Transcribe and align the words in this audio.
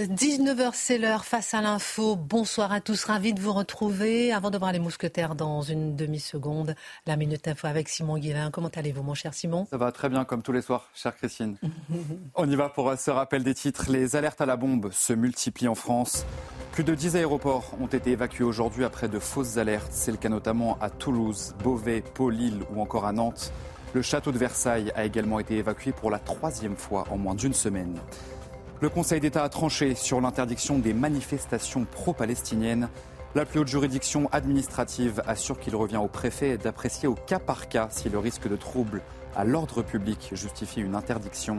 19h, 0.00 0.70
c'est 0.72 0.96
l'heure 0.96 1.26
face 1.26 1.52
à 1.52 1.60
l'info. 1.60 2.16
Bonsoir 2.16 2.72
à 2.72 2.80
tous, 2.80 3.04
ravi 3.04 3.34
de 3.34 3.40
vous 3.40 3.52
retrouver. 3.52 4.32
Avant 4.32 4.48
de 4.48 4.56
voir 4.56 4.72
les 4.72 4.78
mousquetaires 4.78 5.34
dans 5.34 5.60
une 5.60 5.96
demi-seconde, 5.96 6.74
la 7.06 7.16
Minute 7.16 7.46
Info 7.46 7.66
avec 7.66 7.90
Simon 7.90 8.16
Guillain. 8.16 8.50
Comment 8.50 8.70
allez-vous, 8.74 9.02
mon 9.02 9.12
cher 9.12 9.34
Simon? 9.34 9.66
Ça 9.68 9.76
va 9.76 9.92
très 9.92 10.08
bien, 10.08 10.24
comme 10.24 10.40
tous 10.40 10.52
les 10.52 10.62
soirs, 10.62 10.88
chère 10.94 11.14
Christine. 11.14 11.58
On 12.34 12.48
y 12.48 12.56
va 12.56 12.70
pour 12.70 12.90
ce 12.96 13.10
rappel 13.10 13.44
des 13.44 13.52
titres. 13.52 13.90
Les 13.90 14.16
alertes 14.16 14.40
à 14.40 14.46
la 14.46 14.56
bombe 14.56 14.90
se 14.92 15.12
multiplient 15.12 15.68
en 15.68 15.74
France. 15.74 16.24
Plus 16.72 16.84
de 16.84 16.94
10 16.94 17.16
aéroports 17.16 17.74
ont 17.78 17.86
été 17.86 18.12
évacués 18.12 18.44
aujourd'hui 18.44 18.86
après 18.86 19.08
de 19.08 19.18
fausses 19.18 19.58
alertes. 19.58 19.92
C'est 19.92 20.10
le 20.10 20.16
cas 20.16 20.30
notamment 20.30 20.78
à 20.80 20.88
Toulouse, 20.88 21.54
Beauvais, 21.62 22.00
Pau, 22.00 22.30
Lille 22.30 22.62
ou 22.74 22.80
encore 22.80 23.04
à 23.04 23.12
Nantes. 23.12 23.52
Le 23.92 24.00
château 24.00 24.32
de 24.32 24.38
Versailles 24.38 24.90
a 24.94 25.04
également 25.04 25.38
été 25.38 25.58
évacué 25.58 25.92
pour 25.92 26.10
la 26.10 26.18
troisième 26.18 26.76
fois 26.76 27.04
en 27.10 27.18
moins 27.18 27.34
d'une 27.34 27.52
semaine. 27.52 27.98
Le 28.82 28.88
Conseil 28.88 29.20
d'État 29.20 29.44
a 29.44 29.48
tranché 29.48 29.94
sur 29.94 30.20
l'interdiction 30.20 30.76
des 30.76 30.92
manifestations 30.92 31.84
pro-palestiniennes. 31.84 32.88
La 33.36 33.44
plus 33.44 33.60
haute 33.60 33.68
juridiction 33.68 34.28
administrative 34.32 35.22
assure 35.24 35.60
qu'il 35.60 35.76
revient 35.76 35.98
au 35.98 36.08
préfet 36.08 36.58
d'apprécier 36.58 37.06
au 37.06 37.14
cas 37.14 37.38
par 37.38 37.68
cas 37.68 37.86
si 37.92 38.08
le 38.08 38.18
risque 38.18 38.48
de 38.48 38.56
trouble 38.56 39.00
à 39.36 39.44
l'ordre 39.44 39.82
public 39.82 40.30
justifie 40.32 40.80
une 40.80 40.96
interdiction. 40.96 41.58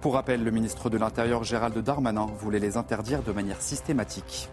Pour 0.00 0.14
rappel, 0.14 0.42
le 0.42 0.50
ministre 0.50 0.90
de 0.90 0.98
l'Intérieur 0.98 1.44
Gérald 1.44 1.78
Darmanin 1.78 2.26
voulait 2.40 2.58
les 2.58 2.76
interdire 2.76 3.22
de 3.22 3.30
manière 3.30 3.62
systématique. 3.62 4.48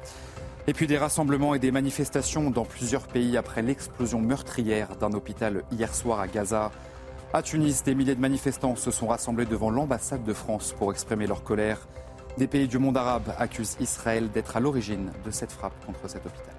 Et 0.68 0.74
puis 0.74 0.86
des 0.86 1.00
rassemblements 1.00 1.56
et 1.56 1.60
des 1.60 1.72
manifestations 1.72 2.52
dans 2.52 2.66
plusieurs 2.66 3.08
pays 3.08 3.38
après 3.38 3.64
l'explosion 3.64 4.22
meurtrière 4.22 4.98
d'un 4.98 5.14
hôpital 5.14 5.64
hier 5.72 5.96
soir 5.96 6.20
à 6.20 6.28
Gaza. 6.28 6.70
À 7.34 7.42
Tunis, 7.42 7.82
des 7.84 7.96
milliers 7.96 8.14
de 8.14 8.22
manifestants 8.22 8.76
se 8.76 8.92
sont 8.92 9.08
rassemblés 9.08 9.48
devant 9.48 9.72
l'ambassade 9.72 10.24
de 10.24 10.34
France 10.34 10.76
pour 10.78 10.92
exprimer 10.92 11.26
leur 11.26 11.44
colère. 11.44 11.88
Des 12.38 12.48
pays 12.48 12.68
du 12.68 12.80
monde 12.80 12.98
arabe 12.98 13.34
accusent 13.38 13.78
Israël 13.80 14.32
d'être 14.32 14.58
à 14.58 14.60
l'origine 14.60 15.12
de 15.24 15.30
cette 15.30 15.52
frappe 15.52 15.86
contre 15.86 16.10
cet 16.10 16.26
hôpital. 16.26 16.53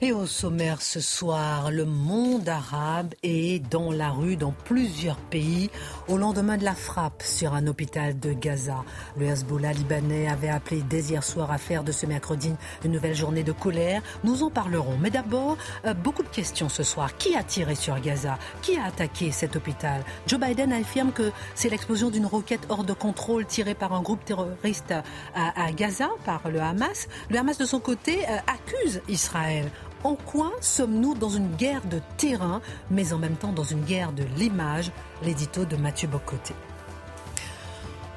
Et 0.00 0.12
au 0.12 0.26
sommaire 0.26 0.80
ce 0.80 1.00
soir, 1.00 1.72
le 1.72 1.84
monde 1.84 2.48
arabe 2.48 3.14
est 3.24 3.58
dans 3.68 3.90
la 3.90 4.10
rue 4.10 4.36
dans 4.36 4.52
plusieurs 4.52 5.16
pays 5.16 5.70
au 6.06 6.16
lendemain 6.16 6.56
de 6.56 6.64
la 6.64 6.76
frappe 6.76 7.20
sur 7.24 7.52
un 7.52 7.66
hôpital 7.66 8.16
de 8.20 8.32
Gaza. 8.32 8.84
Le 9.16 9.26
Hezbollah 9.26 9.72
libanais 9.72 10.28
avait 10.28 10.50
appelé 10.50 10.82
dès 10.88 11.00
hier 11.00 11.24
soir 11.24 11.50
à 11.50 11.58
faire 11.58 11.82
de 11.82 11.90
ce 11.90 12.06
mercredi 12.06 12.52
une 12.84 12.92
nouvelle 12.92 13.16
journée 13.16 13.42
de 13.42 13.50
colère. 13.50 14.00
Nous 14.22 14.44
en 14.44 14.50
parlerons. 14.50 14.96
Mais 15.00 15.10
d'abord, 15.10 15.56
euh, 15.84 15.94
beaucoup 15.94 16.22
de 16.22 16.28
questions 16.28 16.68
ce 16.68 16.84
soir. 16.84 17.16
Qui 17.16 17.34
a 17.34 17.42
tiré 17.42 17.74
sur 17.74 18.00
Gaza? 18.00 18.38
Qui 18.62 18.76
a 18.76 18.84
attaqué 18.84 19.32
cet 19.32 19.56
hôpital? 19.56 20.04
Joe 20.28 20.38
Biden 20.38 20.72
affirme 20.72 21.10
que 21.10 21.32
c'est 21.56 21.70
l'explosion 21.70 22.10
d'une 22.10 22.26
roquette 22.26 22.66
hors 22.68 22.84
de 22.84 22.92
contrôle 22.92 23.46
tirée 23.46 23.74
par 23.74 23.92
un 23.92 24.02
groupe 24.02 24.24
terroriste 24.24 24.94
à, 25.34 25.72
Gaza, 25.72 26.08
par 26.24 26.48
le 26.48 26.60
Hamas. 26.60 27.08
Le 27.30 27.38
Hamas 27.38 27.58
de 27.58 27.66
son 27.66 27.80
côté 27.80 28.20
euh, 28.28 28.36
accuse 28.46 29.02
Israël. 29.08 29.68
En 30.04 30.14
quoi 30.14 30.52
sommes-nous 30.60 31.14
dans 31.14 31.28
une 31.28 31.54
guerre 31.56 31.84
de 31.86 32.00
terrain, 32.16 32.60
mais 32.88 33.12
en 33.12 33.18
même 33.18 33.34
temps 33.34 33.52
dans 33.52 33.64
une 33.64 33.82
guerre 33.82 34.12
de 34.12 34.24
l'image 34.36 34.92
L'édito 35.24 35.64
de 35.64 35.76
Mathieu 35.76 36.06
Bocoté. 36.06 36.54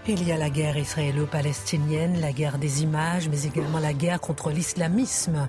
Il 0.07 0.23
y 0.27 0.31
a 0.31 0.37
la 0.37 0.49
guerre 0.49 0.77
israélo-palestinienne, 0.77 2.19
la 2.19 2.33
guerre 2.33 2.59
des 2.59 2.83
images, 2.83 3.29
mais 3.29 3.43
également 3.43 3.79
la 3.79 3.93
guerre 3.93 4.19
contre 4.19 4.51
l'islamisme. 4.51 5.47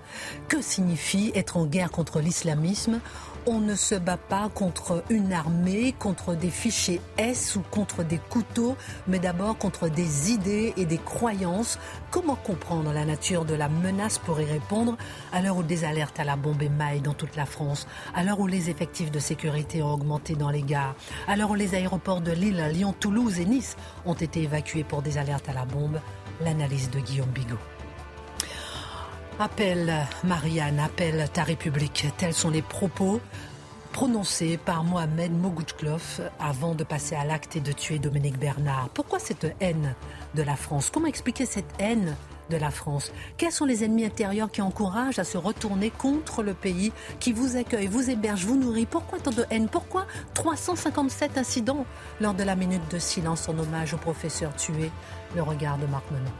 Que 0.48 0.60
signifie 0.62 1.32
être 1.34 1.56
en 1.56 1.66
guerre 1.66 1.90
contre 1.90 2.20
l'islamisme? 2.20 3.00
On 3.46 3.58
ne 3.58 3.74
se 3.74 3.94
bat 3.94 4.16
pas 4.16 4.48
contre 4.54 5.02
une 5.10 5.32
armée, 5.32 5.92
contre 5.98 6.34
des 6.34 6.50
fichiers 6.50 7.00
S 7.18 7.56
ou 7.56 7.62
contre 7.70 8.04
des 8.04 8.18
couteaux, 8.18 8.76
mais 9.08 9.18
d'abord 9.18 9.58
contre 9.58 9.88
des 9.88 10.32
idées 10.32 10.72
et 10.76 10.84
des 10.84 10.98
croyances. 10.98 11.78
Comment 12.10 12.36
comprendre 12.36 12.92
la 12.92 13.04
nature 13.04 13.44
de 13.44 13.54
la 13.54 13.68
menace 13.68 14.18
pour 14.18 14.40
y 14.40 14.44
répondre 14.44 14.96
à 15.32 15.40
l'heure 15.40 15.56
où 15.56 15.62
des 15.62 15.84
alertes 15.84 16.20
à 16.20 16.24
la 16.24 16.36
bombe 16.36 16.62
émaillent 16.62 17.00
dans 17.00 17.14
toute 17.14 17.36
la 17.36 17.46
France, 17.46 17.86
à 18.14 18.22
l'heure 18.22 18.40
où 18.40 18.46
les 18.46 18.70
effectifs 18.70 19.10
de 19.10 19.18
sécurité 19.18 19.82
ont 19.82 19.92
augmenté 19.92 20.34
dans 20.34 20.50
les 20.50 20.62
gares, 20.62 20.94
à 21.26 21.36
l'heure 21.36 21.50
où 21.50 21.54
les 21.54 21.74
aéroports 21.74 22.20
de 22.20 22.32
Lille, 22.32 22.64
Lyon, 22.72 22.94
Toulouse 22.98 23.40
et 23.40 23.44
Nice 23.44 23.76
ont 24.06 24.14
été 24.14 24.42
évacués 24.42 24.84
pour 24.84 25.02
des 25.02 25.18
alertes 25.18 25.48
à 25.48 25.52
la 25.52 25.64
bombe? 25.64 26.00
L'analyse 26.40 26.90
de 26.90 26.98
Guillaume 26.98 27.30
Bigot. 27.30 27.71
Appelle 29.42 29.92
Marianne, 30.22 30.78
appelle 30.78 31.28
ta 31.32 31.42
République. 31.42 32.06
Tels 32.16 32.32
sont 32.32 32.48
les 32.48 32.62
propos 32.62 33.20
prononcés 33.90 34.56
par 34.56 34.84
Mohamed 34.84 35.32
Mogouchklof 35.32 36.20
avant 36.38 36.76
de 36.76 36.84
passer 36.84 37.16
à 37.16 37.24
l'acte 37.24 37.56
et 37.56 37.60
de 37.60 37.72
tuer 37.72 37.98
Dominique 37.98 38.38
Bernard. 38.38 38.88
Pourquoi 38.94 39.18
cette 39.18 39.52
haine 39.58 39.96
de 40.36 40.44
la 40.44 40.54
France? 40.54 40.90
Comment 40.90 41.08
expliquer 41.08 41.44
cette 41.44 41.74
haine 41.80 42.16
de 42.50 42.56
la 42.56 42.70
France? 42.70 43.10
Quels 43.36 43.50
sont 43.50 43.64
les 43.64 43.82
ennemis 43.82 44.04
intérieurs 44.04 44.52
qui 44.52 44.62
encouragent 44.62 45.18
à 45.18 45.24
se 45.24 45.38
retourner 45.38 45.90
contre 45.90 46.44
le 46.44 46.54
pays 46.54 46.92
qui 47.18 47.32
vous 47.32 47.56
accueille, 47.56 47.88
vous 47.88 48.10
héberge, 48.10 48.44
vous 48.44 48.56
nourrit? 48.56 48.86
Pourquoi 48.86 49.18
tant 49.18 49.32
de 49.32 49.44
haine? 49.50 49.68
Pourquoi 49.68 50.06
357 50.34 51.36
incidents 51.36 51.84
lors 52.20 52.34
de 52.34 52.44
la 52.44 52.54
minute 52.54 52.88
de 52.92 53.00
silence 53.00 53.48
en 53.48 53.58
hommage 53.58 53.92
au 53.92 53.98
professeur 53.98 54.54
tué? 54.54 54.92
Le 55.34 55.42
regard 55.42 55.78
de 55.78 55.86
Marc 55.86 56.08
Menon. 56.12 56.30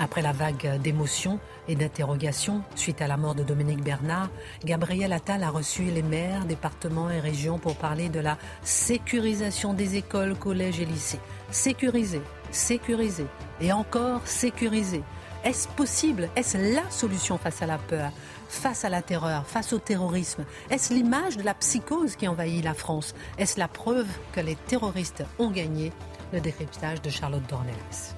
Après 0.00 0.22
la 0.22 0.32
vague 0.32 0.80
d'émotions 0.80 1.40
et 1.66 1.74
d'interrogations 1.74 2.62
suite 2.76 3.02
à 3.02 3.08
la 3.08 3.16
mort 3.16 3.34
de 3.34 3.42
Dominique 3.42 3.82
Bernard, 3.82 4.30
Gabriel 4.64 5.12
Attal 5.12 5.42
a 5.42 5.50
reçu 5.50 5.84
les 5.84 6.02
maires, 6.02 6.44
départements 6.44 7.10
et 7.10 7.18
régions 7.18 7.58
pour 7.58 7.76
parler 7.76 8.08
de 8.08 8.20
la 8.20 8.38
sécurisation 8.62 9.74
des 9.74 9.96
écoles, 9.96 10.36
collèges 10.36 10.80
et 10.80 10.84
lycées. 10.84 11.20
Sécuriser, 11.50 12.22
sécuriser 12.52 13.26
et 13.60 13.72
encore 13.72 14.26
sécuriser. 14.26 15.02
Est-ce 15.44 15.68
possible? 15.68 16.28
Est-ce 16.36 16.58
la 16.74 16.88
solution 16.90 17.38
face 17.38 17.62
à 17.62 17.66
la 17.66 17.78
peur 17.78 18.12
face 18.48 18.84
à 18.84 18.88
la 18.88 19.02
terreur, 19.02 19.46
face 19.46 19.72
au 19.72 19.78
terrorisme? 19.78 20.44
Est-ce 20.70 20.94
l'image 20.94 21.36
de 21.36 21.42
la 21.42 21.54
psychose 21.54 22.16
qui 22.16 22.26
envahit 22.26 22.64
la 22.64 22.74
France? 22.74 23.14
Est-ce 23.36 23.58
la 23.58 23.68
preuve 23.68 24.08
que 24.32 24.40
les 24.40 24.56
terroristes 24.56 25.22
ont 25.38 25.50
gagné? 25.50 25.92
Le 26.32 26.40
décryptage 26.40 27.02
de 27.02 27.10
Charlotte 27.10 27.46
Dornelas. 27.48 28.17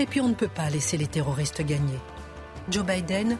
Et 0.00 0.06
puis 0.06 0.20
on 0.22 0.28
ne 0.28 0.34
peut 0.34 0.48
pas 0.48 0.70
laisser 0.70 0.96
les 0.96 1.06
terroristes 1.06 1.60
gagner. 1.60 1.98
Joe 2.70 2.84
Biden 2.84 3.36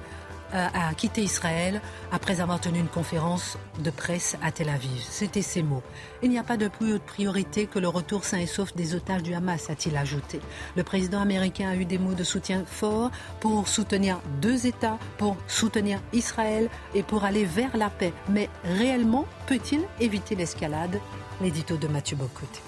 euh, 0.53 0.67
a 0.75 0.93
quitté 0.95 1.23
Israël 1.23 1.81
après 2.13 2.43
avoir 2.43 2.61
tenu 2.61 2.81
une 2.81 2.89
conférence 2.89 3.57
de 3.79 3.91
presse 3.91 4.37
à 4.43 4.53
Tel 4.53 4.69
Aviv. 4.69 5.01
C'était 5.09 5.41
ses 5.41 5.63
mots. 5.63 5.83
Il 6.23 6.29
n'y 6.29 6.39
a 6.39 6.43
pas 6.43 6.59
de 6.59 6.69
plus 6.69 6.93
haute 6.93 7.03
priorité 7.03 7.65
que 7.65 7.79
le 7.79 7.89
retour 7.89 8.25
sain 8.25 8.39
et 8.39 8.47
sauf 8.47 8.75
des 8.75 8.95
otages 8.95 9.23
du 9.23 9.33
Hamas, 9.33 9.71
a-t-il 9.71 9.97
ajouté. 9.97 10.41
Le 10.77 10.83
président 10.83 11.21
américain 11.21 11.71
a 11.71 11.77
eu 11.77 11.87
des 11.87 11.99
mots 11.99 12.15
de 12.15 12.25
soutien 12.25 12.65
forts 12.67 13.11
pour 13.41 13.67
soutenir 13.67 14.21
deux 14.43 14.67
États, 14.67 14.99
pour 15.17 15.39
soutenir 15.47 15.99
Israël 16.13 16.69
et 16.95 17.03
pour 17.03 17.25
aller 17.25 17.47
vers 17.47 17.75
la 17.75 17.89
paix. 17.89 18.13
Mais 18.29 18.51
réellement, 18.65 19.25
peut-il 19.47 19.81
éviter 19.99 20.35
l'escalade? 20.35 21.01
L'édito 21.41 21.79
de 21.79 21.89
Mathieu 21.89 22.17
Bocoté. 22.17 22.61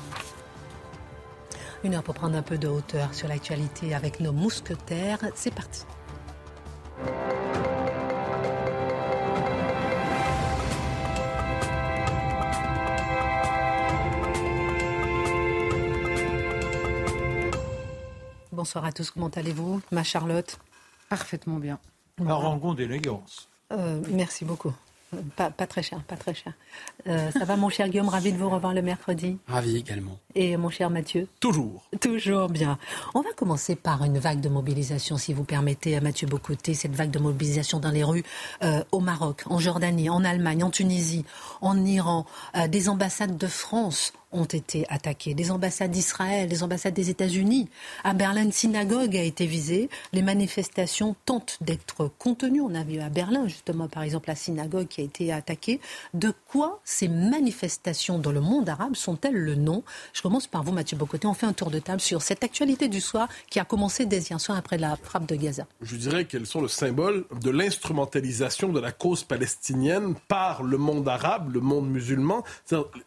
Une 1.85 1.95
heure 1.95 2.03
pour 2.03 2.15
prendre 2.15 2.37
un 2.37 2.43
peu 2.43 2.59
de 2.59 2.69
hauteur 2.69 3.13
sur 3.13 3.27
l'actualité 3.27 3.95
avec 3.95 4.21
nos 4.21 4.33
mousquetaires. 4.33 5.19
C'est 5.35 5.53
parti. 5.53 5.85
Bonsoir 18.53 18.85
à 18.85 18.93
tous, 18.93 19.11
comment 19.11 19.29
allez-vous 19.29 19.81
Ma 19.91 20.05
Charlotte? 20.05 20.59
Parfaitement 21.09 21.57
bien. 21.57 21.81
Un 22.25 22.33
rangon 22.33 22.75
d'élégance. 22.75 23.49
Euh, 23.73 24.01
merci 24.09 24.45
beaucoup. 24.45 24.73
Pas, 25.37 25.51
pas, 25.51 25.67
très 25.67 25.83
cher, 25.83 26.03
pas 26.05 26.17
très 26.17 26.33
cher. 26.33 26.55
Euh, 27.07 27.31
ça 27.31 27.45
va 27.45 27.57
mon 27.57 27.69
cher 27.69 27.89
Guillaume, 27.89 28.09
ravi 28.09 28.33
de 28.33 28.39
vous 28.39 28.49
revoir 28.49 28.73
le 28.73 28.81
mercredi. 28.81 29.39
Ravi 29.47 29.77
également. 29.77 30.19
Et 30.35 30.57
mon 30.57 30.71
cher 30.71 30.89
Mathieu 30.89 31.29
Toujours. 31.39 31.85
Toujours 32.01 32.49
bien. 32.49 32.79
On 33.15 33.21
va 33.21 33.31
commencer 33.37 33.77
par 33.77 34.05
une 34.05 34.19
vague 34.19 34.41
de 34.41 34.49
mobilisation, 34.49 35.19
si 35.19 35.35
vous 35.35 35.45
permettez, 35.45 36.01
Mathieu 36.01 36.27
Bocoté, 36.27 36.73
cette 36.73 36.95
vague 36.95 37.11
de 37.11 37.19
mobilisation 37.19 37.79
dans 37.79 37.91
les 37.91 38.05
rues 38.05 38.25
euh, 38.63 38.83
au 38.91 39.01
Maroc, 39.01 39.43
en 39.47 39.59
Jordanie, 39.59 40.09
en 40.09 40.25
Allemagne, 40.25 40.65
en 40.65 40.71
Tunisie, 40.71 41.27
en 41.61 41.85
Iran. 41.85 42.25
Euh, 42.57 42.67
des 42.67 42.89
ambassades 42.89 43.37
de 43.37 43.47
France 43.47 44.15
ont 44.33 44.45
été 44.45 44.87
attaquées. 44.89 45.35
Les 45.35 45.51
ambassades 45.51 45.91
d'Israël, 45.91 46.49
les 46.49 46.63
ambassades 46.63 46.95
des 46.95 47.11
États-Unis. 47.11 47.69
À 48.05 48.15
Berlin, 48.15 48.45
une 48.45 48.53
synagogue 48.53 49.17
a 49.17 49.23
été 49.23 49.47
visée. 49.47 49.89
Les 50.13 50.23
manifestations 50.23 51.15
tentent 51.25 51.59
d'être 51.61 52.11
contenues. 52.19 52.61
On 52.61 52.75
a 52.75 52.85
vu 52.85 53.01
à 53.01 53.09
Berlin, 53.09 53.47
justement, 53.47 53.89
par 53.89 54.03
exemple, 54.03 54.29
la 54.29 54.35
synagogue 54.35 54.89
qui 54.89 55.01
a 55.01 55.05
été 55.05 55.33
attaquée. 55.33 55.81
De 56.15 56.33
quoi 56.49 56.81
ces 56.85 57.09
manifestations 57.09 58.19
dans 58.19 58.33
le 58.33 58.41
monde 58.41 58.69
arabe 58.69 58.97
sont-elles 58.97 59.35
le 59.35 59.55
nom? 59.55 59.83
Je 60.13 60.23
commence 60.23 60.47
par 60.47 60.63
vous, 60.63 60.73
Mathieu 60.73 60.97
Bocoté. 60.97 61.27
On 61.27 61.35
fait 61.35 61.47
un 61.47 61.53
tour 61.53 61.71
de 61.71 61.79
table 61.79 62.01
sur 62.01 62.23
cette 62.23 62.45
actualité 62.45 62.89
du 62.89 63.01
soir 63.01 63.29
qui 63.51 63.61
a 63.61 63.65
commencé 63.65 64.07
dès 64.07 64.19
hier 64.19 64.41
soir 64.41 64.59
après 64.59 64.79
la 64.79 64.97
frappe 64.97 65.27
de 65.27 65.37
Gaza. 65.37 65.67
Je 65.81 65.97
dirais 65.97 66.25
qu'elles 66.25 66.47
sont 66.47 66.61
le 66.61 66.69
symbole 66.69 67.25
de 67.41 67.51
l'instrumentalisation 67.51 68.71
de 68.71 68.81
la 68.81 68.93
cause 68.93 69.25
palestinienne 69.25 70.15
par 70.29 70.63
le 70.63 70.79
monde 70.79 71.09
arabe, 71.09 71.53
le 71.53 71.61
monde 71.61 71.91
musulman. 71.91 72.45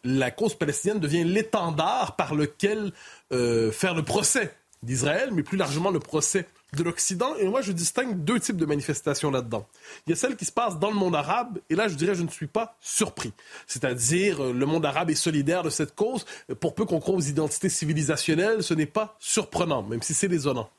La 0.04 0.30
cause 0.30 0.54
palestinienne 0.54 1.00
devient 1.00 1.15
l'étendard 1.24 2.16
par 2.16 2.34
lequel 2.34 2.92
euh, 3.32 3.70
faire 3.72 3.94
le 3.94 4.02
procès 4.02 4.54
d'Israël, 4.82 5.30
mais 5.32 5.42
plus 5.42 5.56
largement 5.56 5.90
le 5.90 6.00
procès 6.00 6.46
de 6.74 6.82
l'Occident. 6.82 7.34
Et 7.36 7.46
moi, 7.46 7.62
je 7.62 7.72
distingue 7.72 8.24
deux 8.24 8.38
types 8.38 8.56
de 8.56 8.66
manifestations 8.66 9.30
là-dedans. 9.30 9.66
Il 10.06 10.10
y 10.10 10.12
a 10.12 10.16
celle 10.16 10.36
qui 10.36 10.44
se 10.44 10.52
passe 10.52 10.78
dans 10.78 10.90
le 10.90 10.96
monde 10.96 11.14
arabe, 11.14 11.58
et 11.70 11.74
là, 11.74 11.88
je 11.88 11.94
dirais, 11.94 12.14
je 12.14 12.22
ne 12.22 12.28
suis 12.28 12.46
pas 12.46 12.76
surpris. 12.80 13.32
C'est-à-dire, 13.66 14.42
euh, 14.42 14.52
le 14.52 14.66
monde 14.66 14.84
arabe 14.84 15.10
est 15.10 15.14
solidaire 15.14 15.62
de 15.62 15.70
cette 15.70 15.94
cause. 15.94 16.24
Pour 16.60 16.74
peu 16.74 16.84
qu'on 16.84 17.00
croit 17.00 17.14
aux 17.14 17.20
identités 17.20 17.68
civilisationnelles, 17.68 18.62
ce 18.62 18.74
n'est 18.74 18.86
pas 18.86 19.16
surprenant, 19.18 19.82
même 19.82 20.02
si 20.02 20.14
c'est 20.14 20.28
désolant. 20.28 20.70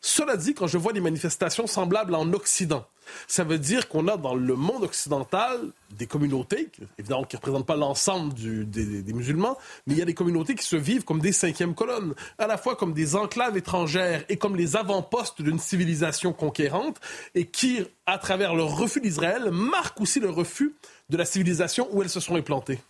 Cela 0.00 0.36
dit, 0.36 0.54
quand 0.54 0.66
je 0.66 0.78
vois 0.78 0.92
des 0.92 1.00
manifestations 1.00 1.66
semblables 1.66 2.14
en 2.14 2.32
Occident, 2.32 2.86
ça 3.26 3.44
veut 3.44 3.58
dire 3.58 3.88
qu'on 3.88 4.08
a 4.08 4.16
dans 4.16 4.34
le 4.34 4.54
monde 4.54 4.84
occidental 4.84 5.60
des 5.90 6.06
communautés, 6.06 6.70
évidemment 6.98 7.24
qui 7.24 7.36
ne 7.36 7.38
représentent 7.38 7.66
pas 7.66 7.76
l'ensemble 7.76 8.34
des, 8.34 9.12
musulmans, 9.12 9.56
mais 9.86 9.94
il 9.94 9.98
y 9.98 10.02
a 10.02 10.04
des 10.04 10.14
communautés 10.14 10.54
qui 10.54 10.66
se 10.66 10.76
vivent 10.76 11.04
comme 11.04 11.20
des 11.20 11.32
cinquièmes 11.32 11.74
colonnes, 11.74 12.14
à 12.38 12.46
la 12.46 12.58
fois 12.58 12.76
comme 12.76 12.92
des 12.92 13.16
enclaves 13.16 13.56
étrangères 13.56 14.24
et 14.28 14.36
comme 14.36 14.56
les 14.56 14.76
avant-postes 14.76 15.42
d'une 15.42 15.58
civilisation 15.58 16.32
conquérante, 16.32 17.00
et 17.34 17.46
qui, 17.46 17.80
à 18.06 18.18
travers 18.18 18.54
le 18.54 18.64
refus 18.64 19.00
d'Israël, 19.00 19.50
marquent 19.50 20.00
aussi 20.00 20.20
le 20.20 20.30
refus 20.30 20.74
de 21.08 21.16
la 21.16 21.24
civilisation 21.24 21.88
où 21.92 22.02
elles 22.02 22.08
se 22.08 22.20
sont 22.20 22.36
implantées. 22.36 22.80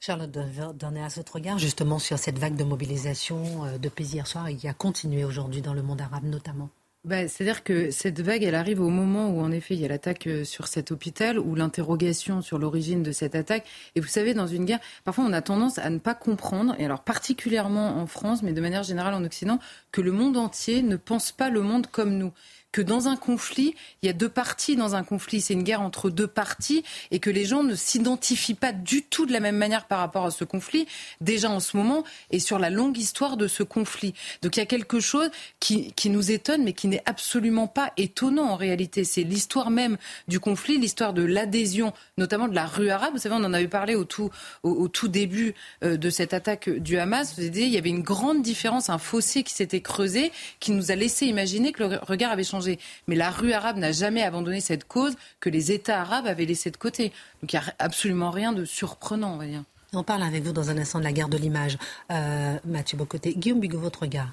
Charlotte 0.00 0.36
à 0.36 1.08
votre 1.14 1.34
regard 1.34 1.58
justement 1.58 2.00
sur 2.00 2.18
cette 2.18 2.36
vague 2.36 2.56
de 2.56 2.64
mobilisation 2.64 3.64
euh, 3.64 3.78
de 3.78 3.88
pays 3.88 4.14
hier 4.14 4.26
soir 4.26 4.48
et 4.48 4.56
qui 4.56 4.66
a 4.66 4.74
continué 4.74 5.24
aujourd'hui 5.24 5.62
dans 5.62 5.74
le 5.74 5.82
monde 5.82 6.00
arabe 6.00 6.24
notamment. 6.24 6.70
Bah, 7.04 7.26
c'est-à-dire 7.26 7.64
que 7.64 7.90
cette 7.90 8.20
vague, 8.20 8.44
elle 8.44 8.54
arrive 8.54 8.80
au 8.80 8.88
moment 8.88 9.28
où, 9.30 9.40
en 9.40 9.50
effet, 9.50 9.74
il 9.74 9.80
y 9.80 9.84
a 9.84 9.88
l'attaque 9.88 10.28
euh, 10.28 10.44
sur 10.44 10.68
cet 10.68 10.92
hôpital, 10.92 11.36
ou 11.36 11.56
l'interrogation 11.56 12.42
sur 12.42 12.58
l'origine 12.58 13.02
de 13.02 13.10
cette 13.10 13.34
attaque. 13.34 13.66
Et 13.96 14.00
vous 14.00 14.06
savez, 14.06 14.34
dans 14.34 14.46
une 14.46 14.64
guerre, 14.64 14.78
parfois, 15.02 15.24
on 15.24 15.32
a 15.32 15.42
tendance 15.42 15.78
à 15.78 15.90
ne 15.90 15.98
pas 15.98 16.14
comprendre, 16.14 16.76
et 16.78 16.84
alors 16.84 17.02
particulièrement 17.02 17.98
en 17.98 18.06
France, 18.06 18.44
mais 18.44 18.52
de 18.52 18.60
manière 18.60 18.84
générale 18.84 19.14
en 19.14 19.24
Occident, 19.24 19.58
que 19.90 20.00
le 20.00 20.12
monde 20.12 20.36
entier 20.36 20.80
ne 20.80 20.94
pense 20.94 21.32
pas 21.32 21.50
le 21.50 21.62
monde 21.62 21.88
comme 21.88 22.16
nous 22.16 22.32
que 22.72 22.80
dans 22.80 23.08
un 23.08 23.16
conflit, 23.16 23.74
il 24.02 24.06
y 24.06 24.08
a 24.08 24.14
deux 24.14 24.28
parties 24.28 24.76
dans 24.76 24.94
un 24.94 25.04
conflit, 25.04 25.40
c'est 25.40 25.52
une 25.52 25.62
guerre 25.62 25.82
entre 25.82 26.10
deux 26.10 26.26
parties, 26.26 26.82
et 27.10 27.18
que 27.18 27.30
les 27.30 27.44
gens 27.44 27.62
ne 27.62 27.74
s'identifient 27.74 28.54
pas 28.54 28.72
du 28.72 29.02
tout 29.02 29.26
de 29.26 29.32
la 29.32 29.40
même 29.40 29.56
manière 29.56 29.86
par 29.86 29.98
rapport 29.98 30.24
à 30.24 30.30
ce 30.30 30.44
conflit, 30.44 30.86
déjà 31.20 31.50
en 31.50 31.60
ce 31.60 31.76
moment, 31.76 32.04
et 32.30 32.40
sur 32.40 32.58
la 32.58 32.70
longue 32.70 32.96
histoire 32.96 33.36
de 33.36 33.46
ce 33.46 33.62
conflit. 33.62 34.14
Donc 34.40 34.56
il 34.56 34.60
y 34.60 34.62
a 34.62 34.66
quelque 34.66 35.00
chose 35.00 35.30
qui, 35.60 35.92
qui 35.92 36.08
nous 36.08 36.30
étonne, 36.30 36.64
mais 36.64 36.72
qui 36.72 36.88
n'est 36.88 37.02
absolument 37.06 37.66
pas 37.66 37.92
étonnant 37.96 38.48
en 38.50 38.56
réalité. 38.56 39.04
C'est 39.04 39.22
l'histoire 39.22 39.70
même 39.70 39.98
du 40.26 40.40
conflit, 40.40 40.78
l'histoire 40.78 41.12
de 41.12 41.22
l'adhésion, 41.22 41.92
notamment 42.16 42.48
de 42.48 42.54
la 42.54 42.66
rue 42.66 42.88
arabe. 42.88 43.12
Vous 43.12 43.18
savez, 43.18 43.34
on 43.34 43.44
en 43.44 43.52
avait 43.52 43.68
parlé 43.68 43.94
au 43.94 44.04
tout, 44.04 44.30
au, 44.62 44.88
tout 44.88 45.08
début 45.08 45.54
euh, 45.84 45.96
de 45.96 46.08
cette 46.08 46.32
attaque 46.32 46.70
du 46.70 46.96
Hamas. 46.96 47.34
Vous 47.36 47.44
avez 47.44 47.66
il 47.66 47.72
y 47.72 47.78
avait 47.78 47.90
une 47.90 48.02
grande 48.02 48.42
différence, 48.42 48.88
un 48.88 48.98
fossé 48.98 49.42
qui 49.42 49.52
s'était 49.52 49.82
creusé, 49.82 50.32
qui 50.58 50.72
nous 50.72 50.90
a 50.90 50.94
laissé 50.94 51.26
imaginer 51.26 51.72
que 51.72 51.84
le 51.84 51.98
regard 52.02 52.32
avait 52.32 52.44
changé 52.44 52.61
mais 53.06 53.16
la 53.16 53.30
rue 53.30 53.52
arabe 53.52 53.76
n'a 53.76 53.92
jamais 53.92 54.22
abandonné 54.22 54.60
cette 54.60 54.84
cause 54.84 55.14
que 55.40 55.50
les 55.50 55.72
États 55.72 56.00
arabes 56.00 56.26
avaient 56.26 56.44
laissée 56.44 56.70
de 56.70 56.76
côté. 56.76 57.12
Donc 57.40 57.52
il 57.52 57.58
n'y 57.58 57.64
a 57.64 57.74
absolument 57.78 58.30
rien 58.30 58.52
de 58.52 58.64
surprenant, 58.64 59.34
on 59.34 59.38
va 59.38 59.46
dire. 59.46 59.62
On 59.94 60.02
parle 60.02 60.22
avec 60.22 60.42
vous 60.42 60.52
dans 60.52 60.70
un 60.70 60.78
instant 60.78 60.98
de 60.98 61.04
la 61.04 61.12
guerre 61.12 61.28
de 61.28 61.36
l'image. 61.36 61.76
Euh, 62.10 62.56
Mathieu 62.64 62.96
Bocoté. 62.96 63.34
Guillaume 63.34 63.60
Bigot, 63.60 63.78
votre 63.78 64.02
regard 64.02 64.32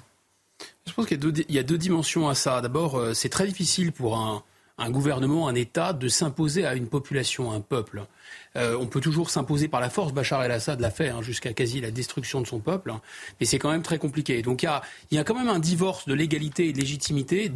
Je 0.86 0.92
pense 0.92 1.06
qu'il 1.06 1.20
y, 1.48 1.58
a 1.58 1.62
deux 1.62 1.76
dimensions 1.76 2.28
à 2.28 2.34
ça. 2.34 2.62
D'abord, 2.62 2.96
euh, 2.96 3.12
c'est 3.12 3.28
très 3.28 3.46
difficile 3.46 3.92
pour 3.92 4.16
un, 4.16 4.42
un 4.78 4.90
gouvernement, 4.90 5.48
un 5.48 5.54
État, 5.54 5.92
de 5.92 6.08
s'imposer 6.08 6.64
à 6.64 6.74
une 6.74 6.88
population, 6.88 7.50
à 7.50 7.54
un 7.54 7.60
peuple. 7.60 8.06
Euh, 8.56 8.76
on 8.78 8.86
peut 8.86 9.00
toujours 9.00 9.30
s'imposer 9.30 9.68
par 9.68 9.80
la 9.80 9.90
force. 9.90 10.12
Bachar 10.12 10.42
el-Assad 10.42 10.80
l'a 10.80 10.90
fait 10.90 11.08
hein, 11.08 11.22
jusqu'à 11.22 11.52
quasi 11.52 11.80
la 11.80 11.90
destruction 11.90 12.40
de 12.40 12.46
son 12.46 12.58
peuple, 12.58 12.90
hein. 12.90 13.00
mais 13.38 13.46
c'est 13.46 13.58
quand 13.58 13.70
même 13.70 13.82
très 13.82 13.98
compliqué. 13.98 14.42
Donc 14.42 14.62
il 14.62 14.68
y 15.12 15.18
a, 15.18 15.24
quand 15.24 15.34
même 15.34 15.48
un 15.48 15.58
divorce 15.58 16.06
de 16.06 16.14
légalité 16.14 16.68
et 16.68 16.72
de 16.72 16.78
légitimité, 16.78 17.50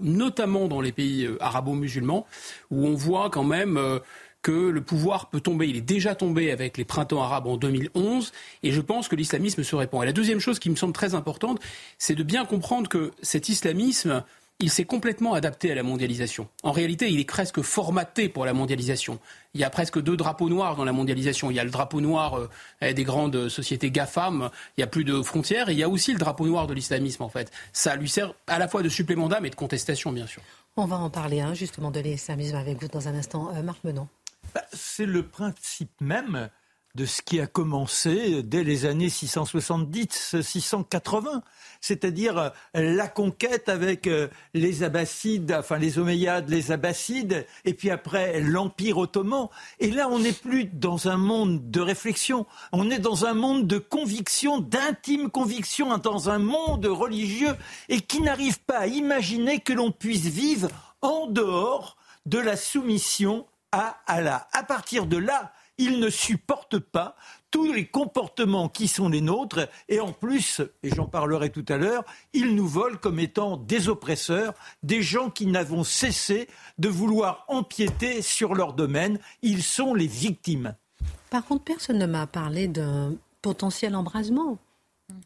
notamment 0.00 0.66
dans 0.66 0.80
les 0.80 0.92
pays 0.92 1.24
euh, 1.24 1.36
arabo-musulmans, 1.40 2.26
où 2.70 2.86
on 2.86 2.94
voit 2.94 3.30
quand 3.30 3.44
même 3.44 3.76
euh, 3.76 4.00
que 4.42 4.50
le 4.50 4.80
pouvoir 4.80 5.30
peut 5.30 5.40
tomber. 5.40 5.68
Il 5.68 5.76
est 5.76 5.80
déjà 5.80 6.16
tombé 6.16 6.50
avec 6.50 6.76
les 6.76 6.84
printemps 6.84 7.22
arabes 7.22 7.46
en 7.46 7.56
2011, 7.56 8.32
et 8.64 8.72
je 8.72 8.80
pense 8.80 9.06
que 9.06 9.14
l'islamisme 9.14 9.62
se 9.62 9.76
répand. 9.76 10.02
Et 10.02 10.06
la 10.06 10.12
deuxième 10.12 10.40
chose 10.40 10.58
qui 10.58 10.70
me 10.70 10.76
semble 10.76 10.92
très 10.92 11.14
importante, 11.14 11.60
c'est 11.98 12.16
de 12.16 12.24
bien 12.24 12.44
comprendre 12.44 12.88
que 12.88 13.12
cet 13.22 13.48
islamisme 13.48 14.24
il 14.62 14.70
s'est 14.70 14.84
complètement 14.84 15.34
adapté 15.34 15.72
à 15.72 15.74
la 15.74 15.82
mondialisation. 15.82 16.48
En 16.62 16.70
réalité, 16.70 17.10
il 17.10 17.18
est 17.18 17.24
presque 17.24 17.60
formaté 17.62 18.28
pour 18.28 18.46
la 18.46 18.52
mondialisation. 18.52 19.18
Il 19.54 19.60
y 19.60 19.64
a 19.64 19.70
presque 19.70 20.00
deux 20.00 20.16
drapeaux 20.16 20.48
noirs 20.48 20.76
dans 20.76 20.84
la 20.84 20.92
mondialisation. 20.92 21.50
Il 21.50 21.56
y 21.56 21.60
a 21.60 21.64
le 21.64 21.70
drapeau 21.70 22.00
noir 22.00 22.48
euh, 22.82 22.92
des 22.92 23.04
grandes 23.04 23.48
sociétés 23.48 23.90
GAFAM, 23.90 24.50
il 24.76 24.80
n'y 24.80 24.84
a 24.84 24.86
plus 24.86 25.04
de 25.04 25.20
frontières, 25.20 25.68
et 25.68 25.72
il 25.72 25.78
y 25.78 25.82
a 25.82 25.88
aussi 25.88 26.12
le 26.12 26.18
drapeau 26.18 26.46
noir 26.46 26.68
de 26.68 26.74
l'islamisme, 26.74 27.24
en 27.24 27.28
fait. 27.28 27.50
Ça 27.72 27.96
lui 27.96 28.08
sert 28.08 28.34
à 28.46 28.58
la 28.58 28.68
fois 28.68 28.82
de 28.82 28.88
supplément 28.88 29.28
d'âme 29.28 29.44
et 29.44 29.50
de 29.50 29.56
contestation, 29.56 30.12
bien 30.12 30.28
sûr. 30.28 30.42
On 30.76 30.86
va 30.86 30.96
en 30.96 31.10
parler, 31.10 31.40
hein, 31.40 31.54
justement, 31.54 31.90
de 31.90 32.00
l'islamisme 32.00 32.56
avec 32.56 32.80
vous 32.80 32.88
dans 32.88 33.08
un 33.08 33.14
instant. 33.14 33.52
Euh, 33.54 33.62
Marc 33.62 33.82
Menon. 33.82 34.08
Bah, 34.54 34.62
c'est 34.72 35.06
le 35.06 35.26
principe 35.26 35.90
même 36.00 36.48
de 36.94 37.06
ce 37.06 37.22
qui 37.22 37.40
a 37.40 37.46
commencé 37.46 38.42
dès 38.42 38.64
les 38.64 38.84
années 38.84 39.08
670-680, 39.08 41.40
c'est-à-dire 41.80 42.36
euh, 42.38 42.50
la 42.74 43.08
conquête 43.08 43.70
avec 43.70 44.06
euh, 44.06 44.28
les 44.52 44.82
Abbassides, 44.82 45.56
enfin 45.58 45.78
les 45.78 45.98
Omeyyades, 45.98 46.50
les 46.50 46.70
Abbassides, 46.70 47.46
et 47.64 47.72
puis 47.72 47.88
après 47.90 48.40
l'Empire 48.40 48.98
ottoman. 48.98 49.48
Et 49.80 49.90
là, 49.90 50.06
on 50.10 50.18
n'est 50.18 50.32
plus 50.32 50.66
dans 50.66 51.08
un 51.08 51.16
monde 51.16 51.70
de 51.70 51.80
réflexion, 51.80 52.44
on 52.72 52.90
est 52.90 52.98
dans 52.98 53.24
un 53.24 53.32
monde 53.32 53.66
de 53.66 53.78
conviction, 53.78 54.58
d'intime 54.58 55.30
conviction, 55.30 55.96
dans 55.96 56.28
un 56.28 56.38
monde 56.38 56.84
religieux, 56.84 57.56
et 57.88 58.00
qui 58.00 58.20
n'arrive 58.20 58.60
pas 58.60 58.80
à 58.80 58.86
imaginer 58.86 59.60
que 59.60 59.72
l'on 59.72 59.92
puisse 59.92 60.26
vivre 60.26 60.68
en 61.00 61.26
dehors 61.26 61.96
de 62.26 62.38
la 62.38 62.56
soumission 62.56 63.46
à 63.72 63.96
Allah. 64.06 64.46
À 64.52 64.62
partir 64.62 65.06
de 65.06 65.16
là, 65.16 65.52
il 65.82 65.98
ne 65.98 66.10
supporte 66.10 66.78
pas 66.78 67.16
tous 67.50 67.72
les 67.72 67.86
comportements 67.86 68.68
qui 68.68 68.86
sont 68.86 69.08
les 69.08 69.20
nôtres 69.20 69.68
et 69.88 69.98
en 69.98 70.12
plus, 70.12 70.62
et 70.84 70.90
j'en 70.94 71.06
parlerai 71.06 71.50
tout 71.50 71.64
à 71.68 71.76
l'heure, 71.76 72.04
il 72.32 72.54
nous 72.54 72.68
vole 72.68 72.98
comme 72.98 73.18
étant 73.18 73.56
des 73.56 73.88
oppresseurs, 73.88 74.54
des 74.84 75.02
gens 75.02 75.28
qui 75.28 75.46
n'avons 75.46 75.82
cessé 75.82 76.48
de 76.78 76.88
vouloir 76.88 77.44
empiéter 77.48 78.22
sur 78.22 78.54
leur 78.54 78.74
domaine. 78.74 79.18
Ils 79.42 79.64
sont 79.64 79.92
les 79.92 80.06
victimes. 80.06 80.76
Par 81.30 81.44
contre, 81.44 81.64
personne 81.64 81.98
ne 81.98 82.06
m'a 82.06 82.28
parlé 82.28 82.68
d'un 82.68 83.14
potentiel 83.42 83.96
embrasement. 83.96 84.58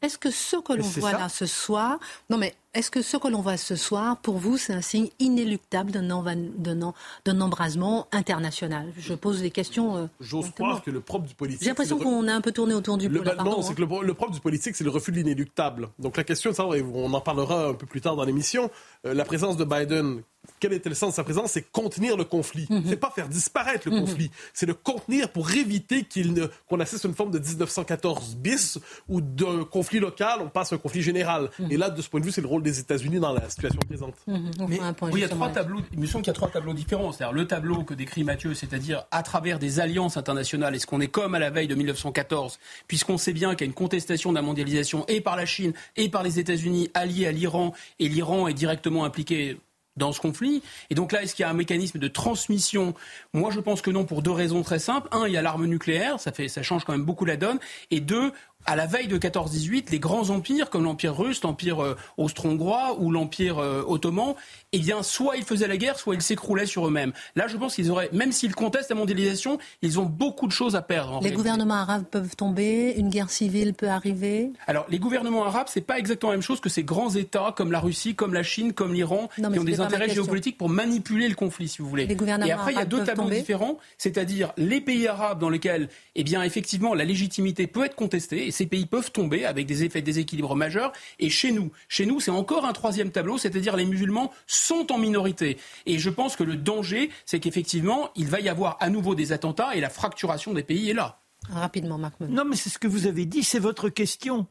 Est-ce 0.02 0.18
que 0.18 0.30
ce 0.30 0.56
que 0.56 0.73
l'on 0.73 0.85
voit 0.85 1.12
là 1.12 1.28
ce 1.28 1.47
soir, 1.47 1.99
non 2.30 2.38
mais 2.38 2.54
est-ce 2.76 2.90
que 2.90 3.00
ce 3.00 3.16
que 3.16 3.28
l'on 3.28 3.40
voit 3.40 3.56
ce 3.56 3.75
soir, 3.75 4.18
pour 4.18 4.37
vous, 4.37 4.59
c'est 4.59 4.75
un 4.75 4.83
signe 4.83 5.09
inéluctable 5.18 5.92
d'un 5.92 7.40
embrasement 7.40 8.06
international? 8.12 8.92
Je 8.99 9.14
pose 9.14 9.40
des 9.40 9.50
questions. 9.50 9.97
Euh, 9.97 10.06
J'ose 10.21 10.50
croire 10.50 10.83
que 10.83 10.90
le 10.90 11.00
propre 11.00 11.26
du 11.26 11.35
politique. 11.35 11.62
J'ai 11.62 11.71
l'impression 11.71 11.99
qu'on 11.99 12.28
a 12.28 12.35
un 12.35 12.42
peu 12.42 12.52
tourné 12.52 12.75
autour 12.75 12.99
du 12.99 13.09
pot. 13.09 13.25
Non, 13.42 13.62
c'est 13.62 13.75
que 13.75 13.80
le, 13.80 14.14
propre 14.14 14.33
du 14.33 14.40
politique, 14.40 14.76
c'est 14.76 14.85
le 14.85 14.90
refus 14.90 15.11
de 15.11 15.16
l'inéluctable. 15.16 15.88
Donc 15.99 16.18
la 16.18 16.25
question, 16.25 16.52
ça, 16.52 16.66
on 16.66 17.14
en 17.14 17.21
parlera 17.23 17.68
un 17.68 17.75
peu 17.75 17.87
plus 17.87 18.02
tard 18.02 18.14
dans 18.14 18.25
l'émission. 18.25 18.71
Euh, 19.06 19.14
la 19.14 19.25
présence 19.25 19.56
de 19.56 19.64
Biden, 19.64 20.23
quel 20.60 20.72
était 20.72 20.88
le 20.88 20.94
sens 20.94 21.10
de 21.10 21.14
sa 21.16 21.24
présence 21.24 21.52
C'est 21.52 21.70
contenir 21.70 22.16
le 22.16 22.24
conflit. 22.24 22.66
Mhm. 22.70 22.84
C'est 22.88 22.96
pas 22.96 23.10
faire 23.10 23.28
disparaître 23.28 23.88
le 23.88 23.96
mhm. 23.96 24.00
conflit. 24.02 24.30
C'est 24.52 24.66
le 24.66 24.74
contenir 24.74 25.30
pour 25.30 25.50
éviter 25.52 26.04
qu'il 26.04 26.48
qu'on 26.68 26.80
assiste 26.80 27.04
à 27.04 27.08
une 27.08 27.14
forme 27.14 27.30
de 27.30 27.38
1914 27.38 28.36
bis 28.36 28.78
ou 29.08 29.20
d'un 29.20 29.64
conflit 29.64 30.00
local, 30.00 30.40
on 30.40 30.48
passe 30.48 30.72
à 30.72 30.76
un 30.76 30.78
conflit 30.78 31.02
général. 31.02 31.50
Mhm. 31.58 31.72
Et 31.72 31.76
là, 31.76 31.90
de 31.90 32.02
ce 32.02 32.08
point 32.08 32.20
de 32.20 32.24
vue, 32.24 32.32
c'est 32.32 32.40
le 32.40 32.46
rôle 32.46 32.62
des 32.62 32.78
États-Unis 32.80 33.20
dans 33.20 33.32
la 33.32 33.48
situation 33.48 33.80
présente. 33.86 34.14
Mhm. 34.26 34.50
oui, 34.60 34.80
il 35.14 35.20
y 35.20 35.24
a 35.24 35.28
trois 35.28 35.50
tableaux. 35.50 35.80
Il 35.92 36.00
me 36.00 36.06
semble 36.06 36.24
qu'il 36.24 36.30
y 36.30 36.34
a 36.34 36.34
trois 36.34 36.50
tableaux 36.50 36.74
différents. 36.74 37.12
C'est-à-dire 37.12 37.32
le 37.34 37.46
tableau 37.46 37.84
que 37.84 37.94
décrit 37.94 38.24
Mathieu, 38.24 38.54
c'est-à-dire 38.54 39.06
à 39.10 39.22
travers 39.22 39.58
des 39.58 39.80
alliances 39.80 40.16
internationales. 40.16 40.74
Est-ce 40.74 40.86
qu'on 40.86 41.00
est 41.00 41.08
comme 41.08 41.34
à 41.34 41.38
la 41.38 41.50
veille 41.50 41.68
de 41.68 41.74
1914, 41.74 42.58
puisqu'on 42.88 43.18
sait 43.18 43.32
bien 43.32 43.50
qu'il 43.54 43.62
y 43.62 43.64
a 43.64 43.66
une 43.68 43.74
contestation 43.74 44.30
de 44.30 44.36
la 44.36 44.42
mondialisation 44.42 45.04
et 45.08 45.20
par 45.20 45.36
la 45.36 45.46
Chine 45.46 45.72
et 45.96 46.08
par 46.08 46.22
les 46.22 46.38
États-Unis 46.38 46.90
alliés 46.94 47.26
à 47.26 47.32
l'Iran, 47.32 47.72
et 47.98 48.08
l'Iran 48.08 48.48
est 48.48 48.54
directement 48.54 49.04
impliqué 49.04 49.58
dans 49.96 50.12
ce 50.12 50.20
conflit. 50.20 50.62
Et 50.90 50.94
donc 50.94 51.12
là, 51.12 51.22
est-ce 51.22 51.34
qu'il 51.34 51.42
y 51.42 51.46
a 51.46 51.50
un 51.50 51.54
mécanisme 51.54 51.98
de 51.98 52.08
transmission? 52.08 52.94
Moi, 53.32 53.50
je 53.50 53.60
pense 53.60 53.82
que 53.82 53.90
non, 53.90 54.04
pour 54.04 54.22
deux 54.22 54.30
raisons 54.30 54.62
très 54.62 54.78
simples. 54.78 55.08
Un, 55.12 55.26
il 55.26 55.32
y 55.32 55.36
a 55.36 55.42
l'arme 55.42 55.66
nucléaire, 55.66 56.20
ça, 56.20 56.32
fait, 56.32 56.48
ça 56.48 56.62
change 56.62 56.84
quand 56.84 56.92
même 56.92 57.04
beaucoup 57.04 57.24
la 57.24 57.36
donne. 57.36 57.58
Et 57.90 58.00
deux, 58.00 58.32
à 58.66 58.76
la 58.76 58.87
veille 58.87 59.06
de 59.06 59.16
14-18, 59.16 59.90
les 59.90 59.99
grands 59.99 60.30
empires 60.30 60.70
comme 60.70 60.85
l'empire 60.85 61.16
russe, 61.16 61.42
l'empire 61.42 61.82
euh, 61.82 61.96
austro-hongrois 62.16 62.96
ou 62.99 63.11
l'empire 63.11 63.58
euh, 63.58 63.85
ottoman, 63.87 64.35
eh 64.73 64.78
bien, 64.78 65.02
soit 65.02 65.37
ils 65.37 65.44
faisaient 65.44 65.68
la 65.68 65.76
guerre, 65.76 65.99
soit 65.99 66.14
ils 66.14 66.23
s'écroulaient 66.23 66.66
sur 66.66 66.87
eux-mêmes. 66.87 67.12
Là, 67.37 67.46
je 67.46 67.56
pense 67.56 67.76
qu'ils 67.76 67.90
auraient, 67.90 68.11
même 68.12 68.32
s'ils 68.32 68.54
contestent 68.54 68.90
la 68.90 68.96
mondialisation, 68.96 69.58
ils 69.82 70.00
ont 70.00 70.04
beaucoup 70.04 70.46
de 70.46 70.52
choses 70.52 70.75
à 70.75 70.82
perdre. 70.82 71.20
les 71.23 71.32
gouvernements 71.32 71.75
arabes 71.75 72.04
peuvent 72.11 72.35
tomber, 72.35 72.94
une 72.96 73.08
guerre 73.08 73.30
civile 73.30 73.73
peut 73.73 73.88
arriver. 73.88 74.50
Alors, 74.66 74.87
les 74.88 74.99
gouvernements 74.99 75.44
arabes, 75.44 75.68
c'est 75.70 75.80
pas 75.80 75.99
exactement 75.99 76.32
la 76.32 76.38
même 76.38 76.42
chose 76.42 76.61
que 76.61 76.68
ces 76.68 76.82
grands 76.82 77.14
États 77.14 77.54
comme 77.56 77.70
la 77.70 77.80
Russie, 77.80 78.14
comme 78.14 78.35
la 78.35 78.42
Chine, 78.42 78.73
comme 78.73 78.92
l'Iran, 78.92 79.28
qui 79.37 79.58
ont 79.58 79.64
des 79.64 79.80
intérêts 79.80 80.08
géopolitiques 80.08 80.58
pour 80.58 80.68
manipuler 80.68 81.28
le 81.28 81.35
conflit, 81.35 81.68
si 81.68 81.82
vous 81.82 81.88
voulez. 81.88 82.06
Les 82.06 82.16
gouvernements 82.16 82.46
Et 82.46 82.52
après, 82.52 82.73
il 82.73 82.78
y 82.78 82.82
a 82.82 82.85
deux 82.85 83.04
tableaux 83.04 83.30
différents, 83.30 83.78
c'est-à-dire 83.96 84.52
les 84.56 84.80
pays 84.80 85.06
arabes 85.06 85.38
dans 85.38 85.50
lesquels, 85.50 85.88
eh 86.16 86.25
bien, 86.25 86.42
effectivement, 86.42 86.94
la 86.94 87.04
légitimité 87.04 87.66
peut 87.66 87.85
être 87.85 87.94
contestée 87.94 88.50
ces 88.56 88.66
pays 88.66 88.86
peuvent 88.86 89.12
tomber 89.12 89.44
avec 89.44 89.66
des 89.66 89.84
effets 89.84 90.00
de 90.00 90.06
déséquilibre 90.06 90.56
majeurs. 90.56 90.92
Et 91.18 91.30
chez 91.30 91.52
nous, 91.52 91.70
chez 91.88 92.06
nous, 92.06 92.20
c'est 92.20 92.30
encore 92.30 92.64
un 92.64 92.72
troisième 92.72 93.10
tableau, 93.10 93.38
c'est-à-dire 93.38 93.76
les 93.76 93.84
musulmans 93.84 94.32
sont 94.46 94.90
en 94.90 94.98
minorité. 94.98 95.58
Et 95.84 95.98
je 95.98 96.10
pense 96.10 96.36
que 96.36 96.44
le 96.44 96.56
danger, 96.56 97.10
c'est 97.25 97.40
qu'effectivement, 97.40 98.10
il 98.16 98.26
va 98.26 98.40
y 98.40 98.48
avoir 98.48 98.76
à 98.80 98.90
nouveau 98.90 99.14
des 99.14 99.32
attentats 99.32 99.76
et 99.76 99.80
la 99.80 99.90
fracturation 99.90 100.54
des 100.54 100.62
pays 100.62 100.90
est 100.90 100.94
là. 100.94 101.20
Rapidement, 101.50 101.98
Marc. 101.98 102.18
Non, 102.20 102.44
mais 102.44 102.56
c'est 102.56 102.70
ce 102.70 102.78
que 102.78 102.88
vous 102.88 103.06
avez 103.06 103.26
dit, 103.26 103.42
c'est 103.42 103.58
votre 103.58 103.88
question. 103.88 104.46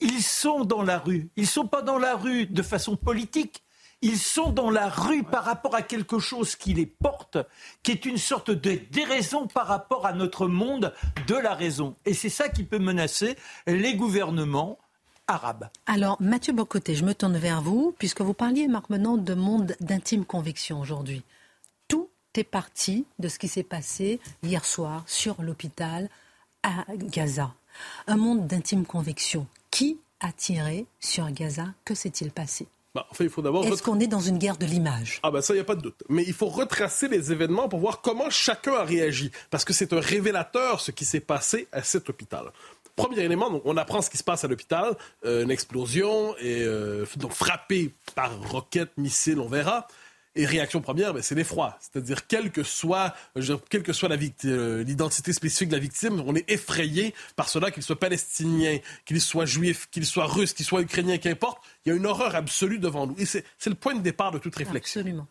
Ils 0.00 0.22
sont 0.22 0.64
dans 0.64 0.82
la 0.82 0.98
rue. 0.98 1.30
Ils 1.36 1.42
ne 1.42 1.48
sont 1.48 1.66
pas 1.66 1.82
dans 1.82 1.98
la 1.98 2.16
rue 2.16 2.46
de 2.46 2.62
façon 2.62 2.96
politique. 2.96 3.62
Ils 4.00 4.18
sont 4.18 4.50
dans 4.50 4.70
la 4.70 4.88
rue 4.88 5.24
par 5.24 5.44
rapport 5.44 5.74
à 5.74 5.82
quelque 5.82 6.20
chose 6.20 6.54
qui 6.54 6.72
les 6.72 6.86
porte, 6.86 7.36
qui 7.82 7.90
est 7.90 8.04
une 8.04 8.18
sorte 8.18 8.50
de 8.52 8.80
déraison 8.92 9.48
par 9.48 9.66
rapport 9.66 10.06
à 10.06 10.12
notre 10.12 10.46
monde 10.46 10.94
de 11.26 11.34
la 11.34 11.54
raison. 11.54 11.96
Et 12.04 12.14
c'est 12.14 12.28
ça 12.28 12.48
qui 12.48 12.62
peut 12.62 12.78
menacer 12.78 13.36
les 13.66 13.96
gouvernements 13.96 14.78
arabes. 15.26 15.68
Alors, 15.86 16.16
Mathieu 16.20 16.52
Bocoté, 16.52 16.94
je 16.94 17.04
me 17.04 17.12
tourne 17.12 17.36
vers 17.36 17.60
vous, 17.60 17.92
puisque 17.98 18.20
vous 18.20 18.34
parliez, 18.34 18.68
Marc, 18.68 18.88
maintenant 18.88 19.16
de 19.16 19.34
monde 19.34 19.74
d'intime 19.80 20.24
conviction 20.24 20.80
aujourd'hui. 20.80 21.24
Tout 21.88 22.08
est 22.34 22.44
parti 22.44 23.04
de 23.18 23.26
ce 23.26 23.40
qui 23.40 23.48
s'est 23.48 23.64
passé 23.64 24.20
hier 24.44 24.64
soir 24.64 25.02
sur 25.06 25.42
l'hôpital 25.42 26.08
à 26.62 26.84
Gaza. 26.96 27.52
Un 28.06 28.16
monde 28.16 28.46
d'intime 28.46 28.86
conviction. 28.86 29.48
Qui 29.72 29.98
a 30.20 30.30
tiré 30.30 30.86
sur 31.00 31.28
Gaza? 31.32 31.66
Que 31.84 31.94
s'est-il 31.94 32.30
passé? 32.30 32.68
Bah, 32.94 33.06
il 33.20 33.28
faut 33.28 33.42
d'abord. 33.42 33.66
Est-ce 33.66 33.82
qu'on 33.82 34.00
est 34.00 34.06
dans 34.06 34.20
une 34.20 34.38
guerre 34.38 34.56
de 34.56 34.64
l'image? 34.64 35.20
Ah 35.22 35.30
ben 35.30 35.42
ça, 35.42 35.52
il 35.52 35.56
n'y 35.56 35.60
a 35.60 35.64
pas 35.64 35.74
de 35.74 35.82
doute. 35.82 36.02
Mais 36.08 36.24
il 36.26 36.32
faut 36.32 36.48
retracer 36.48 37.08
les 37.08 37.32
événements 37.32 37.68
pour 37.68 37.80
voir 37.80 38.00
comment 38.00 38.30
chacun 38.30 38.74
a 38.74 38.84
réagi. 38.84 39.30
Parce 39.50 39.64
que 39.64 39.72
c'est 39.72 39.92
un 39.92 40.00
révélateur 40.00 40.80
ce 40.80 40.90
qui 40.90 41.04
s'est 41.04 41.20
passé 41.20 41.68
à 41.72 41.82
cet 41.82 42.08
hôpital. 42.08 42.50
Premier 42.96 43.20
élément, 43.20 43.60
on 43.64 43.76
apprend 43.76 44.02
ce 44.02 44.10
qui 44.10 44.16
se 44.16 44.24
passe 44.24 44.44
à 44.44 44.48
l'hôpital, 44.48 44.96
euh, 45.24 45.44
une 45.44 45.52
explosion, 45.52 46.34
et 46.38 46.64
euh, 46.64 47.06
donc 47.16 47.30
frappé 47.30 47.92
par 48.16 48.36
roquettes, 48.50 48.96
missiles, 48.96 49.38
on 49.38 49.46
verra. 49.46 49.86
Et 50.38 50.46
réaction 50.46 50.80
première, 50.80 51.12
ben, 51.12 51.20
c'est 51.20 51.34
l'effroi. 51.34 51.76
C'est-à-dire, 51.80 52.28
quelle 52.28 52.52
que 52.52 52.62
soit, 52.62 53.12
quelle 53.70 53.82
que 53.82 53.92
soit 53.92 54.08
euh, 54.44 54.84
l'identité 54.84 55.32
spécifique 55.32 55.68
de 55.68 55.74
la 55.74 55.80
victime, 55.80 56.22
on 56.24 56.36
est 56.36 56.48
effrayé 56.48 57.12
par 57.34 57.48
cela, 57.48 57.72
qu'il 57.72 57.82
soit 57.82 57.98
palestinien, 57.98 58.78
qu'il 59.04 59.20
soit 59.20 59.46
juif, 59.46 59.88
qu'il 59.90 60.06
soit 60.06 60.26
russe, 60.26 60.52
qu'il 60.52 60.64
soit 60.64 60.80
ukrainien, 60.80 61.18
qu'importe. 61.18 61.60
Il 61.84 61.88
y 61.88 61.92
a 61.92 61.96
une 61.96 62.06
horreur 62.06 62.36
absolue 62.36 62.78
devant 62.78 63.08
nous. 63.08 63.16
Et 63.18 63.26
c'est 63.26 63.44
le 63.66 63.74
point 63.74 63.96
de 63.96 64.00
départ 64.00 64.30
de 64.30 64.38
toute 64.38 64.54
réflexion. 64.54 65.00
Absolument. 65.00 65.26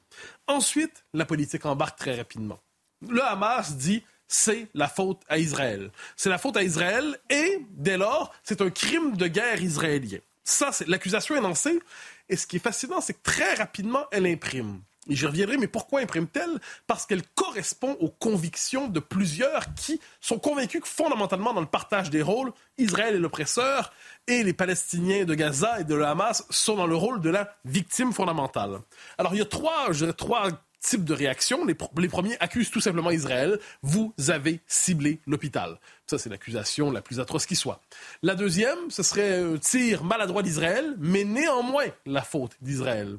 Ensuite, 0.45 1.05
la 1.13 1.23
politique 1.23 1.65
embarque 1.65 1.97
très 1.97 2.15
rapidement. 2.15 2.59
Le 3.07 3.23
Hamas 3.23 3.77
dit 3.77 4.03
c'est 4.27 4.67
la 4.73 4.89
faute 4.89 5.21
à 5.29 5.37
Israël. 5.37 5.89
C'est 6.17 6.29
la 6.29 6.37
faute 6.37 6.57
à 6.57 6.63
Israël 6.63 7.17
et, 7.29 7.65
dès 7.71 7.95
lors, 7.95 8.33
c'est 8.43 8.59
un 8.61 8.69
crime 8.69 9.15
de 9.15 9.27
guerre 9.27 9.63
israélien. 9.63 10.19
Ça, 10.43 10.73
c'est 10.73 10.87
l'accusation 10.87 11.35
est 11.37 11.41
lancée. 11.41 11.79
Et 12.27 12.35
ce 12.35 12.45
qui 12.45 12.57
est 12.57 12.59
fascinant, 12.59 12.99
c'est 12.99 13.13
que 13.13 13.23
très 13.23 13.53
rapidement, 13.53 14.05
elle 14.11 14.27
imprime. 14.27 14.81
Et 15.09 15.15
j'y 15.15 15.25
reviendrai, 15.25 15.57
mais 15.57 15.67
pourquoi 15.67 16.01
imprime-t-elle? 16.01 16.59
Parce 16.85 17.05
qu'elle 17.05 17.23
correspond 17.35 17.97
aux 17.99 18.09
convictions 18.09 18.87
de 18.87 18.99
plusieurs 18.99 19.73
qui 19.75 19.99
sont 20.21 20.39
convaincus 20.39 20.81
que 20.81 20.87
fondamentalement, 20.87 21.53
dans 21.53 21.61
le 21.61 21.67
partage 21.67 22.09
des 22.09 22.21
rôles, 22.21 22.51
Israël 22.77 23.15
est 23.15 23.19
l'oppresseur 23.19 23.91
et 24.27 24.43
les 24.43 24.53
Palestiniens 24.53 25.25
de 25.25 25.33
Gaza 25.33 25.79
et 25.79 25.83
de 25.83 25.99
Hamas 26.01 26.45
sont 26.49 26.75
dans 26.75 26.87
le 26.87 26.95
rôle 26.95 27.21
de 27.21 27.29
la 27.29 27.55
victime 27.65 28.13
fondamentale. 28.13 28.79
Alors 29.17 29.33
il 29.33 29.39
y 29.39 29.41
a 29.41 29.45
trois, 29.45 29.89
trois 30.15 30.51
types 30.79 31.03
de 31.03 31.13
réactions. 31.13 31.65
Les, 31.65 31.75
les, 31.97 32.07
premiers 32.07 32.37
accusent 32.39 32.71
tout 32.71 32.81
simplement 32.81 33.11
Israël. 33.11 33.59
Vous 33.81 34.13
avez 34.27 34.61
ciblé 34.67 35.21
l'hôpital. 35.25 35.79
Ça, 36.05 36.17
c'est 36.17 36.29
l'accusation 36.29 36.91
la 36.91 37.01
plus 37.01 37.19
atroce 37.19 37.45
qui 37.45 37.55
soit. 37.55 37.81
La 38.21 38.35
deuxième, 38.35 38.89
ce 38.89 39.03
serait 39.03 39.41
un 39.41 39.57
tir 39.57 40.03
maladroit 40.03 40.43
d'Israël, 40.43 40.95
mais 40.99 41.23
néanmoins 41.23 41.87
la 42.05 42.21
faute 42.21 42.55
d'Israël. 42.61 43.17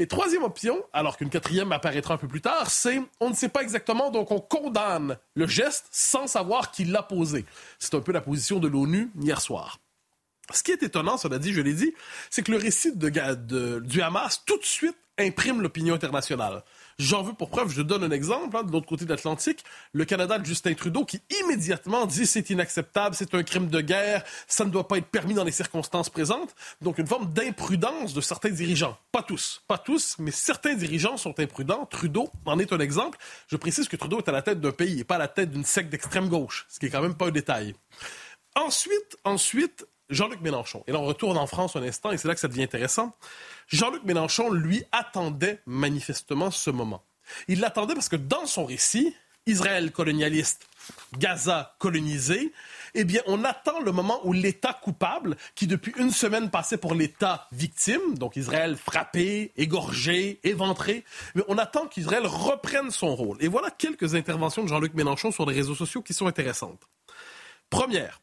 Et 0.00 0.06
troisième 0.06 0.44
option, 0.44 0.82
alors 0.94 1.18
qu'une 1.18 1.28
quatrième 1.28 1.72
apparaîtra 1.72 2.14
un 2.14 2.16
peu 2.16 2.26
plus 2.26 2.40
tard, 2.40 2.70
c'est 2.70 3.02
on 3.20 3.28
ne 3.28 3.34
sait 3.34 3.50
pas 3.50 3.60
exactement, 3.60 4.10
donc 4.10 4.30
on 4.30 4.40
condamne 4.40 5.18
le 5.34 5.46
geste 5.46 5.88
sans 5.90 6.26
savoir 6.26 6.70
qui 6.70 6.86
l'a 6.86 7.02
posé. 7.02 7.44
C'est 7.78 7.92
un 7.94 8.00
peu 8.00 8.10
la 8.10 8.22
position 8.22 8.60
de 8.60 8.66
l'ONU 8.66 9.10
hier 9.20 9.42
soir. 9.42 9.78
Ce 10.54 10.62
qui 10.62 10.72
est 10.72 10.82
étonnant, 10.82 11.18
cela 11.18 11.38
dit, 11.38 11.52
je 11.52 11.60
l'ai 11.60 11.74
dit, 11.74 11.92
c'est 12.30 12.42
que 12.42 12.50
le 12.50 12.56
récit 12.56 12.96
de, 12.96 13.80
du 13.80 14.00
Hamas 14.00 14.42
tout 14.46 14.56
de 14.56 14.64
suite 14.64 14.96
imprime 15.18 15.60
l'opinion 15.60 15.94
internationale. 15.94 16.64
J'en 17.00 17.22
veux 17.22 17.32
pour 17.32 17.48
preuve, 17.48 17.72
je 17.72 17.80
donne 17.80 18.04
un 18.04 18.10
exemple, 18.10 18.54
hein, 18.58 18.62
de 18.62 18.70
l'autre 18.70 18.86
côté 18.86 19.06
de 19.06 19.10
l'Atlantique, 19.10 19.64
le 19.94 20.04
Canada 20.04 20.38
de 20.38 20.44
Justin 20.44 20.74
Trudeau 20.74 21.06
qui 21.06 21.22
immédiatement 21.42 22.04
dit 22.04 22.26
c'est 22.26 22.50
inacceptable, 22.50 23.14
c'est 23.14 23.34
un 23.34 23.42
crime 23.42 23.68
de 23.68 23.80
guerre, 23.80 24.22
ça 24.46 24.66
ne 24.66 24.70
doit 24.70 24.86
pas 24.86 24.98
être 24.98 25.06
permis 25.06 25.32
dans 25.32 25.44
les 25.44 25.50
circonstances 25.50 26.10
présentes. 26.10 26.54
Donc 26.82 26.98
une 26.98 27.06
forme 27.06 27.32
d'imprudence 27.32 28.12
de 28.12 28.20
certains 28.20 28.50
dirigeants. 28.50 28.98
Pas 29.12 29.22
tous, 29.22 29.62
pas 29.66 29.78
tous, 29.78 30.16
mais 30.18 30.30
certains 30.30 30.74
dirigeants 30.74 31.16
sont 31.16 31.40
imprudents. 31.40 31.86
Trudeau 31.86 32.28
en 32.44 32.58
est 32.58 32.70
un 32.70 32.80
exemple. 32.80 33.16
Je 33.48 33.56
précise 33.56 33.88
que 33.88 33.96
Trudeau 33.96 34.18
est 34.18 34.28
à 34.28 34.32
la 34.32 34.42
tête 34.42 34.60
d'un 34.60 34.70
pays 34.70 35.00
et 35.00 35.04
pas 35.04 35.14
à 35.14 35.20
la 35.20 35.28
tête 35.28 35.50
d'une 35.50 35.64
secte 35.64 35.88
d'extrême 35.88 36.28
gauche, 36.28 36.66
ce 36.68 36.78
qui 36.78 36.84
est 36.84 36.90
quand 36.90 37.00
même 37.00 37.14
pas 37.14 37.28
un 37.28 37.30
détail. 37.30 37.74
Ensuite, 38.54 39.16
ensuite, 39.24 39.86
Jean-Luc 40.10 40.40
Mélenchon. 40.40 40.84
Et 40.86 40.92
là, 40.92 40.98
on 40.98 41.06
retourne 41.06 41.38
en 41.38 41.46
France 41.46 41.76
un 41.76 41.82
instant, 41.82 42.10
et 42.10 42.18
c'est 42.18 42.28
là 42.28 42.34
que 42.34 42.40
ça 42.40 42.48
devient 42.48 42.64
intéressant. 42.64 43.16
Jean-Luc 43.68 44.04
Mélenchon, 44.04 44.50
lui, 44.50 44.84
attendait 44.92 45.60
manifestement 45.66 46.50
ce 46.50 46.70
moment. 46.70 47.04
Il 47.48 47.60
l'attendait 47.60 47.94
parce 47.94 48.08
que 48.08 48.16
dans 48.16 48.46
son 48.46 48.64
récit, 48.64 49.14
Israël 49.46 49.90
colonialiste, 49.92 50.66
Gaza 51.18 51.74
colonisé, 51.78 52.52
eh 52.94 53.04
bien, 53.04 53.20
on 53.26 53.44
attend 53.44 53.80
le 53.80 53.92
moment 53.92 54.20
où 54.24 54.32
l'État 54.32 54.72
coupable, 54.72 55.36
qui 55.54 55.66
depuis 55.66 55.92
une 55.96 56.10
semaine 56.10 56.50
passait 56.50 56.76
pour 56.76 56.94
l'État 56.94 57.46
victime, 57.52 58.18
donc 58.18 58.36
Israël 58.36 58.76
frappé, 58.76 59.52
égorgé, 59.56 60.40
éventré, 60.42 61.04
mais 61.34 61.42
on 61.48 61.58
attend 61.58 61.86
qu'Israël 61.86 62.26
reprenne 62.26 62.90
son 62.90 63.14
rôle. 63.14 63.36
Et 63.40 63.48
voilà 63.48 63.70
quelques 63.70 64.14
interventions 64.14 64.62
de 64.62 64.68
Jean-Luc 64.68 64.94
Mélenchon 64.94 65.30
sur 65.30 65.46
les 65.46 65.54
réseaux 65.54 65.74
sociaux 65.74 66.02
qui 66.02 66.14
sont 66.14 66.26
intéressantes. 66.26 66.88
Première, 67.70 68.20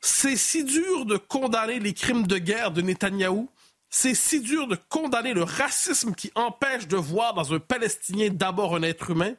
c'est 0.00 0.36
si 0.36 0.64
dur 0.64 1.04
de 1.04 1.16
condamner 1.16 1.78
les 1.78 1.92
crimes 1.92 2.26
de 2.26 2.38
guerre 2.38 2.70
de 2.70 2.80
Netanyahou. 2.80 3.48
C'est 3.90 4.14
si 4.14 4.40
dur 4.40 4.66
de 4.66 4.76
condamner 4.88 5.34
le 5.34 5.42
racisme 5.42 6.14
qui 6.14 6.30
empêche 6.34 6.86
de 6.86 6.96
voir 6.96 7.34
dans 7.34 7.52
un 7.52 7.58
Palestinien 7.58 8.28
d'abord 8.30 8.76
un 8.76 8.82
être 8.82 9.10
humain. 9.10 9.34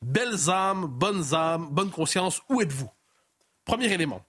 Belles 0.00 0.48
âmes, 0.48 0.86
bonnes 0.86 1.34
âmes, 1.34 1.68
bonne 1.70 1.90
conscience, 1.90 2.40
où 2.48 2.62
êtes-vous? 2.62 2.90
Premier 3.64 3.92
élément. 3.92 4.24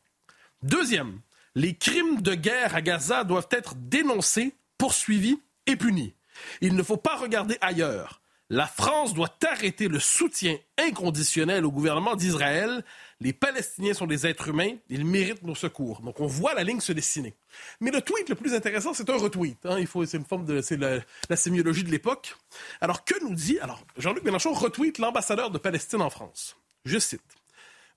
Deuxième, 0.64 1.22
les 1.56 1.76
crimes 1.76 2.22
de 2.22 2.34
guerre 2.34 2.76
à 2.76 2.82
Gaza 2.82 3.24
doivent 3.24 3.48
être 3.52 3.76
dénoncés, 3.76 4.56
poursuivis 4.78 5.40
et 5.68 5.76
punis. 5.76 6.16
Il 6.62 6.76
ne 6.76 6.84
faut 6.84 6.98
pas 6.98 7.16
regarder 7.16 7.58
ailleurs. 7.62 8.22
La 8.50 8.66
France 8.66 9.14
doit 9.14 9.38
arrêter 9.48 9.88
le 9.88 10.00
soutien 10.00 10.58
inconditionnel 10.80 11.66
au 11.66 11.72
gouvernement 11.72 12.16
d'Israël 12.16 12.84
les 13.22 13.34
Palestiniens 13.34 13.94
sont 13.94 14.08
des 14.08 14.26
êtres 14.26 14.48
humains, 14.48 14.76
ils 14.90 15.06
méritent 15.06 15.44
nos 15.44 15.56
secours. 15.56 16.02
Donc 16.02 16.20
on 16.22 16.28
voit 16.28 16.54
la 16.54 16.64
ligne 16.64 16.80
se 16.80 16.94
dessiner. 16.94 17.36
Mais 17.82 17.92
le 17.92 18.02
tweet 18.02 18.30
le 18.30 18.36
plus 18.36 18.54
intéressant, 18.54 18.94
c'est 18.94 19.10
un 19.10 19.18
retweet. 19.18 19.66
Hein. 19.66 19.78
Il 19.80 19.88
faut, 19.88 20.06
c'est 20.06 20.18
une 20.18 20.26
forme 20.26 20.46
de, 20.46 20.62
c'est 20.62 20.78
la, 20.78 21.00
la 21.30 21.36
sémiologie 21.36 21.84
de 21.84 21.92
l'époque. 21.92 22.36
Alors 22.80 23.04
que 23.04 23.14
nous 23.24 23.36
dit, 23.36 23.60
alors 23.60 23.84
Jean-Luc 23.98 24.24
Mélenchon 24.24 24.54
retweet 24.54 25.00
l'ambassadeur 25.00 25.52
de 25.52 25.58
Palestine 25.58 26.02
en 26.02 26.10
France. 26.10 26.56
Je 26.86 26.98
cite. 26.98 27.22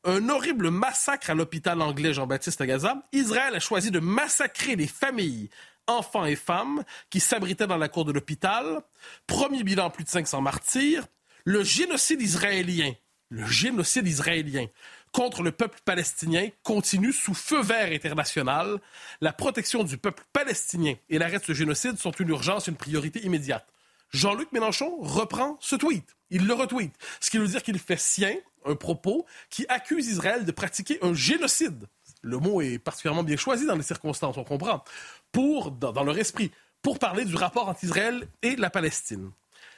Un 0.05 0.29
horrible 0.29 0.71
massacre 0.71 1.31
à 1.31 1.35
l'hôpital 1.35 1.81
anglais 1.81 2.13
Jean-Baptiste 2.13 2.61
à 2.61 2.67
Gaza. 2.67 3.07
Israël 3.13 3.55
a 3.55 3.61
choisi 3.61 3.93
de 3.93 4.01
massacrer 4.01 4.75
les 4.75 4.89
familles 4.89 5.49
enfants 5.87 6.25
et 6.25 6.35
femmes 6.35 6.83
qui 7.11 7.21
s'abritaient 7.21 7.69
dans 7.69 7.77
la 7.77 7.89
cour 7.89 8.05
de 8.05 8.11
l'hôpital. 8.11 8.83
Premier 9.29 9.63
bilan, 9.63 9.91
plus 9.91 10.03
de 10.03 10.09
500 10.09 10.41
martyrs. 10.41 11.07
Le 11.45 11.63
génocide 11.63 12.21
israélien, 12.21 12.93
le 13.31 13.47
génocide 13.47 14.07
israélien 14.07 14.67
contre 15.13 15.43
le 15.43 15.53
peuple 15.53 15.79
palestinien 15.85 16.49
continue 16.63 17.13
sous 17.13 17.35
feu 17.35 17.63
vert 17.63 17.93
international. 17.93 18.81
La 19.21 19.33
protection 19.33 19.85
du 19.85 19.99
peuple 19.99 20.25
palestinien 20.33 20.95
et 21.11 21.19
l'arrêt 21.19 21.39
de 21.39 21.45
ce 21.45 21.53
génocide 21.53 21.99
sont 21.99 22.11
une 22.13 22.31
urgence, 22.31 22.67
une 22.67 22.77
priorité 22.77 23.25
immédiate. 23.25 23.67
Jean-Luc 24.11 24.53
Mélenchon 24.53 24.97
reprend 25.01 25.57
ce 25.61 25.77
tweet. 25.77 26.17
Il 26.31 26.47
le 26.47 26.55
retweet. 26.55 26.93
Ce 27.21 27.31
qui 27.31 27.39
veut 27.39 27.47
dire 27.47 27.63
qu'il 27.63 27.79
fait 27.79 27.99
sien 27.99 28.35
un 28.65 28.75
propos 28.75 29.27
qui 29.51 29.67
accuse 29.69 30.09
Israël 30.09 30.45
de 30.45 30.53
pratiquer 30.53 30.99
un 31.03 31.15
génocide. 31.15 31.87
Le 32.23 32.39
mot 32.39 32.61
est 32.61 32.79
particulièrement 32.79 33.25
bien 33.25 33.37
choisi 33.37 33.67
dans 33.67 33.75
les 33.75 33.83
circonstances, 33.83 34.37
on 34.37 34.45
comprend. 34.45 34.85
Pour, 35.33 35.73
dans, 35.73 36.05
leur 36.05 36.17
esprit, 36.19 36.53
pour 36.81 36.99
parler 36.99 37.25
du 37.25 37.35
rapport 37.37 37.69
entre 37.69 37.85
Israël 37.85 38.29
et 38.43 38.57
la 38.57 38.71
Palestine. 38.71 39.31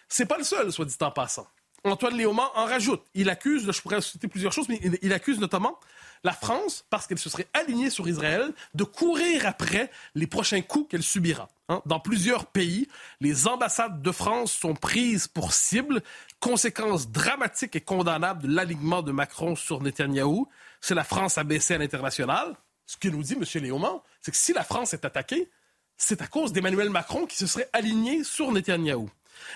C'est 0.09 0.27
pas 0.27 0.37
le 0.37 0.45
seul, 0.45 0.73
soit 0.73 0.85
dit 0.85 0.97
en 1.01 1.11
passant. 1.11 1.47
Antoine 1.85 2.17
Léaumont 2.17 2.49
en 2.55 2.65
rajoute. 2.65 3.03
Il 3.15 3.29
accuse, 3.29 3.71
je 3.71 3.81
pourrais 3.83 4.01
citer 4.01 4.27
plusieurs 4.27 4.53
choses, 4.53 4.69
mais 4.69 4.81
il 5.03 5.13
accuse 5.13 5.39
notamment 5.39 5.79
la 6.25 6.33
France, 6.33 6.87
parce 6.89 7.07
qu'elle 7.07 7.19
se 7.19 7.29
serait 7.29 7.47
alignée 7.53 7.91
sur 7.91 8.09
Israël, 8.09 8.53
de 8.75 8.85
courir 8.85 9.47
après 9.47 9.91
les 10.15 10.27
prochains 10.27 10.63
coups 10.63 10.89
qu'elle 10.89 11.03
subira. 11.03 11.51
Hein. 11.69 11.83
Dans 11.85 12.01
plusieurs 12.01 12.47
pays, 12.47 12.89
les 13.21 13.47
ambassades 13.47 14.01
de 14.01 14.11
France 14.11 14.53
sont 14.53 14.75
prises 14.75 15.29
pour 15.29 15.53
cible, 15.53 16.03
conséquence 16.41 17.11
dramatique 17.11 17.77
et 17.77 17.83
condamnable 17.83 18.49
de 18.49 18.55
l'alignement 18.55 19.03
de 19.03 19.13
Macron 19.13 19.55
sur 19.55 19.83
Netanyahou. 19.83 20.49
C'est 20.81 20.95
la 20.95 21.05
France 21.05 21.37
a 21.37 21.45
baissé 21.45 21.75
à 21.75 21.79
l'international. 21.79 22.57
Ce 22.87 22.97
que 22.97 23.09
nous 23.09 23.23
dit 23.23 23.35
M. 23.35 23.63
Léaumont, 23.63 24.03
c'est 24.23 24.31
que 24.31 24.37
si 24.37 24.55
la 24.55 24.65
France 24.65 24.95
est 24.95 25.05
attaquée, 25.05 25.51
c'est 25.97 26.23
à 26.23 26.27
cause 26.27 26.53
d'Emmanuel 26.53 26.89
Macron 26.89 27.27
qui 27.27 27.37
se 27.37 27.47
serait 27.47 27.69
aligné 27.75 28.25
sur 28.25 28.51
Netanyahou. 28.51 29.11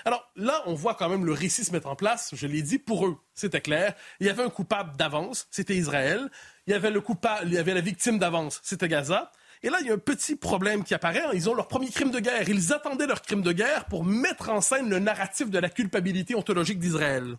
Alors 0.05 0.31
là, 0.35 0.61
on 0.65 0.73
voit 0.73 0.95
quand 0.95 1.09
même 1.09 1.25
le 1.25 1.33
récit 1.33 1.63
se 1.63 1.71
mettre 1.71 1.87
en 1.87 1.95
place. 1.95 2.31
Je 2.33 2.47
l'ai 2.47 2.61
dit, 2.61 2.79
pour 2.79 3.07
eux, 3.07 3.17
c'était 3.33 3.61
clair. 3.61 3.93
Il 4.19 4.27
y 4.27 4.29
avait 4.29 4.43
un 4.43 4.49
coupable 4.49 4.95
d'avance, 4.97 5.47
c'était 5.51 5.75
Israël. 5.75 6.29
Il 6.67 6.71
y 6.71 6.73
avait 6.73 6.91
le 6.91 7.01
coupable, 7.01 7.47
il 7.47 7.53
y 7.53 7.57
avait 7.57 7.73
la 7.73 7.81
victime 7.81 8.19
d'avance, 8.19 8.59
c'était 8.63 8.87
Gaza. 8.87 9.31
Et 9.61 9.69
là, 9.69 9.79
il 9.81 9.87
y 9.87 9.89
a 9.89 9.93
un 9.93 9.97
petit 9.97 10.35
problème 10.35 10.83
qui 10.83 10.93
apparaît. 10.93 11.21
Ils 11.33 11.49
ont 11.49 11.53
leur 11.53 11.67
premier 11.67 11.89
crime 11.89 12.11
de 12.11 12.19
guerre. 12.19 12.47
Ils 12.47 12.71
attendaient 12.71 13.07
leur 13.07 13.21
crime 13.21 13.41
de 13.41 13.51
guerre 13.51 13.85
pour 13.85 14.05
mettre 14.05 14.49
en 14.49 14.61
scène 14.61 14.89
le 14.89 14.99
narratif 14.99 15.49
de 15.49 15.59
la 15.59 15.69
culpabilité 15.69 16.33
ontologique 16.35 16.79
d'Israël. 16.79 17.35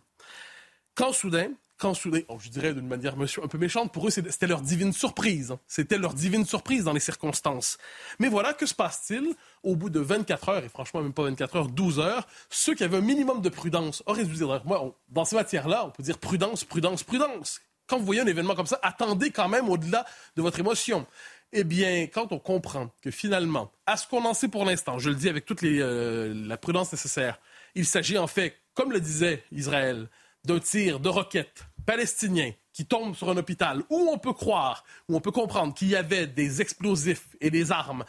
Quand 0.94 1.12
soudain, 1.12 1.49
quand 1.80 1.94
oh, 2.28 2.38
je 2.38 2.50
dirais 2.50 2.75
d'une 2.75 2.87
manière 2.87 3.14
un 3.14 3.49
peu 3.49 3.58
méchante, 3.58 3.90
pour 3.90 4.06
eux, 4.06 4.10
c'était 4.10 4.46
leur 4.46 4.60
divine 4.60 4.92
surprise. 4.92 5.50
Hein. 5.52 5.58
C'était 5.66 5.96
leur 5.96 6.12
divine 6.12 6.44
surprise 6.44 6.84
dans 6.84 6.92
les 6.92 7.00
circonstances. 7.00 7.78
Mais 8.18 8.28
voilà, 8.28 8.52
que 8.52 8.66
se 8.66 8.75
passe-t-il? 8.75 9.34
Au 9.62 9.76
bout 9.76 9.88
de 9.88 9.99
24 9.99 10.49
heures, 10.50 10.64
et 10.64 10.68
franchement, 10.68 11.00
même 11.00 11.14
pas 11.14 11.22
24 11.22 11.56
heures, 11.56 11.68
12 11.68 11.99
heures, 11.99 12.26
ceux 12.50 12.75
qui 12.75 12.84
avaient 12.84 12.99
un 12.99 13.02
minimum 13.02 13.40
de 13.40 13.49
prudence 13.49 14.02
auraient 14.06 14.25
dû 14.25 14.34
dire, 14.34 14.62
moi, 14.66 14.94
dans 15.08 15.25
ces 15.25 15.37
matières-là, 15.37 15.87
on 15.87 15.90
peut 15.90 16.02
dire 16.02 16.18
prudence, 16.18 16.64
prudence, 16.64 17.02
prudence. 17.02 17.60
Quand 17.87 17.99
vous 17.99 18.04
voyez 18.04 18.20
un 18.20 18.26
événement 18.26 18.54
comme 18.54 18.66
ça, 18.66 18.78
attendez 18.82 19.30
quand 19.30 19.49
même 19.49 19.68
au-delà 19.68 20.04
de 20.37 20.42
votre 20.42 20.60
émotion. 20.60 21.06
Eh 21.52 21.64
bien, 21.64 22.02
quand 22.02 22.30
on 22.30 22.38
comprend 22.38 22.90
que 23.00 23.10
finalement, 23.10 23.72
à 23.87 23.96
ce 23.96 24.06
qu'on 24.06 24.25
en 24.25 24.34
sait 24.34 24.49
pour 24.49 24.64
l'instant, 24.64 24.99
je 24.99 25.08
le 25.08 25.16
dis 25.16 25.28
avec 25.28 25.46
toute 25.46 25.64
euh, 25.64 26.32
la 26.46 26.56
prudence 26.56 26.92
nécessaire, 26.92 27.40
il 27.75 27.87
s'agit 27.87 28.18
en 28.18 28.26
fait, 28.26 28.56
comme 28.75 28.92
le 28.92 29.00
disait 29.00 29.42
Israël, 29.50 30.08
d'un 30.44 30.58
tir 30.58 31.00
de 31.00 31.08
roquettes 31.08 31.64
palestinien 31.80 32.52
qui 32.72 32.87
tombe 32.87 33.14
sur 33.14 33.30
un 33.30 33.37
hôpital 33.37 33.82
où 33.90 34.10
on 34.12 34.18
peut 34.18 34.32
croire, 34.32 34.84
où 35.08 35.16
on 35.16 35.20
peut 35.20 35.32
comprendre 35.32 35.75
qu'il 35.75 35.88
y 35.88 35.96
avait 35.96 36.26
des 36.26 36.60
explosifs 36.60 37.37
et 37.40 37.50
des 37.50 37.72
armes 37.72 38.04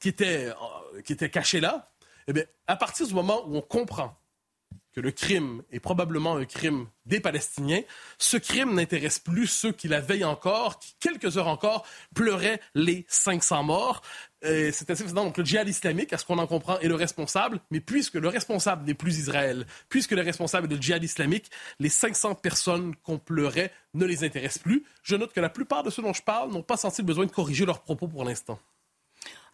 qui 0.00 0.08
étaient, 0.08 0.48
euh, 0.48 1.02
qui 1.02 1.12
étaient 1.12 1.30
cachés 1.30 1.60
là, 1.60 1.92
eh 2.26 2.32
bien, 2.32 2.44
à 2.66 2.76
partir 2.76 3.06
du 3.06 3.14
moment 3.14 3.46
où 3.46 3.56
on 3.56 3.62
comprend 3.62 4.16
que 4.92 5.00
le 5.00 5.10
crime 5.12 5.62
est 5.70 5.80
probablement 5.80 6.36
un 6.36 6.44
crime 6.44 6.86
des 7.06 7.20
Palestiniens, 7.20 7.82
ce 8.18 8.36
crime 8.36 8.74
n'intéresse 8.74 9.18
plus 9.18 9.46
ceux 9.46 9.72
qui 9.72 9.88
la 9.88 10.00
veillent 10.00 10.24
encore, 10.24 10.78
qui, 10.78 10.94
quelques 11.00 11.36
heures 11.36 11.48
encore, 11.48 11.86
pleuraient 12.14 12.60
les 12.74 13.04
500 13.08 13.62
morts. 13.64 14.02
C'est 14.42 14.88
assez 14.90 15.02
fascinant. 15.02 15.24
Donc, 15.24 15.38
le 15.38 15.44
djihad 15.44 15.68
islamique, 15.68 16.12
à 16.12 16.18
ce 16.18 16.24
qu'on 16.24 16.38
en 16.38 16.46
comprend, 16.46 16.78
est 16.80 16.88
le 16.88 16.94
responsable. 16.94 17.60
Mais 17.70 17.80
puisque 17.80 18.14
le 18.14 18.28
responsable 18.28 18.86
n'est 18.86 18.94
plus 18.94 19.18
Israël, 19.18 19.66
puisque 19.88 20.12
le 20.12 20.22
responsable 20.22 20.66
est 20.72 20.76
le 20.76 20.80
djihad 20.80 21.04
islamique, 21.04 21.50
les 21.78 21.88
500 21.88 22.36
personnes 22.36 22.96
qu'on 22.96 23.18
pleurait 23.18 23.72
ne 23.94 24.06
les 24.06 24.24
intéressent 24.24 24.62
plus. 24.62 24.84
Je 25.02 25.16
note 25.16 25.32
que 25.32 25.40
la 25.40 25.50
plupart 25.50 25.82
de 25.82 25.90
ceux 25.90 26.02
dont 26.02 26.12
je 26.12 26.22
parle 26.22 26.50
n'ont 26.52 26.62
pas 26.62 26.76
senti 26.76 27.02
le 27.02 27.06
besoin 27.06 27.26
de 27.26 27.32
corriger 27.32 27.66
leurs 27.66 27.82
propos 27.82 28.08
pour 28.08 28.24
l'instant. 28.24 28.58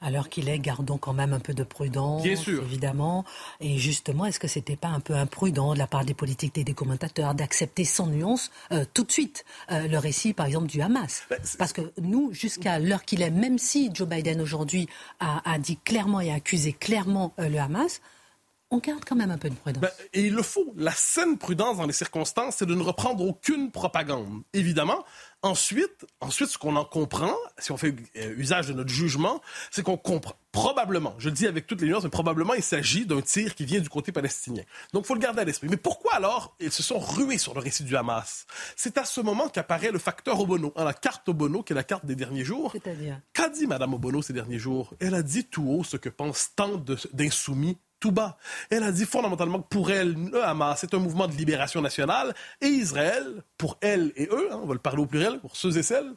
Alors 0.00 0.28
qu'il 0.28 0.48
est, 0.48 0.58
gardons 0.58 0.98
quand 0.98 1.14
même 1.14 1.32
un 1.32 1.40
peu 1.40 1.54
de 1.54 1.64
prudence, 1.64 2.22
Bien 2.22 2.36
sûr. 2.36 2.62
évidemment. 2.62 3.24
Et 3.60 3.78
justement, 3.78 4.26
est-ce 4.26 4.38
que 4.38 4.48
c'était 4.48 4.76
pas 4.76 4.88
un 4.88 5.00
peu 5.00 5.14
imprudent 5.14 5.72
de 5.74 5.78
la 5.78 5.86
part 5.86 6.04
des 6.04 6.14
politiques 6.14 6.58
et 6.58 6.64
des 6.64 6.74
commentateurs 6.74 7.34
d'accepter 7.34 7.84
sans 7.84 8.06
nuance 8.06 8.50
euh, 8.72 8.84
tout 8.92 9.04
de 9.04 9.12
suite 9.12 9.44
euh, 9.72 9.88
le 9.88 9.98
récit, 9.98 10.34
par 10.34 10.46
exemple, 10.46 10.66
du 10.66 10.82
Hamas? 10.82 11.22
Ben, 11.30 11.38
Parce 11.58 11.72
que 11.72 11.92
nous, 12.00 12.32
jusqu'à 12.32 12.78
l'heure 12.78 13.04
qu'il 13.04 13.22
est, 13.22 13.30
même 13.30 13.58
si 13.58 13.90
Joe 13.92 14.06
Biden 14.08 14.40
aujourd'hui 14.40 14.88
a, 15.20 15.58
dit 15.58 15.78
clairement 15.78 16.20
et 16.20 16.30
a 16.30 16.34
accusé 16.34 16.72
clairement 16.72 17.32
euh, 17.38 17.48
le 17.48 17.58
Hamas, 17.58 18.00
on 18.76 18.78
garde 18.78 19.04
quand 19.04 19.16
même 19.16 19.30
un 19.30 19.38
peu 19.38 19.48
de 19.48 19.54
prudence. 19.54 19.80
Ben, 19.80 19.90
et 20.12 20.26
il 20.26 20.34
le 20.34 20.42
faut. 20.42 20.74
La 20.76 20.92
saine 20.92 21.38
prudence 21.38 21.78
dans 21.78 21.86
les 21.86 21.92
circonstances, 21.92 22.56
c'est 22.58 22.66
de 22.66 22.74
ne 22.74 22.82
reprendre 22.82 23.24
aucune 23.24 23.70
propagande. 23.70 24.42
Évidemment, 24.52 25.04
ensuite, 25.42 26.06
ensuite 26.20 26.50
ce 26.50 26.58
qu'on 26.58 26.76
en 26.76 26.84
comprend, 26.84 27.34
si 27.58 27.72
on 27.72 27.76
fait 27.76 27.94
euh, 28.16 28.34
usage 28.36 28.68
de 28.68 28.74
notre 28.74 28.90
jugement, 28.90 29.40
c'est 29.70 29.82
qu'on 29.82 29.96
comprend 29.96 30.34
probablement, 30.56 31.14
je 31.18 31.28
le 31.28 31.34
dis 31.34 31.46
avec 31.46 31.66
toutes 31.66 31.82
les 31.82 31.88
nuances, 31.88 32.04
mais 32.04 32.08
probablement 32.08 32.54
il 32.54 32.62
s'agit 32.62 33.04
d'un 33.04 33.20
tir 33.20 33.54
qui 33.54 33.66
vient 33.66 33.80
du 33.80 33.90
côté 33.90 34.10
palestinien. 34.10 34.62
Donc 34.94 35.04
il 35.04 35.06
faut 35.06 35.14
le 35.14 35.20
garder 35.20 35.42
à 35.42 35.44
l'esprit. 35.44 35.68
Mais 35.68 35.76
pourquoi 35.76 36.14
alors 36.14 36.56
ils 36.60 36.72
se 36.72 36.82
sont 36.82 36.98
rués 36.98 37.36
sur 37.36 37.52
le 37.52 37.60
récit 37.60 37.84
du 37.84 37.94
Hamas? 37.94 38.46
C'est 38.74 38.96
à 38.96 39.04
ce 39.04 39.20
moment 39.20 39.50
qu'apparaît 39.50 39.90
le 39.90 39.98
facteur 39.98 40.40
Obono, 40.40 40.72
hein, 40.74 40.84
la 40.84 40.94
carte 40.94 41.28
Obono, 41.28 41.62
qui 41.62 41.74
est 41.74 41.76
la 41.76 41.84
carte 41.84 42.06
des 42.06 42.16
derniers 42.16 42.44
jours. 42.44 42.72
C'est-à-dire? 42.72 43.20
Qu'a 43.34 43.50
dit 43.50 43.66
Mme 43.66 43.92
Obono 43.92 44.22
ces 44.22 44.32
derniers 44.32 44.58
jours? 44.58 44.94
Elle 44.98 45.14
a 45.14 45.22
dit 45.22 45.44
tout 45.44 45.68
haut 45.68 45.84
ce 45.84 45.98
que 45.98 46.08
pensent 46.08 46.52
tant 46.56 46.82
d'insoumis 47.12 47.76
Elle 48.70 48.82
a 48.82 48.92
dit 48.92 49.04
fondamentalement 49.04 49.60
que 49.60 49.68
pour 49.68 49.90
elle, 49.90 50.14
le 50.14 50.44
Hamas, 50.44 50.78
c'est 50.80 50.94
un 50.94 50.98
mouvement 50.98 51.28
de 51.28 51.34
libération 51.34 51.80
nationale 51.80 52.34
et 52.60 52.68
Israël, 52.68 53.42
pour 53.58 53.78
elle 53.80 54.12
et 54.16 54.28
eux, 54.30 54.48
hein, 54.52 54.60
on 54.62 54.66
va 54.66 54.74
le 54.74 54.80
parler 54.80 55.02
au 55.02 55.06
pluriel, 55.06 55.40
pour 55.40 55.56
ceux 55.56 55.76
et 55.76 55.82
celles, 55.82 56.12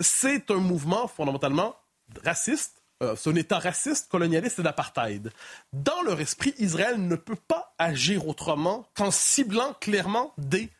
c'est 0.00 0.50
un 0.50 0.56
mouvement 0.56 1.08
fondamentalement 1.08 1.76
raciste, 2.24 2.82
euh, 3.02 3.14
c'est 3.16 3.30
un 3.30 3.34
État 3.34 3.58
raciste, 3.58 4.08
colonialiste 4.10 4.58
et 4.58 4.62
d'apartheid. 4.62 5.30
Dans 5.72 6.02
leur 6.02 6.20
esprit, 6.20 6.54
Israël 6.58 6.96
ne 7.06 7.16
peut 7.16 7.36
pas 7.36 7.74
agir 7.78 8.26
autrement 8.26 8.86
qu'en 8.94 9.10
ciblant 9.10 9.74
clairement 9.80 10.32
des 10.38 10.70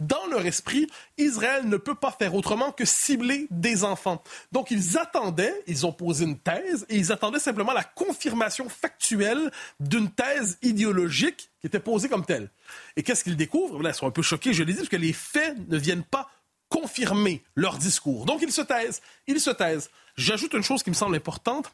Dans 0.00 0.26
leur 0.30 0.44
esprit, 0.44 0.86
Israël 1.16 1.66
ne 1.68 1.76
peut 1.76 1.94
pas 1.94 2.10
faire 2.10 2.34
autrement 2.34 2.70
que 2.72 2.84
cibler 2.84 3.46
des 3.50 3.82
enfants. 3.84 4.22
Donc 4.52 4.70
ils 4.70 4.98
attendaient, 4.98 5.62
ils 5.66 5.86
ont 5.86 5.92
posé 5.92 6.24
une 6.24 6.38
thèse, 6.38 6.84
et 6.88 6.96
ils 6.96 7.12
attendaient 7.12 7.38
simplement 7.38 7.72
la 7.72 7.84
confirmation 7.84 8.68
factuelle 8.68 9.50
d'une 9.80 10.10
thèse 10.10 10.58
idéologique 10.62 11.50
qui 11.60 11.66
était 11.66 11.80
posée 11.80 12.08
comme 12.08 12.26
telle. 12.26 12.50
Et 12.96 13.02
qu'est-ce 13.02 13.24
qu'ils 13.24 13.36
découvrent? 13.36 13.82
Là, 13.82 13.90
ils 13.90 13.94
sont 13.94 14.06
un 14.06 14.10
peu 14.10 14.22
choqués, 14.22 14.52
je 14.52 14.62
l'ai 14.62 14.72
dit, 14.72 14.78
parce 14.78 14.90
que 14.90 14.96
les 14.96 15.12
faits 15.12 15.56
ne 15.68 15.78
viennent 15.78 16.04
pas 16.04 16.28
confirmer 16.68 17.42
leur 17.54 17.78
discours. 17.78 18.26
Donc 18.26 18.42
ils 18.42 18.52
se 18.52 18.62
taisent, 18.62 19.00
ils 19.26 19.40
se 19.40 19.50
taisent. 19.50 19.88
J'ajoute 20.16 20.52
une 20.54 20.62
chose 20.62 20.82
qui 20.82 20.90
me 20.90 20.94
semble 20.94 21.14
importante, 21.14 21.72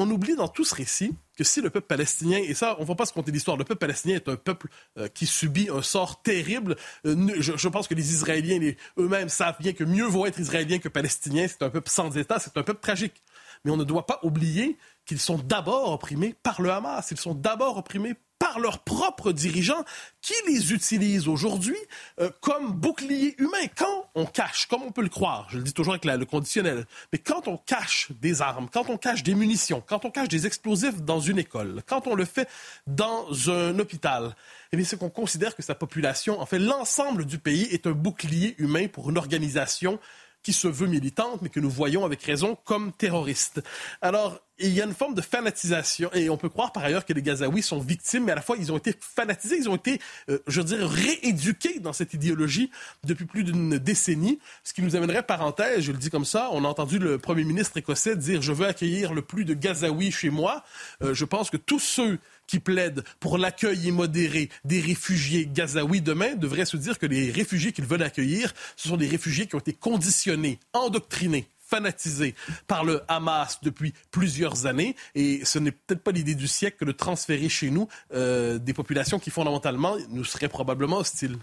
on 0.00 0.10
oublie 0.10 0.34
dans 0.34 0.48
tout 0.48 0.64
ce 0.64 0.74
récit 0.74 1.14
que 1.36 1.44
si 1.44 1.60
le 1.60 1.68
peuple 1.68 1.86
palestinien, 1.86 2.38
et 2.38 2.54
ça, 2.54 2.76
on 2.78 2.82
ne 2.82 2.86
va 2.86 2.94
pas 2.94 3.04
se 3.04 3.12
compter 3.12 3.30
l'histoire, 3.30 3.58
le 3.58 3.64
peuple 3.64 3.80
palestinien 3.80 4.16
est 4.16 4.28
un 4.28 4.36
peuple 4.36 4.68
euh, 4.98 5.08
qui 5.08 5.26
subit 5.26 5.68
un 5.70 5.82
sort 5.82 6.22
terrible. 6.22 6.76
Euh, 7.06 7.34
je, 7.38 7.68
pense 7.68 7.86
que 7.86 7.94
les 7.94 8.12
Israéliens 8.12 8.72
eux-mêmes 8.98 9.28
savent 9.28 9.58
bien 9.60 9.74
que 9.74 9.84
mieux 9.84 10.06
vaut 10.06 10.24
être 10.24 10.40
Israélien 10.40 10.78
que 10.78 10.88
Palestinien. 10.88 11.46
C'est 11.48 11.62
un 11.62 11.68
peuple 11.68 11.90
sans 11.90 12.16
État, 12.16 12.38
c'est 12.38 12.56
un 12.56 12.62
peuple 12.62 12.80
tragique. 12.80 13.22
Mais 13.64 13.70
on 13.70 13.76
ne 13.76 13.84
doit 13.84 14.06
pas 14.06 14.20
oublier 14.22 14.78
qu'ils 15.04 15.20
sont 15.20 15.36
d'abord 15.36 15.92
opprimés 15.92 16.34
par 16.42 16.62
le 16.62 16.70
Hamas, 16.70 17.10
ils 17.10 17.18
sont 17.18 17.34
d'abord 17.34 17.76
opprimés 17.76 18.14
par 18.40 18.58
leurs 18.58 18.78
propres 18.80 19.32
dirigeants 19.32 19.84
qui 20.22 20.32
les 20.48 20.72
utilisent 20.72 21.28
aujourd'hui 21.28 21.76
euh, 22.20 22.30
comme 22.40 22.72
bouclier 22.72 23.34
humain. 23.38 23.68
Quand 23.76 24.10
on 24.14 24.24
cache, 24.24 24.66
comme 24.66 24.82
on 24.82 24.90
peut 24.90 25.02
le 25.02 25.10
croire, 25.10 25.46
je 25.50 25.58
le 25.58 25.62
dis 25.62 25.74
toujours 25.74 25.92
avec 25.92 26.06
le 26.06 26.24
conditionnel, 26.24 26.86
mais 27.12 27.18
quand 27.18 27.46
on 27.48 27.58
cache 27.58 28.08
des 28.20 28.40
armes, 28.40 28.68
quand 28.72 28.88
on 28.88 28.96
cache 28.96 29.22
des 29.22 29.34
munitions, 29.34 29.82
quand 29.86 30.06
on 30.06 30.10
cache 30.10 30.28
des 30.28 30.46
explosifs 30.46 31.02
dans 31.02 31.20
une 31.20 31.38
école, 31.38 31.82
quand 31.86 32.06
on 32.06 32.14
le 32.14 32.24
fait 32.24 32.48
dans 32.86 33.28
un 33.50 33.78
hôpital, 33.78 34.34
eh 34.72 34.76
bien, 34.76 34.86
c'est 34.86 34.98
qu'on 34.98 35.10
considère 35.10 35.54
que 35.54 35.62
sa 35.62 35.74
population, 35.74 36.40
en 36.40 36.46
fait, 36.46 36.58
l'ensemble 36.58 37.26
du 37.26 37.38
pays 37.38 37.64
est 37.70 37.86
un 37.86 37.92
bouclier 37.92 38.54
humain 38.58 38.88
pour 38.88 39.10
une 39.10 39.18
organisation 39.18 39.98
qui 40.42 40.52
se 40.52 40.68
veut 40.68 40.86
militante, 40.86 41.42
mais 41.42 41.48
que 41.48 41.60
nous 41.60 41.70
voyons 41.70 42.04
avec 42.04 42.22
raison 42.22 42.56
comme 42.64 42.92
terroriste. 42.92 43.62
Alors, 44.00 44.40
il 44.58 44.72
y 44.72 44.82
a 44.82 44.84
une 44.84 44.94
forme 44.94 45.14
de 45.14 45.22
fanatisation, 45.22 46.10
et 46.12 46.28
on 46.28 46.36
peut 46.36 46.48
croire 46.48 46.72
par 46.72 46.84
ailleurs 46.84 47.06
que 47.06 47.12
les 47.12 47.22
Gazaouis 47.22 47.62
sont 47.62 47.78
victimes, 47.78 48.24
mais 48.24 48.32
à 48.32 48.34
la 48.34 48.42
fois 48.42 48.56
ils 48.58 48.70
ont 48.70 48.76
été 48.76 48.94
fanatisés, 49.00 49.56
ils 49.56 49.70
ont 49.70 49.76
été, 49.76 50.00
euh, 50.28 50.38
je 50.46 50.60
veux 50.60 50.66
dire, 50.66 50.88
rééduqués 50.88 51.80
dans 51.80 51.92
cette 51.92 52.12
idéologie 52.14 52.70
depuis 53.04 53.24
plus 53.24 53.42
d'une 53.42 53.78
décennie, 53.78 54.38
ce 54.62 54.74
qui 54.74 54.82
nous 54.82 54.96
amènerait, 54.96 55.22
parenthèse, 55.22 55.80
je 55.80 55.92
le 55.92 55.98
dis 55.98 56.10
comme 56.10 56.26
ça, 56.26 56.50
on 56.52 56.64
a 56.64 56.68
entendu 56.68 56.98
le 56.98 57.18
premier 57.18 57.44
ministre 57.44 57.76
écossais 57.78 58.16
dire 58.16 58.42
«je 58.42 58.52
veux 58.52 58.66
accueillir 58.66 59.14
le 59.14 59.22
plus 59.22 59.44
de 59.44 59.54
Gazaouis 59.54 60.12
chez 60.12 60.30
moi 60.30 60.62
euh, 61.02 61.14
Je 61.14 61.24
pense 61.24 61.50
que 61.50 61.56
tous 61.56 61.80
ceux 61.80 62.18
qui 62.50 62.58
plaident 62.58 63.04
pour 63.20 63.38
l'accueil 63.38 63.78
immodéré 63.86 64.48
des 64.64 64.80
réfugiés 64.80 65.46
gazaouis 65.46 66.00
demain 66.00 66.34
devraient 66.34 66.64
se 66.64 66.76
dire 66.76 66.98
que 66.98 67.06
les 67.06 67.30
réfugiés 67.30 67.70
qu'ils 67.70 67.84
veulent 67.84 68.02
accueillir, 68.02 68.52
ce 68.74 68.88
sont 68.88 68.96
des 68.96 69.06
réfugiés 69.06 69.46
qui 69.46 69.54
ont 69.54 69.60
été 69.60 69.72
conditionnés, 69.72 70.58
endoctrinés, 70.72 71.46
fanatisés 71.60 72.34
par 72.66 72.84
le 72.84 73.02
Hamas 73.06 73.60
depuis 73.62 73.94
plusieurs 74.10 74.66
années. 74.66 74.96
Et 75.14 75.44
ce 75.44 75.60
n'est 75.60 75.70
peut-être 75.70 76.02
pas 76.02 76.10
l'idée 76.10 76.34
du 76.34 76.48
siècle 76.48 76.78
que 76.80 76.84
de 76.86 76.92
transférer 76.92 77.48
chez 77.48 77.70
nous 77.70 77.86
euh, 78.14 78.58
des 78.58 78.74
populations 78.74 79.20
qui 79.20 79.30
fondamentalement 79.30 79.96
nous 80.08 80.24
seraient 80.24 80.48
probablement 80.48 80.96
hostiles. 80.96 81.38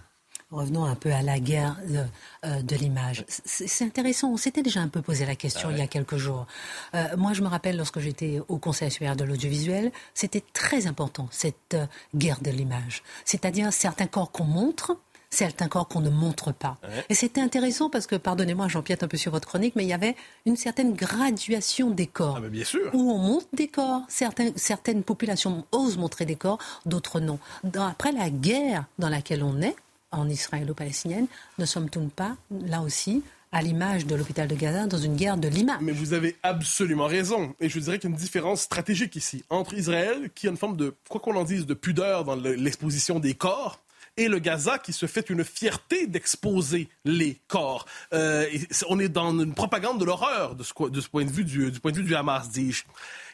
Revenons 0.50 0.86
un 0.86 0.96
peu 0.96 1.12
à 1.12 1.22
la 1.22 1.40
guerre 1.40 1.76
de, 1.90 2.06
euh, 2.46 2.78
l'image. 2.80 3.26
C'est 3.28 3.84
intéressant. 3.84 4.32
On 4.32 4.38
s'était 4.38 4.64
déjà 4.64 4.80
un 4.80 4.88
peu 4.88 5.02
posé 5.02 5.26
la 5.26 5.36
question 5.36 5.68
ah 5.70 5.74
il 5.74 5.80
y 5.80 5.82
a 5.82 5.88
quelques 5.88 6.16
jours. 6.16 6.48
Euh, 6.96 7.18
moi, 7.18 7.34
je 7.34 7.42
me 7.42 7.50
rappelle 7.50 7.76
lorsque 7.76 8.00
j'étais 8.00 8.42
au 8.48 8.58
Conseil 8.58 8.90
supérieur 8.90 9.18
de 9.18 9.26
l'audiovisuel, 9.26 9.92
c'était 10.14 10.44
très 10.54 10.88
important 10.88 11.28
cette 11.32 11.74
euh, 11.74 11.86
guerre 12.16 12.40
de 12.42 12.50
l'image. 12.50 13.04
C'est-à-dire 13.26 13.74
certains 13.74 14.08
corps 14.08 14.32
qu'on 14.32 14.46
montre, 14.46 14.98
certains 15.30 15.68
corps 15.68 15.90
qu'on 15.90 16.00
ne 16.00 16.10
montre 16.10 16.54
pas. 16.54 16.78
Et 17.10 17.14
c'était 17.14 17.42
intéressant 17.42 17.90
parce 17.90 18.08
que, 18.08 18.16
pardonnez-moi, 18.16 18.70
j'empiète 18.70 19.04
un 19.04 19.10
peu 19.10 19.18
sur 19.18 19.34
votre 19.34 19.50
chronique, 19.50 19.76
mais 19.76 19.84
il 19.84 19.90
y 19.90 19.94
avait 19.94 20.16
une 20.46 20.56
certaine 20.56 20.94
graduation 20.94 21.90
des 21.90 22.08
corps. 22.08 22.40
Ah 22.42 22.48
bien 22.48 22.64
sûr. 22.64 22.90
Où 22.94 23.12
on 23.12 23.18
montre 23.18 23.48
des 23.52 23.68
corps. 23.68 24.04
Certaines 24.08 25.04
populations 25.04 25.66
osent 25.74 25.98
montrer 25.98 26.24
des 26.26 26.38
corps, 26.38 26.60
d'autres 26.86 27.20
non. 27.20 27.38
après 27.78 28.14
la 28.14 28.30
guerre 28.30 28.86
dans 28.98 29.10
laquelle 29.10 29.44
on 29.44 29.62
est, 29.62 29.76
en 30.12 30.30
israélo-palestinienne, 30.30 31.28
ne 31.58 31.66
sommes-nous 31.66 32.10
pas, 32.10 32.36
là 32.52 32.82
aussi, 32.82 33.24
à 33.52 33.62
l'image 33.62 34.06
de 34.06 34.16
l'hôpital 34.16 34.48
de 34.48 34.56
Gaza, 34.56 34.88
dans 34.88 34.98
une 34.98 35.16
guerre 35.16 35.38
de 35.38 35.48
l'image. 35.48 35.80
Mais 35.82 35.92
vous 35.92 36.14
avez 36.14 36.36
absolument 36.44 37.08
raison. 37.08 37.56
Et 37.60 37.70
je 37.70 37.80
dirais 37.80 37.98
qu'il 37.98 38.10
y 38.10 38.14
a 38.14 38.16
une 38.16 38.22
différence 38.22 38.62
stratégique 38.62 39.16
ici 39.16 39.44
entre 39.50 39.74
Israël, 39.74 40.30
qui 40.36 40.48
a 40.48 40.52
une 40.52 40.58
forme 40.58 40.78
de, 40.78 40.94
quoi 41.10 41.22
qu'on 41.22 41.36
en 41.36 41.44
dise, 41.44 41.66
de 41.66 41.74
pudeur 41.74 42.26
dans 42.26 42.36
l'exposition 42.36 43.20
des 43.20 43.36
corps, 43.36 43.80
et 44.18 44.28
le 44.28 44.40
Gaza 44.40 44.80
qui 44.80 44.94
se 44.94 45.06
fait 45.06 45.30
une 45.30 45.44
fierté 45.44 46.08
d'exposer 46.08 46.90
les 47.06 47.40
corps. 47.48 47.86
Euh, 48.14 48.48
on 48.90 49.00
est 49.00 49.10
dans 49.10 49.40
une 49.40 49.54
propagande 49.54 50.00
de 50.00 50.06
l'horreur 50.06 50.56
de 50.56 50.64
ce, 50.64 50.74
point 50.74 51.24
de 51.24 51.32
vue 51.32 51.46
du, 51.46 51.72
du 51.72 51.80
point 51.80 51.92
de 51.92 51.98
vue 51.98 52.04
du 52.04 52.16
Hamas, 52.16 52.50
dis-je. 52.50 52.84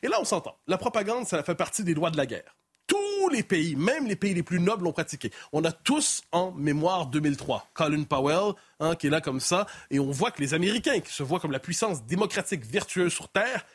Et 0.03 0.09
là, 0.09 0.17
on 0.19 0.25
s'entend. 0.25 0.57
La 0.67 0.77
propagande, 0.77 1.25
ça 1.25 1.41
fait 1.43 1.55
partie 1.55 1.86
des 1.86 1.93
lois 1.93 2.12
de 2.12 2.17
la 2.17 2.25
guerre 2.25 2.55
tous 2.87 3.29
les 3.31 3.43
pays, 3.43 3.75
même 3.75 4.07
les 4.07 4.15
pays 4.15 4.33
les 4.33 4.43
plus 4.43 4.59
nobles, 4.59 4.83
l'ont 4.83 4.91
pratiqué. 4.91 5.31
On 5.51 5.63
a 5.63 5.71
tous 5.71 6.23
en 6.31 6.51
mémoire 6.51 7.07
2003. 7.07 7.67
Colin 7.73 8.03
Powell, 8.03 8.53
hein, 8.79 8.95
qui 8.95 9.07
est 9.07 9.09
là 9.09 9.21
comme 9.21 9.39
ça, 9.39 9.65
et 9.91 9.99
on 9.99 10.11
voit 10.11 10.31
que 10.31 10.41
les 10.41 10.53
Américains, 10.53 10.99
qui 10.99 11.13
se 11.13 11.23
voient 11.23 11.39
comme 11.39 11.51
la 11.51 11.59
puissance 11.59 12.05
démocratique 12.05 12.65
vertueuse 12.65 13.13
sur 13.13 13.29
Terre, 13.29 13.65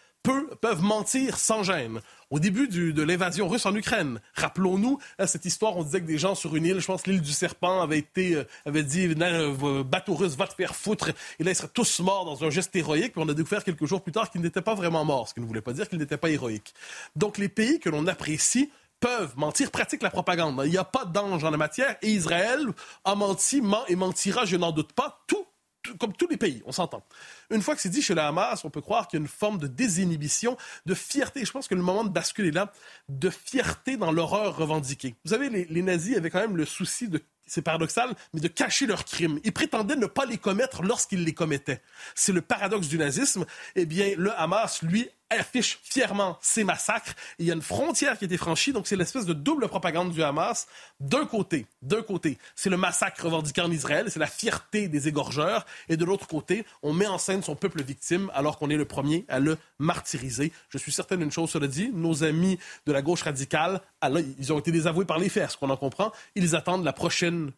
peuvent 0.60 0.82
mentir 0.82 1.38
sans 1.38 1.62
gêne. 1.62 2.00
Au 2.30 2.38
début 2.38 2.68
de 2.68 3.02
l'invasion 3.02 3.48
russe 3.48 3.64
en 3.64 3.74
Ukraine, 3.74 4.20
rappelons-nous 4.34 4.98
hein, 5.18 5.26
cette 5.26 5.46
histoire, 5.46 5.76
on 5.76 5.82
disait 5.82 6.00
que 6.00 6.06
des 6.06 6.18
gens 6.18 6.34
sur 6.34 6.54
une 6.56 6.66
île, 6.66 6.80
je 6.80 6.86
pense 6.86 7.06
l'île 7.06 7.22
du 7.22 7.32
Serpent, 7.32 7.80
avaient, 7.80 7.98
été, 7.98 8.34
euh, 8.34 8.44
avaient 8.66 8.82
dit 8.82 9.08
euh, 9.08 9.82
bateau 9.82 10.14
russe, 10.14 10.36
va 10.36 10.46
te 10.46 10.54
faire 10.54 10.74
foutre», 10.74 11.10
et 11.38 11.44
là 11.44 11.52
ils 11.52 11.54
seraient 11.54 11.70
tous 11.72 12.00
morts 12.00 12.26
dans 12.26 12.44
un 12.44 12.50
geste 12.50 12.74
héroïque, 12.76 13.12
puis 13.12 13.22
on 13.24 13.28
a 13.28 13.34
découvert 13.34 13.64
quelques 13.64 13.86
jours 13.86 14.02
plus 14.02 14.12
tard 14.12 14.30
qu'ils 14.30 14.42
n'étaient 14.42 14.60
pas 14.60 14.74
vraiment 14.74 15.04
morts, 15.04 15.28
ce 15.28 15.34
qui 15.34 15.40
ne 15.40 15.46
voulait 15.46 15.62
pas 15.62 15.72
dire 15.72 15.88
qu'ils 15.88 15.98
n'étaient 15.98 16.18
pas 16.18 16.28
héroïques. 16.28 16.74
Donc 17.16 17.38
les 17.38 17.48
pays 17.48 17.80
que 17.80 17.88
l'on 17.88 18.06
apprécie 18.06 18.70
peuvent 19.00 19.37
mentir, 19.37 19.70
pratiquent 19.70 20.02
la 20.02 20.11
propagande. 20.11 20.61
Il 20.64 20.70
n'y 20.70 20.78
a 20.78 20.84
pas 20.84 21.04
d'ange 21.04 21.44
en 21.44 21.50
la 21.50 21.56
matière 21.56 21.96
et 22.02 22.11
Israël 22.11 22.66
a 23.04 23.14
menti, 23.14 23.61
ment 23.61 23.87
et 23.87 23.96
mentira, 23.96 24.44
je 24.44 24.56
n'en 24.56 24.72
doute 24.72 24.92
pas, 24.92 25.22
tout, 25.26 25.46
comme 25.98 26.12
tous 26.12 26.28
les 26.28 26.37
pays, 26.37 26.62
on 26.66 26.72
s'entend. 26.72 27.04
Une 27.50 27.62
fois 27.62 27.74
que 27.74 27.80
c'est 27.80 27.88
dit 27.88 28.02
chez 28.02 28.14
la 28.14 28.28
Hamas, 28.28 28.64
on 28.64 28.70
peut 28.70 28.80
croire 28.80 29.08
qu'il 29.08 29.18
y 29.18 29.22
a 29.22 29.22
une 29.22 29.28
forme 29.28 29.58
de 29.58 29.66
désinhibition, 29.66 30.56
de 30.87 30.94
fierté. 30.94 31.44
Je 31.44 31.52
pense 31.52 31.68
que 31.68 31.74
le 31.74 31.82
moment 31.82 32.04
de 32.04 32.11
basculer 32.11 32.50
là, 32.50 32.72
de 33.08 33.30
fierté 33.30 33.96
dans 33.96 34.12
l'horreur 34.12 34.56
revendiquée. 34.56 35.14
Vous 35.24 35.30
savez, 35.30 35.48
les, 35.48 35.64
les 35.64 35.82
nazis 35.82 36.16
avaient 36.16 36.30
quand 36.30 36.40
même 36.40 36.56
le 36.56 36.66
souci 36.66 37.08
de 37.08 37.22
c'est 37.48 37.62
paradoxal, 37.62 38.14
mais 38.34 38.40
de 38.40 38.48
cacher 38.48 38.87
leurs 38.87 39.04
crimes. 39.04 39.40
Ils 39.42 39.52
prétendaient 39.52 39.96
ne 39.96 40.06
pas 40.06 40.26
les 40.26 40.38
commettre 40.38 40.82
lorsqu'ils 40.82 41.24
les 41.24 41.32
commettaient. 41.32 41.80
C'est 42.14 42.32
le 42.32 42.42
paradoxe 42.42 42.88
du 42.88 42.98
nazisme. 42.98 43.46
Eh 43.74 43.87
bien, 43.87 44.12
le 44.16 44.38
Hamas, 44.38 44.82
lui, 44.82 45.08
affiche 45.30 45.78
fièrement 45.82 46.38
ses 46.40 46.64
massacres. 46.64 47.14
il 47.38 47.46
y 47.46 47.50
a 47.50 47.54
une 47.54 47.62
frontière 47.62 48.18
qui 48.18 48.24
a 48.24 48.26
été 48.26 48.36
franchie, 48.36 48.72
donc 48.72 48.86
c'est 48.86 48.96
l'espèce 48.96 49.26
de 49.26 49.32
double 49.32 49.68
propagande 49.68 50.12
du 50.12 50.22
Hamas. 50.22 50.66
D'un 51.00 51.26
côté, 51.26 51.66
d'un 51.82 52.02
côté, 52.02 52.38
c'est 52.54 52.70
le 52.70 52.76
massacre 52.76 53.24
revendiqué 53.24 53.60
en 53.60 53.70
Israël, 53.70 54.06
c'est 54.10 54.18
la 54.18 54.26
fierté 54.26 54.88
des 54.88 55.08
égorgeurs, 55.08 55.66
et 55.88 55.96
de 55.96 56.04
l'autre 56.04 56.26
côté, 56.26 56.64
on 56.82 56.92
met 56.92 57.06
en 57.06 57.18
scène 57.18 57.42
son 57.42 57.54
peuple 57.54 57.82
victime 57.82 58.30
alors 58.34 58.58
qu'on 58.58 58.70
est 58.70 58.76
le 58.76 58.84
premier 58.84 59.24
à 59.28 59.38
le 59.38 59.58
martyriser. 59.78 60.52
Je 60.70 60.78
suis 60.78 60.92
certain 60.92 61.16
d'une 61.16 61.32
chose, 61.32 61.50
cela 61.50 61.66
dit, 61.66 61.90
nos 61.92 62.24
amis 62.24 62.58
de 62.86 62.92
la 62.92 63.02
gauche 63.02 63.22
radicale, 63.22 63.80
ils 64.38 64.52
ont 64.52 64.58
été 64.58 64.72
désavoués 64.72 65.04
par 65.04 65.18
les 65.18 65.28
faits, 65.28 65.52
ce 65.52 65.56
qu'on 65.56 65.70
en 65.70 65.76
comprend. 65.76 66.12
Ils 66.34 66.56
attendent 66.56 66.84
la 66.84 66.92
prochaine 66.92 67.52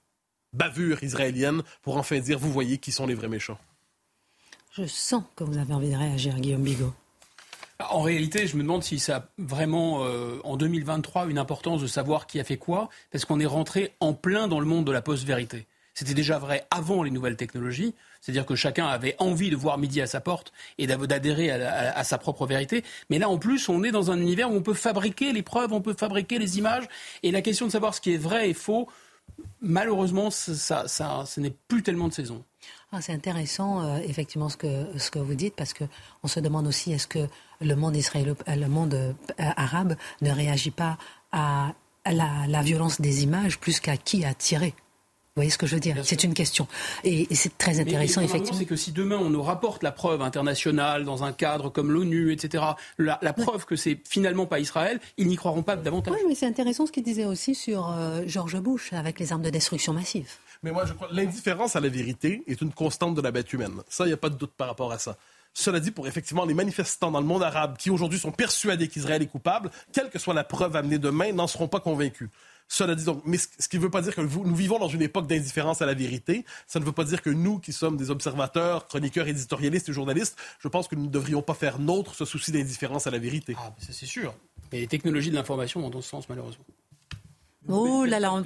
bavure 0.52 1.02
israélienne 1.02 1.62
pour 1.82 1.96
enfin 1.96 2.18
dire, 2.18 2.38
vous 2.38 2.52
voyez 2.52 2.78
qui 2.78 2.92
sont 2.92 3.06
les 3.06 3.14
vrais 3.14 3.28
méchants. 3.28 3.58
Je 4.72 4.86
sens 4.86 5.24
que 5.36 5.44
vous 5.44 5.58
avez 5.58 5.74
envie 5.74 5.90
de 5.90 5.96
réagir, 5.96 6.38
Guillaume 6.38 6.62
Bigot. 6.62 6.94
En 7.88 8.02
réalité, 8.02 8.46
je 8.46 8.56
me 8.56 8.62
demande 8.62 8.82
si 8.82 8.98
ça 8.98 9.16
a 9.16 9.24
vraiment, 9.38 10.04
euh, 10.04 10.38
en 10.44 10.56
2023, 10.56 11.26
une 11.26 11.38
importance 11.38 11.80
de 11.80 11.86
savoir 11.86 12.26
qui 12.26 12.38
a 12.38 12.44
fait 12.44 12.58
quoi, 12.58 12.88
parce 13.10 13.24
qu'on 13.24 13.40
est 13.40 13.46
rentré 13.46 13.94
en 14.00 14.12
plein 14.12 14.48
dans 14.48 14.60
le 14.60 14.66
monde 14.66 14.84
de 14.84 14.92
la 14.92 15.00
post-vérité. 15.00 15.66
C'était 15.94 16.14
déjà 16.14 16.38
vrai 16.38 16.66
avant 16.70 17.02
les 17.02 17.10
nouvelles 17.10 17.36
technologies, 17.36 17.94
c'est-à-dire 18.20 18.46
que 18.46 18.54
chacun 18.54 18.86
avait 18.86 19.16
envie 19.18 19.50
de 19.50 19.56
voir 19.56 19.76
midi 19.78 20.00
à 20.00 20.06
sa 20.06 20.20
porte 20.20 20.52
et 20.78 20.86
d'adhérer 20.86 21.50
à, 21.50 22.04
sa 22.04 22.16
propre 22.18 22.46
vérité. 22.46 22.84
Mais 23.08 23.18
là, 23.18 23.28
en 23.28 23.38
plus, 23.38 23.68
on 23.68 23.82
est 23.82 23.90
dans 23.90 24.10
un 24.10 24.20
univers 24.20 24.50
où 24.50 24.54
on 24.54 24.62
peut 24.62 24.74
fabriquer 24.74 25.32
les 25.32 25.42
preuves, 25.42 25.72
on 25.72 25.80
peut 25.80 25.94
fabriquer 25.94 26.38
les 26.38 26.58
images, 26.58 26.84
et 27.22 27.30
la 27.30 27.42
question 27.42 27.66
de 27.66 27.72
savoir 27.72 27.94
ce 27.94 28.00
qui 28.00 28.14
est 28.14 28.18
vrai 28.18 28.50
et 28.50 28.54
faux, 28.54 28.88
malheureusement, 29.60 30.30
ça, 30.30 30.86
ça, 30.86 31.24
ce 31.26 31.40
n'est 31.40 31.54
plus 31.68 31.82
tellement 31.82 32.08
de 32.08 32.14
saison. 32.14 32.44
Ah, 32.92 33.00
c'est 33.00 33.12
intéressant, 33.12 33.84
euh, 33.84 33.98
effectivement, 34.04 34.48
ce 34.48 34.56
que, 34.56 34.86
ce 34.98 35.12
que 35.12 35.20
vous 35.20 35.34
dites, 35.34 35.54
parce 35.54 35.74
qu'on 35.74 36.26
se 36.26 36.40
demande 36.40 36.66
aussi 36.66 36.92
est-ce 36.92 37.06
que 37.06 37.28
le 37.60 37.74
monde, 37.76 37.94
israélo, 37.94 38.34
euh, 38.48 38.56
le 38.56 38.66
monde 38.66 38.94
euh, 38.94 39.12
arabe 39.38 39.94
ne 40.22 40.32
réagit 40.32 40.72
pas 40.72 40.98
à 41.30 41.72
la, 42.04 42.62
violence 42.62 43.00
des 43.00 43.22
images 43.22 43.60
plus 43.60 43.78
qu'à 43.78 43.96
qui 43.96 44.24
a 44.24 44.34
tiré? 44.34 44.74
Vous 45.36 45.42
voyez 45.42 45.50
ce 45.50 45.58
que 45.58 45.68
je 45.68 45.74
veux 45.76 45.80
dire? 45.80 45.98
C'est 46.02 46.24
une 46.24 46.34
question. 46.34 46.66
Et, 47.04 47.32
c'est 47.36 47.56
très 47.56 47.78
intéressant, 47.78 48.22
effectivement. 48.22 48.58
C'est 48.58 48.66
que 48.66 48.74
si 48.74 48.90
demain 48.90 49.18
on 49.18 49.30
nous 49.30 49.42
rapporte 49.42 49.84
la 49.84 49.92
preuve 49.92 50.20
internationale 50.20 51.04
dans 51.04 51.22
un 51.22 51.32
cadre 51.32 51.70
comme 51.70 51.92
l'ONU, 51.92 52.32
etc., 52.32 52.64
la, 52.98 53.32
preuve 53.32 53.66
que 53.66 53.76
c'est 53.76 54.00
finalement 54.04 54.46
pas 54.46 54.58
Israël, 54.58 54.98
ils 55.16 55.28
n'y 55.28 55.36
croiront 55.36 55.62
pas 55.62 55.76
davantage. 55.76 56.12
Oui, 56.12 56.20
mais 56.26 56.34
c'est 56.34 56.46
intéressant 56.46 56.86
ce 56.86 56.92
qu'il 56.92 57.04
disait 57.04 57.24
aussi 57.24 57.54
sur 57.54 57.96
George 58.26 58.58
Bush 58.58 58.92
avec 58.92 59.20
les 59.20 59.32
armes 59.32 59.42
de 59.42 59.50
destruction 59.50 59.92
massive. 59.92 60.26
Mais 60.62 60.72
moi, 60.72 60.84
je 60.84 60.92
crois 60.92 61.08
que 61.08 61.14
l'indifférence 61.14 61.76
à 61.76 61.80
la 61.80 61.88
vérité 61.88 62.42
est 62.46 62.60
une 62.60 62.72
constante 62.72 63.14
de 63.14 63.20
la 63.20 63.30
bête 63.30 63.52
humaine. 63.52 63.82
Ça, 63.88 64.04
il 64.04 64.08
n'y 64.08 64.14
a 64.14 64.18
pas 64.18 64.28
de 64.28 64.36
doute 64.36 64.52
par 64.56 64.68
rapport 64.68 64.92
à 64.92 64.98
ça. 64.98 65.16
Cela 65.54 65.80
dit, 65.80 65.90
pour 65.90 66.06
effectivement 66.06 66.44
les 66.44 66.54
manifestants 66.54 67.10
dans 67.10 67.20
le 67.20 67.26
monde 67.26 67.42
arabe 67.42 67.76
qui 67.76 67.90
aujourd'hui 67.90 68.18
sont 68.18 68.30
persuadés 68.30 68.88
qu'Israël 68.88 69.22
est 69.22 69.26
coupable, 69.26 69.70
quelle 69.92 70.10
que 70.10 70.18
soit 70.18 70.34
la 70.34 70.44
preuve 70.44 70.76
amenée 70.76 70.98
demain, 70.98 71.32
n'en 71.32 71.46
seront 71.46 71.66
pas 71.66 71.80
convaincus. 71.80 72.28
Cela 72.68 72.94
dit 72.94 73.04
donc, 73.04 73.22
mais 73.24 73.36
ce 73.36 73.66
qui 73.66 73.78
ne 73.78 73.82
veut 73.82 73.90
pas 73.90 74.00
dire 74.00 74.14
que 74.14 74.20
nous 74.20 74.54
vivons 74.54 74.78
dans 74.78 74.88
une 74.88 75.02
époque 75.02 75.26
d'indifférence 75.26 75.82
à 75.82 75.86
la 75.86 75.94
vérité. 75.94 76.44
Ça 76.68 76.78
ne 76.78 76.84
veut 76.84 76.92
pas 76.92 77.02
dire 77.02 77.20
que 77.20 77.30
nous, 77.30 77.58
qui 77.58 77.72
sommes 77.72 77.96
des 77.96 78.12
observateurs, 78.12 78.86
chroniqueurs, 78.86 79.26
éditorialistes 79.26 79.88
et 79.88 79.92
journalistes, 79.92 80.38
je 80.60 80.68
pense 80.68 80.86
que 80.86 80.94
nous 80.94 81.06
ne 81.06 81.10
devrions 81.10 81.42
pas 81.42 81.54
faire 81.54 81.80
nôtre 81.80 82.14
ce 82.14 82.24
souci 82.24 82.52
d'indifférence 82.52 83.08
à 83.08 83.10
la 83.10 83.18
vérité. 83.18 83.56
Ah, 83.58 83.74
ça 83.78 83.92
c'est 83.92 84.06
sûr. 84.06 84.36
Mais 84.70 84.78
les 84.78 84.86
technologies 84.86 85.30
de 85.30 85.34
l'information 85.34 85.80
vont 85.80 85.90
dans 85.90 86.00
ce 86.00 86.10
sens, 86.10 86.28
malheureusement. 86.28 86.64
Oh 87.68 88.04
là 88.04 88.20
là, 88.20 88.32
on, 88.32 88.42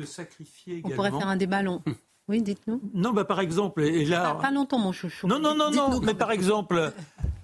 on 0.85 0.91
pourrait 0.91 1.11
faire 1.11 1.29
un 1.29 1.37
débat 1.37 1.63
long. 1.63 1.83
Oui, 2.29 2.43
dites-nous. 2.43 2.81
Non, 2.95 3.13
bah, 3.13 3.25
par 3.25 3.41
exemple, 3.41 3.83
et 3.83 4.05
là. 4.07 4.35
Pas, 4.41 4.51
longtemps, 4.51 4.79
mon 4.79 4.93
chouchou. 4.93 5.27
Non, 5.27 5.39
non, 5.39 5.55
non, 5.55 5.71
non, 5.71 6.01
mais 6.01 6.15
par 6.15 6.31
exemple, 6.31 6.93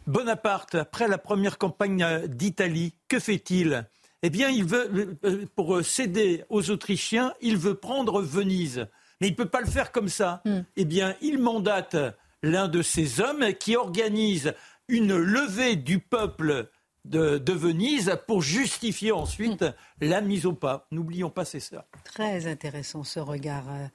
Bonaparte, 0.07 0.75
après 0.75 1.07
la 1.07 1.19
première 1.19 1.59
campagne 1.59 2.27
d'Italie, 2.27 2.95
que 3.09 3.19
fait-il? 3.19 3.87
Eh 4.23 4.31
bien, 4.31 4.49
il 4.49 4.65
veut, 4.65 5.17
euh, 5.25 5.47
pour 5.55 5.83
céder 5.85 6.45
aux 6.49 6.71
Autrichiens, 6.71 7.33
il 7.41 7.57
veut 7.57 7.75
prendre 7.75 8.21
Venise. 8.21 8.87
Mais 9.21 9.29
il 9.29 9.33
ne 9.33 9.37
peut 9.37 9.49
pas 9.49 9.61
le 9.61 9.67
faire 9.67 9.93
comme 9.93 10.09
ça. 10.09 10.43
Hmm. 10.45 10.61
Eh 10.77 10.85
bien, 10.85 11.15
il 11.21 11.39
mandate 11.39 11.97
l'un 12.43 12.69
de 12.69 12.83
ses 12.83 13.21
hommes 13.21 13.53
qui 13.59 13.77
organise 13.77 14.55
une 14.89 15.15
levée 15.17 15.77
du 15.77 16.01
peuple 16.01 16.69
de, 17.05 17.53
Venise 17.53 18.17
pour 18.27 18.43
justifier 18.43 19.13
ensuite 19.13 19.65
la 20.01 20.21
mise 20.21 20.47
au 20.47 20.53
pas. 20.53 20.87
N'oublions 20.91 21.31
pas, 21.31 21.45
c'est 21.45 21.61
ça. 21.61 21.87
Très 22.05 22.47
intéressant 22.47 23.05
ce 23.05 23.21
regard. 23.21 23.65
Euh, 23.69 23.87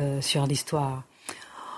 euh, 0.00 0.20
sur 0.20 0.44
l'histoire. 0.46 1.04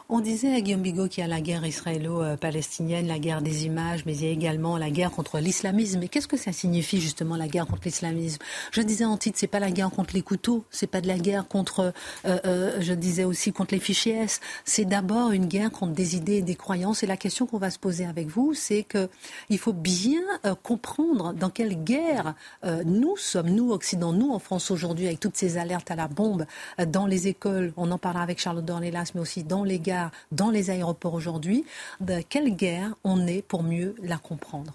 On 0.08 0.20
disait 0.20 0.54
à 0.54 0.60
Guillaume 0.60 0.82
Bigot 0.82 1.08
qu'il 1.08 1.22
y 1.22 1.24
a 1.24 1.28
la 1.28 1.40
guerre 1.40 1.66
israélo-palestinienne, 1.66 3.08
la 3.08 3.18
guerre 3.18 3.42
des 3.42 3.66
images, 3.66 4.06
mais 4.06 4.14
il 4.14 4.24
y 4.24 4.28
a 4.28 4.30
également 4.30 4.76
la 4.78 4.88
guerre 4.88 5.10
contre 5.10 5.40
l'islamisme. 5.40 5.98
Mais 5.98 6.06
qu'est-ce 6.06 6.28
que 6.28 6.36
ça 6.36 6.52
signifie 6.52 7.00
justement 7.00 7.34
la 7.34 7.48
guerre 7.48 7.66
contre 7.66 7.82
l'islamisme? 7.86 8.38
Je 8.70 8.82
disais 8.82 9.04
en 9.04 9.16
titre, 9.16 9.36
c'est 9.40 9.48
pas 9.48 9.58
la 9.58 9.72
guerre 9.72 9.90
contre 9.90 10.14
les 10.14 10.22
couteaux, 10.22 10.64
c'est 10.70 10.86
pas 10.86 11.00
de 11.00 11.08
la 11.08 11.18
guerre 11.18 11.48
contre, 11.48 11.92
euh, 12.24 12.38
euh, 12.44 12.76
je 12.78 12.92
disais 12.92 13.24
aussi 13.24 13.52
contre 13.52 13.74
les 13.74 13.80
fichiers. 13.80 14.26
C'est 14.64 14.84
d'abord 14.84 15.32
une 15.32 15.46
guerre 15.46 15.72
contre 15.72 15.94
des 15.94 16.14
idées 16.14 16.36
et 16.36 16.42
des 16.42 16.54
croyances. 16.54 17.02
Et 17.02 17.08
la 17.08 17.16
question 17.16 17.46
qu'on 17.46 17.58
va 17.58 17.70
se 17.70 17.80
poser 17.80 18.06
avec 18.06 18.28
vous, 18.28 18.54
c'est 18.54 18.84
que 18.84 19.08
il 19.48 19.58
faut 19.58 19.72
bien 19.72 20.22
euh, 20.44 20.54
comprendre 20.54 21.32
dans 21.32 21.50
quelle 21.50 21.82
guerre 21.82 22.36
nous 22.84 23.16
sommes, 23.16 23.50
nous 23.50 23.72
Occident, 23.72 24.12
nous 24.12 24.30
en 24.30 24.38
France 24.38 24.70
aujourd'hui, 24.70 25.06
avec 25.06 25.18
toutes 25.18 25.36
ces 25.36 25.58
alertes 25.58 25.90
à 25.90 25.96
la 25.96 26.06
bombe 26.06 26.46
dans 26.86 27.06
les 27.06 27.26
écoles. 27.26 27.72
On 27.76 27.90
en 27.90 27.98
parlera 27.98 28.22
avec 28.22 28.38
Charlotte 28.38 28.64
Dornelas, 28.64 29.10
mais 29.14 29.20
aussi 29.20 29.42
dans 29.42 29.64
les 29.64 29.80
gares 29.80 29.95
dans 30.32 30.50
les 30.50 30.70
aéroports 30.70 31.14
aujourd'hui. 31.14 31.64
De 32.00 32.20
quelle 32.28 32.54
guerre 32.54 32.94
on 33.04 33.26
est 33.26 33.42
pour 33.42 33.62
mieux 33.62 33.94
la 34.02 34.18
comprendre? 34.18 34.72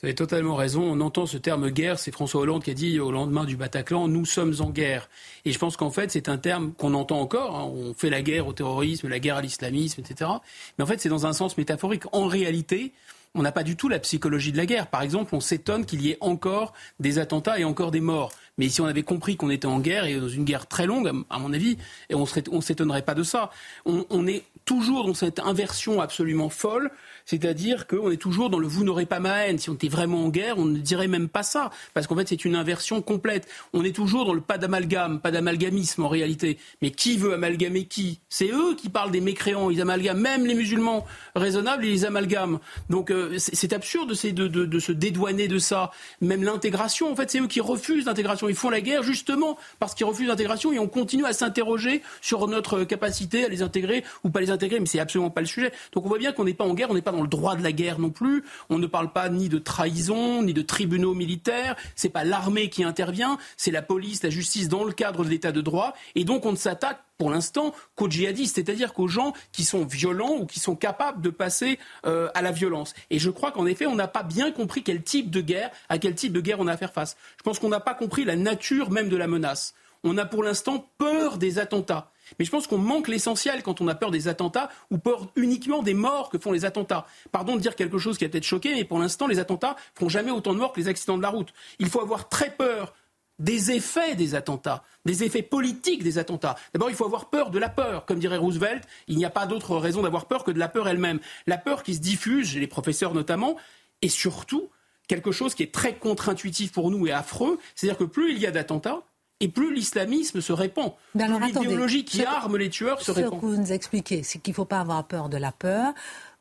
Vous 0.00 0.08
avez 0.08 0.14
totalement 0.14 0.54
raison. 0.54 0.82
On 0.82 1.00
entend 1.00 1.24
ce 1.24 1.38
terme 1.38 1.70
guerre. 1.70 1.98
C'est 1.98 2.10
François 2.10 2.42
Hollande 2.42 2.62
qui 2.62 2.70
a 2.70 2.74
dit 2.74 3.00
au 3.00 3.10
lendemain 3.10 3.46
du 3.46 3.56
Bataclan, 3.56 4.06
nous 4.06 4.26
sommes 4.26 4.54
en 4.60 4.68
guerre. 4.68 5.08
Et 5.46 5.52
je 5.52 5.58
pense 5.58 5.78
qu'en 5.78 5.90
fait, 5.90 6.10
c'est 6.10 6.28
un 6.28 6.36
terme 6.36 6.72
qu'on 6.74 6.92
entend 6.92 7.20
encore. 7.20 7.56
Hein. 7.56 7.72
On 7.74 7.94
fait 7.94 8.10
la 8.10 8.20
guerre 8.20 8.46
au 8.46 8.52
terrorisme, 8.52 9.08
la 9.08 9.18
guerre 9.18 9.36
à 9.36 9.40
l'islamisme, 9.42 10.02
etc. 10.02 10.30
Mais 10.76 10.84
en 10.84 10.86
fait, 10.86 11.00
c'est 11.00 11.08
dans 11.08 11.24
un 11.24 11.32
sens 11.32 11.56
métaphorique. 11.56 12.02
En 12.12 12.26
réalité, 12.26 12.92
on 13.34 13.42
n'a 13.42 13.52
pas 13.52 13.64
du 13.64 13.76
tout 13.76 13.88
la 13.88 13.98
psychologie 13.98 14.52
de 14.52 14.56
la 14.56 14.66
guerre. 14.66 14.86
Par 14.86 15.02
exemple, 15.02 15.34
on 15.34 15.40
s'étonne 15.40 15.86
qu'il 15.86 16.02
y 16.02 16.10
ait 16.10 16.18
encore 16.20 16.72
des 17.00 17.18
attentats 17.18 17.58
et 17.58 17.64
encore 17.64 17.90
des 17.90 18.00
morts. 18.00 18.32
Mais 18.58 18.68
si 18.68 18.80
on 18.80 18.86
avait 18.86 19.02
compris 19.02 19.36
qu'on 19.36 19.50
était 19.50 19.66
en 19.66 19.80
guerre 19.80 20.04
et 20.04 20.14
dans 20.16 20.28
une 20.28 20.44
guerre 20.44 20.66
très 20.66 20.86
longue, 20.86 21.10
à 21.30 21.38
mon 21.38 21.52
avis, 21.52 21.76
et 22.08 22.14
on 22.14 22.24
ne 22.24 22.60
s'étonnerait 22.60 23.02
pas 23.02 23.14
de 23.14 23.24
ça. 23.24 23.50
on, 23.84 24.26
est 24.26 24.44
toujours 24.64 25.06
dans 25.06 25.14
cette 25.14 25.40
inversion 25.40 26.00
absolument 26.00 26.48
folle 26.48 26.90
c'est-à-dire 27.24 27.86
qu'on 27.86 28.10
est 28.10 28.16
toujours 28.16 28.50
dans 28.50 28.58
le 28.58 28.66
vous 28.66 28.84
n'aurez 28.84 29.06
pas 29.06 29.20
ma 29.20 29.46
haine. 29.46 29.58
Si 29.58 29.70
on 29.70 29.74
était 29.74 29.88
vraiment 29.88 30.24
en 30.24 30.28
guerre, 30.28 30.58
on 30.58 30.64
ne 30.64 30.78
dirait 30.78 31.08
même 31.08 31.28
pas 31.28 31.42
ça. 31.42 31.70
Parce 31.94 32.06
qu'en 32.06 32.16
fait, 32.16 32.28
c'est 32.28 32.44
une 32.44 32.54
inversion 32.54 33.02
complète. 33.02 33.48
On 33.72 33.84
est 33.84 33.94
toujours 33.94 34.24
dans 34.24 34.34
le 34.34 34.40
pas 34.40 34.58
d'amalgame, 34.58 35.20
pas 35.20 35.30
d'amalgamisme 35.30 36.04
en 36.04 36.08
réalité. 36.08 36.58
Mais 36.82 36.90
qui 36.90 37.16
veut 37.16 37.32
amalgamer 37.34 37.86
qui? 37.86 38.20
C'est 38.28 38.50
eux 38.50 38.74
qui 38.76 38.88
parlent 38.88 39.10
des 39.10 39.20
mécréants. 39.20 39.70
Ils 39.70 39.80
amalgament 39.80 40.20
même 40.20 40.46
les 40.46 40.54
musulmans 40.54 41.04
raisonnables, 41.34 41.84
ils 41.84 41.92
les 41.92 42.04
amalgament. 42.04 42.60
Donc 42.88 43.10
euh, 43.10 43.23
c'est 43.38 43.72
absurde 43.72 44.10
de, 44.10 44.78
se 44.78 44.92
dédouaner 44.92 45.48
de 45.48 45.58
ça. 45.58 45.90
Même 46.20 46.42
l'intégration, 46.42 47.10
en 47.10 47.16
fait, 47.16 47.30
c'est 47.30 47.40
eux 47.40 47.46
qui 47.46 47.60
refusent 47.60 48.06
l'intégration. 48.06 48.48
Ils 48.48 48.54
font 48.54 48.70
la 48.70 48.80
guerre 48.80 49.02
justement 49.02 49.56
parce 49.78 49.94
qu'ils 49.94 50.06
refusent 50.06 50.28
l'intégration 50.28 50.72
et 50.72 50.78
on 50.78 50.88
continue 50.88 51.24
à 51.24 51.32
s'interroger 51.32 52.02
sur 52.20 52.46
notre 52.48 52.84
capacité 52.84 53.44
à 53.44 53.48
les 53.48 53.62
intégrer 53.62 54.04
ou 54.24 54.30
pas 54.30 54.40
les 54.40 54.50
intégrer. 54.50 54.80
Mais 54.80 54.86
c'est 54.86 55.00
absolument 55.00 55.30
pas 55.30 55.40
le 55.40 55.46
sujet. 55.46 55.72
Donc 55.92 56.04
on 56.04 56.08
voit 56.08 56.18
bien 56.18 56.32
qu'on 56.32 56.44
n'est 56.44 56.54
pas 56.54 56.64
en 56.64 56.74
guerre, 56.74 56.90
on 56.90 56.94
n'est 56.94 57.02
pas 57.02 57.12
dans 57.12 57.22
le 57.22 57.28
droit 57.28 57.56
de 57.56 57.62
la 57.62 57.72
guerre 57.72 57.98
non 57.98 58.10
plus. 58.10 58.44
On 58.70 58.78
ne 58.78 58.86
parle 58.86 59.12
pas 59.12 59.28
ni 59.28 59.48
de 59.48 59.58
trahison, 59.58 60.42
ni 60.42 60.52
de 60.52 60.62
tribunaux 60.62 61.14
militaires. 61.14 61.76
C'est 61.96 62.08
pas 62.08 62.24
l'armée 62.24 62.68
qui 62.68 62.84
intervient, 62.84 63.38
c'est 63.56 63.70
la 63.70 63.82
police, 63.82 64.22
la 64.22 64.30
justice 64.30 64.68
dans 64.68 64.84
le 64.84 64.92
cadre 64.92 65.24
de 65.24 65.30
l'état 65.30 65.52
de 65.52 65.60
droit. 65.60 65.94
Et 66.14 66.24
donc 66.24 66.46
on 66.46 66.52
ne 66.52 66.56
s'attaque 66.56 67.03
pour 67.18 67.30
l'instant 67.30 67.74
qu'aux 67.94 68.10
djihadistes, 68.10 68.56
c'est-à-dire 68.56 68.92
qu'aux 68.92 69.08
gens 69.08 69.32
qui 69.52 69.64
sont 69.64 69.84
violents 69.84 70.36
ou 70.38 70.46
qui 70.46 70.60
sont 70.60 70.76
capables 70.76 71.20
de 71.22 71.30
passer 71.30 71.78
euh, 72.06 72.28
à 72.34 72.42
la 72.42 72.50
violence. 72.50 72.94
Et 73.10 73.18
je 73.18 73.30
crois 73.30 73.52
qu'en 73.52 73.66
effet, 73.66 73.86
on 73.86 73.94
n'a 73.94 74.08
pas 74.08 74.22
bien 74.22 74.50
compris 74.52 74.82
quel 74.82 75.02
type 75.02 75.30
de 75.30 75.40
guerre, 75.40 75.70
à 75.88 75.98
quel 75.98 76.14
type 76.14 76.32
de 76.32 76.40
guerre 76.40 76.60
on 76.60 76.66
a 76.66 76.72
à 76.72 76.76
faire 76.76 76.92
face. 76.92 77.16
Je 77.38 77.42
pense 77.42 77.58
qu'on 77.58 77.68
n'a 77.68 77.80
pas 77.80 77.94
compris 77.94 78.24
la 78.24 78.36
nature 78.36 78.90
même 78.90 79.08
de 79.08 79.16
la 79.16 79.26
menace. 79.26 79.74
On 80.02 80.18
a 80.18 80.26
pour 80.26 80.42
l'instant 80.42 80.86
peur 80.98 81.38
des 81.38 81.58
attentats. 81.58 82.10
Mais 82.38 82.44
je 82.44 82.50
pense 82.50 82.66
qu'on 82.66 82.78
manque 82.78 83.08
l'essentiel 83.08 83.62
quand 83.62 83.80
on 83.80 83.88
a 83.88 83.94
peur 83.94 84.10
des 84.10 84.28
attentats 84.28 84.70
ou 84.90 84.98
peur 84.98 85.30
uniquement 85.36 85.82
des 85.82 85.94
morts 85.94 86.30
que 86.30 86.38
font 86.38 86.52
les 86.52 86.64
attentats. 86.64 87.06
Pardon 87.32 87.56
de 87.56 87.60
dire 87.60 87.76
quelque 87.76 87.98
chose 87.98 88.18
qui 88.18 88.24
a 88.24 88.28
peut-être 88.28 88.44
choqué, 88.44 88.74
mais 88.74 88.84
pour 88.84 88.98
l'instant, 88.98 89.26
les 89.26 89.38
attentats 89.38 89.76
font 89.94 90.08
jamais 90.08 90.30
autant 90.30 90.52
de 90.52 90.58
morts 90.58 90.72
que 90.72 90.80
les 90.80 90.88
accidents 90.88 91.16
de 91.16 91.22
la 91.22 91.30
route. 91.30 91.52
Il 91.78 91.88
faut 91.88 92.00
avoir 92.00 92.28
très 92.28 92.50
peur 92.50 92.94
des 93.38 93.72
effets 93.72 94.14
des 94.14 94.34
attentats, 94.34 94.82
des 95.04 95.24
effets 95.24 95.42
politiques 95.42 96.02
des 96.02 96.18
attentats. 96.18 96.56
D'abord, 96.72 96.90
il 96.90 96.96
faut 96.96 97.04
avoir 97.04 97.30
peur 97.30 97.50
de 97.50 97.58
la 97.58 97.68
peur. 97.68 98.06
Comme 98.06 98.18
dirait 98.18 98.36
Roosevelt, 98.36 98.84
il 99.08 99.16
n'y 99.16 99.24
a 99.24 99.30
pas 99.30 99.46
d'autre 99.46 99.76
raison 99.76 100.02
d'avoir 100.02 100.26
peur 100.26 100.44
que 100.44 100.50
de 100.50 100.58
la 100.58 100.68
peur 100.68 100.88
elle-même. 100.88 101.20
La 101.46 101.58
peur 101.58 101.82
qui 101.82 101.94
se 101.94 102.00
diffuse, 102.00 102.50
chez 102.50 102.60
les 102.60 102.66
professeurs 102.66 103.14
notamment, 103.14 103.56
et 104.02 104.08
surtout 104.08 104.68
quelque 105.08 105.32
chose 105.32 105.54
qui 105.54 105.62
est 105.62 105.72
très 105.72 105.96
contre-intuitif 105.96 106.72
pour 106.72 106.90
nous 106.90 107.06
et 107.06 107.12
affreux, 107.12 107.58
c'est-à-dire 107.74 107.98
que 107.98 108.04
plus 108.04 108.32
il 108.32 108.38
y 108.38 108.46
a 108.46 108.50
d'attentats, 108.50 109.02
et 109.40 109.48
plus 109.48 109.74
l'islamisme 109.74 110.40
se 110.40 110.52
répand. 110.52 110.92
plus 111.12 111.46
l'idéologie 111.46 112.04
qui 112.04 112.24
arme 112.24 112.56
les 112.56 112.70
tueurs 112.70 113.02
se 113.02 113.10
répand. 113.10 113.34
Ce 113.34 113.40
que 113.40 113.46
vous 113.46 113.56
nous 113.56 113.72
expliquez, 113.72 114.22
c'est 114.22 114.38
qu'il 114.38 114.52
ne 114.52 114.56
faut 114.56 114.64
pas 114.64 114.80
avoir 114.80 115.04
peur 115.06 115.28
de 115.28 115.36
la 115.36 115.52
peur. 115.52 115.92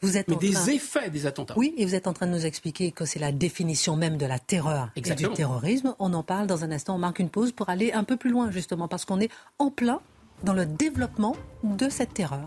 Vous 0.03 0.17
êtes 0.17 0.27
Mais 0.27 0.35
des 0.35 0.69
effets 0.69 1.09
des 1.09 1.25
attentats. 1.25 1.53
Oui, 1.57 1.73
et 1.77 1.85
vous 1.85 1.95
êtes 1.95 2.07
en 2.07 2.13
train 2.13 2.27
de 2.27 2.33
nous 2.33 2.45
expliquer 2.45 2.91
que 2.91 3.05
c'est 3.05 3.19
la 3.19 3.31
définition 3.31 3.95
même 3.95 4.17
de 4.17 4.25
la 4.25 4.37
terreur 4.37 4.89
et 4.97 5.01
du 5.01 5.29
terrorisme. 5.29 5.95
On 5.97 6.13
en 6.13 6.23
parle 6.23 6.45
dans 6.45 6.65
un 6.65 6.71
instant. 6.71 6.95
On 6.95 6.99
marque 6.99 7.19
une 7.19 7.29
pause 7.29 7.53
pour 7.53 7.69
aller 7.69 7.93
un 7.93 8.03
peu 8.03 8.17
plus 8.17 8.29
loin, 8.29 8.51
justement, 8.51 8.89
parce 8.89 9.05
qu'on 9.05 9.21
est 9.21 9.31
en 9.59 9.71
plein 9.71 10.01
dans 10.43 10.53
le 10.53 10.65
développement 10.65 11.37
de 11.63 11.87
cette 11.87 12.13
terreur. 12.13 12.45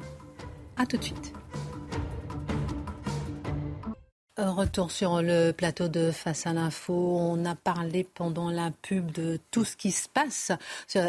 A 0.77 0.85
tout 0.85 0.99
de 0.99 1.05
suite. 1.05 1.33
Retour 4.39 4.91
sur 4.91 5.23
le 5.23 5.53
plateau 5.53 5.89
de 5.89 6.11
Face 6.11 6.47
à 6.47 6.53
l'info. 6.53 6.93
On 6.93 7.47
a 7.47 7.55
parlé 7.55 8.05
pendant 8.05 8.51
la 8.51 8.71
pub 8.71 9.11
de 9.11 9.41
tout 9.51 9.65
ce 9.65 9.77
qui 9.77 9.91
se 9.91 10.11
passe 10.11 10.53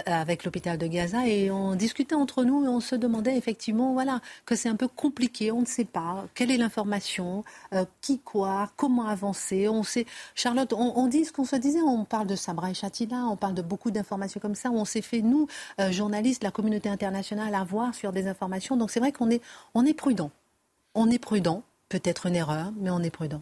avec 0.05 0.45
l'hôpital 0.45 0.77
de 0.77 0.87
Gaza 0.87 1.27
et 1.27 1.51
on 1.51 1.75
discutait 1.75 2.15
entre 2.15 2.45
nous 2.45 2.63
et 2.63 2.69
on 2.69 2.79
se 2.79 2.95
demandait 2.95 3.35
effectivement 3.35 3.91
voilà, 3.91 4.21
que 4.45 4.55
c'est 4.55 4.69
un 4.69 4.77
peu 4.77 4.87
compliqué. 4.87 5.51
On 5.51 5.59
ne 5.59 5.65
sait 5.65 5.83
pas 5.83 6.23
quelle 6.35 6.51
est 6.51 6.57
l'information, 6.57 7.43
euh, 7.73 7.83
qui 7.99 8.19
quoi, 8.19 8.71
comment 8.77 9.07
avancer? 9.07 9.67
On 9.67 9.83
sait, 9.83 10.05
Charlotte, 10.33 10.71
on, 10.71 11.07
dit 11.07 11.25
ce 11.25 11.33
qu'on 11.33 11.43
se 11.43 11.57
disait. 11.57 11.81
On 11.81 12.05
parle 12.05 12.27
de 12.27 12.35
Sabra 12.37 12.71
et 12.71 12.73
Chatila, 12.73 13.25
on 13.25 13.35
parle 13.35 13.55
de 13.55 13.61
beaucoup 13.61 13.91
d'informations 13.91 14.39
comme 14.39 14.55
ça. 14.55 14.71
On 14.71 14.85
s'est 14.85 15.01
fait, 15.01 15.21
nous, 15.21 15.47
euh, 15.81 15.91
journalistes, 15.91 16.45
la 16.45 16.51
communauté 16.51 16.87
internationale, 16.87 17.53
avoir 17.55 17.93
sur 17.93 18.13
des 18.13 18.25
informations. 18.29 18.77
Donc 18.77 18.89
c'est 18.89 19.01
vrai 19.01 19.11
qu'on 19.11 19.29
est, 19.29 19.41
on 19.73 19.85
est 19.85 19.93
prudent. 19.93 20.31
On 20.95 21.11
est 21.11 21.19
prudent 21.19 21.61
peut-être 21.89 22.25
une 22.25 22.35
erreur, 22.35 22.71
mais 22.77 22.89
on 22.89 22.99
est 22.99 23.09
prudent. 23.09 23.41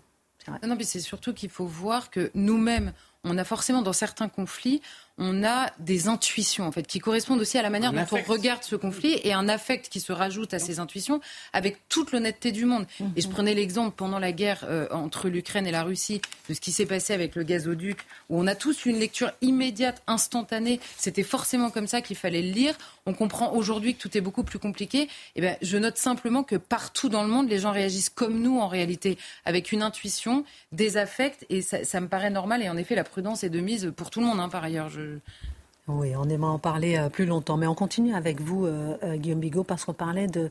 Non, 0.63 0.75
mais 0.75 0.84
c'est 0.84 0.99
surtout 0.99 1.34
qu'il 1.34 1.49
faut 1.49 1.65
voir 1.65 2.12
que 2.12 2.29
nous-mêmes, 2.36 2.93
on 3.23 3.38
a 3.38 3.43
forcément 3.43 3.81
dans 3.81 3.93
certains 3.93 4.29
conflits, 4.29 4.81
on 5.17 5.43
a 5.45 5.71
des 5.80 6.08
intuitions 6.08 6.67
en 6.67 6.71
fait 6.71 6.86
qui 6.86 6.99
correspondent 6.99 7.39
aussi 7.39 7.58
à 7.58 7.62
la 7.62 7.69
manière 7.69 7.93
dont 7.93 8.06
on 8.12 8.21
regarde 8.32 8.63
ce 8.63 8.75
conflit 8.75 9.19
et 9.23 9.32
un 9.32 9.47
affect 9.47 9.88
qui 9.88 10.01
se 10.01 10.12
rajoute 10.12 10.54
à 10.54 10.60
ces 10.60 10.80
intuitions 10.80 11.21
avec 11.54 11.78
toute 11.88 12.12
l'honnêteté 12.12 12.51
du 12.51 12.65
monde. 12.65 12.86
Et 13.15 13.21
je 13.21 13.28
mhm. 13.28 13.34
prenais 13.34 13.54
l'exemple 13.54 13.95
pendant 13.95 14.19
la 14.19 14.34
guerre 14.34 14.65
euh, 14.67 14.88
entre 14.91 15.30
l'Ukraine 15.30 15.67
et 15.67 15.71
la 15.71 15.84
Russie 15.84 16.21
de 16.49 16.54
ce 16.54 16.60
qui 16.60 16.71
s'est 16.71 16.86
passé 16.86 17.13
avec 17.13 17.36
le 17.36 17.43
gazoduc 17.43 17.99
où 18.30 18.39
on 18.39 18.47
a 18.47 18.56
tous 18.56 18.86
une 18.86 18.97
lecture 18.97 19.32
immédiate, 19.41 20.01
instantanée. 20.08 20.80
C'était 20.97 21.23
forcément 21.23 21.69
comme 21.69 21.88
ça 21.88 22.01
qu'il 22.01 22.17
fallait 22.17 22.41
le 22.41 22.51
lire. 22.51 22.75
On 23.06 23.13
comprend 23.13 23.54
aujourd'hui 23.54 23.95
que 23.95 24.01
tout 24.01 24.17
est 24.17 24.21
beaucoup 24.21 24.43
plus 24.43 24.60
compliqué. 24.60 25.04
Et 25.04 25.10
eh 25.36 25.41
ben, 25.41 25.58
je 25.62 25.78
note 25.78 25.97
simplement 25.97 26.43
que 26.43 26.56
partout 26.56 27.08
dans 27.08 27.23
le 27.23 27.30
monde, 27.30 27.49
les 27.49 27.60
gens 27.60 27.71
réagissent 27.71 28.10
comme 28.10 28.41
nous 28.41 28.60
en 28.60 28.67
réalité, 28.67 29.17
avec 29.45 29.71
une 29.71 29.82
intuition, 29.82 30.43
des 30.71 30.97
affects, 30.97 31.45
et 31.49 31.62
ça, 31.62 31.84
ça 31.84 32.01
me 32.01 32.08
paraît 32.08 32.32
normal. 32.32 32.63
Et 32.63 32.69
en 32.69 32.78
effet, 32.78 32.95
la 32.95 33.04
prudence 33.04 33.43
est 33.43 33.49
de 33.49 33.60
mise 33.60 33.93
pour 33.95 34.10
tout 34.10 34.19
le 34.19 34.25
monde, 34.25 34.39
hein, 34.39 34.49
par 34.49 34.63
ailleurs. 34.63 34.89
Je, 34.89 35.04
oui, 35.87 36.15
on 36.15 36.27
aimerait 36.27 36.49
en 36.49 36.57
parler 36.57 36.97
euh, 36.97 37.09
plus 37.09 37.27
longtemps, 37.27 37.57
mais 37.57 37.67
on 37.67 37.75
continue 37.75 38.15
avec 38.15 38.41
vous, 38.41 38.65
euh, 38.65 38.97
euh, 39.03 39.17
Guillaume 39.17 39.39
Bigot, 39.39 39.63
parce 39.63 39.85
qu'on 39.85 39.93
parlait 39.93 40.27
de, 40.27 40.49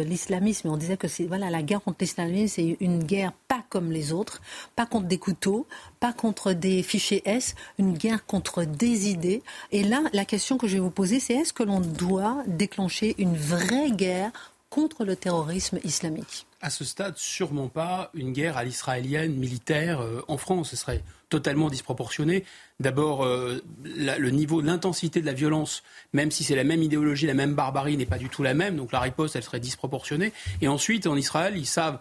l'islamisme. 0.00 0.68
On 0.70 0.78
disait 0.78 0.96
que 0.96 1.06
voilà 1.28 1.50
la 1.50 1.62
guerre 1.62 1.82
contre 1.82 1.98
l'islamisme, 2.00 2.54
c'est 2.56 2.76
une 2.80 3.04
guerre 3.04 3.32
pas 3.46 3.62
comme 3.68 3.92
les 3.92 4.14
autres, 4.14 4.40
pas 4.74 4.86
contre 4.86 5.06
des 5.06 5.18
couteaux, 5.18 5.66
pas 6.00 6.14
contre 6.14 6.54
des 6.54 6.82
fichiers 6.82 7.22
S, 7.26 7.56
une 7.78 7.92
guerre 7.92 8.24
contre 8.24 8.64
des 8.64 9.10
idées. 9.10 9.42
Et 9.70 9.84
là, 9.84 10.00
la 10.14 10.24
question 10.24 10.56
que 10.56 10.66
je 10.66 10.74
vais 10.74 10.80
vous 10.80 10.90
poser, 10.90 11.20
c'est 11.20 11.34
est-ce 11.34 11.52
que 11.52 11.62
l'on 11.62 11.80
doit 11.80 12.42
déclencher 12.46 13.14
une 13.18 13.36
vraie 13.36 13.90
guerre 13.90 14.32
contre 14.76 15.06
le 15.06 15.16
terrorisme 15.16 15.80
islamique 15.84 16.46
À 16.60 16.68
ce 16.68 16.84
stade, 16.84 17.16
sûrement 17.16 17.68
pas 17.68 18.10
une 18.12 18.34
guerre 18.34 18.58
à 18.58 18.64
l'israélienne 18.64 19.34
militaire 19.34 20.02
en 20.28 20.36
France. 20.36 20.68
Ce 20.68 20.76
serait 20.76 21.02
totalement 21.30 21.70
disproportionné. 21.70 22.44
D'abord, 22.78 23.24
euh, 23.24 23.62
le 23.84 24.30
niveau, 24.30 24.60
l'intensité 24.60 25.22
de 25.22 25.26
la 25.26 25.32
violence, 25.32 25.82
même 26.12 26.30
si 26.30 26.44
c'est 26.44 26.54
la 26.54 26.64
même 26.64 26.82
idéologie, 26.82 27.26
la 27.26 27.34
même 27.34 27.54
barbarie, 27.54 27.96
n'est 27.96 28.04
pas 28.04 28.18
du 28.18 28.28
tout 28.28 28.42
la 28.42 28.52
même. 28.52 28.76
Donc 28.76 28.92
la 28.92 29.00
riposte, 29.00 29.34
elle 29.34 29.42
serait 29.42 29.60
disproportionnée. 29.60 30.32
Et 30.60 30.68
ensuite, 30.68 31.06
en 31.06 31.16
Israël, 31.16 31.54
ils 31.56 31.66
savent 31.66 31.98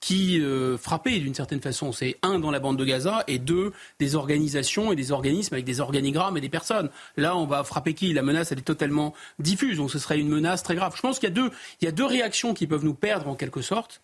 qui 0.00 0.40
euh, 0.40 0.76
frapper 0.76 1.18
d'une 1.18 1.34
certaine 1.34 1.60
façon. 1.60 1.92
C'est 1.92 2.16
un 2.22 2.38
dans 2.38 2.50
la 2.50 2.60
bande 2.60 2.76
de 2.76 2.84
Gaza 2.84 3.24
et 3.26 3.38
deux 3.38 3.72
des 3.98 4.14
organisations 4.14 4.92
et 4.92 4.96
des 4.96 5.10
organismes 5.12 5.54
avec 5.54 5.64
des 5.64 5.80
organigrammes 5.80 6.36
et 6.36 6.40
des 6.40 6.48
personnes. 6.48 6.90
Là, 7.16 7.36
on 7.36 7.46
va 7.46 7.64
frapper 7.64 7.94
qui? 7.94 8.12
La 8.12 8.22
menace, 8.22 8.52
elle 8.52 8.58
est 8.58 8.62
totalement 8.62 9.14
diffuse, 9.38 9.78
donc 9.78 9.90
ce 9.90 9.98
serait 9.98 10.18
une 10.18 10.28
menace 10.28 10.62
très 10.62 10.74
grave. 10.74 10.92
Je 10.96 11.02
pense 11.02 11.18
qu'il 11.18 11.28
y 11.28 11.32
a 11.32 11.34
deux, 11.34 11.50
il 11.80 11.86
y 11.86 11.88
a 11.88 11.92
deux 11.92 12.04
réactions 12.04 12.54
qui 12.54 12.66
peuvent 12.66 12.84
nous 12.84 12.94
perdre 12.94 13.28
en 13.28 13.34
quelque 13.34 13.62
sorte. 13.62 14.00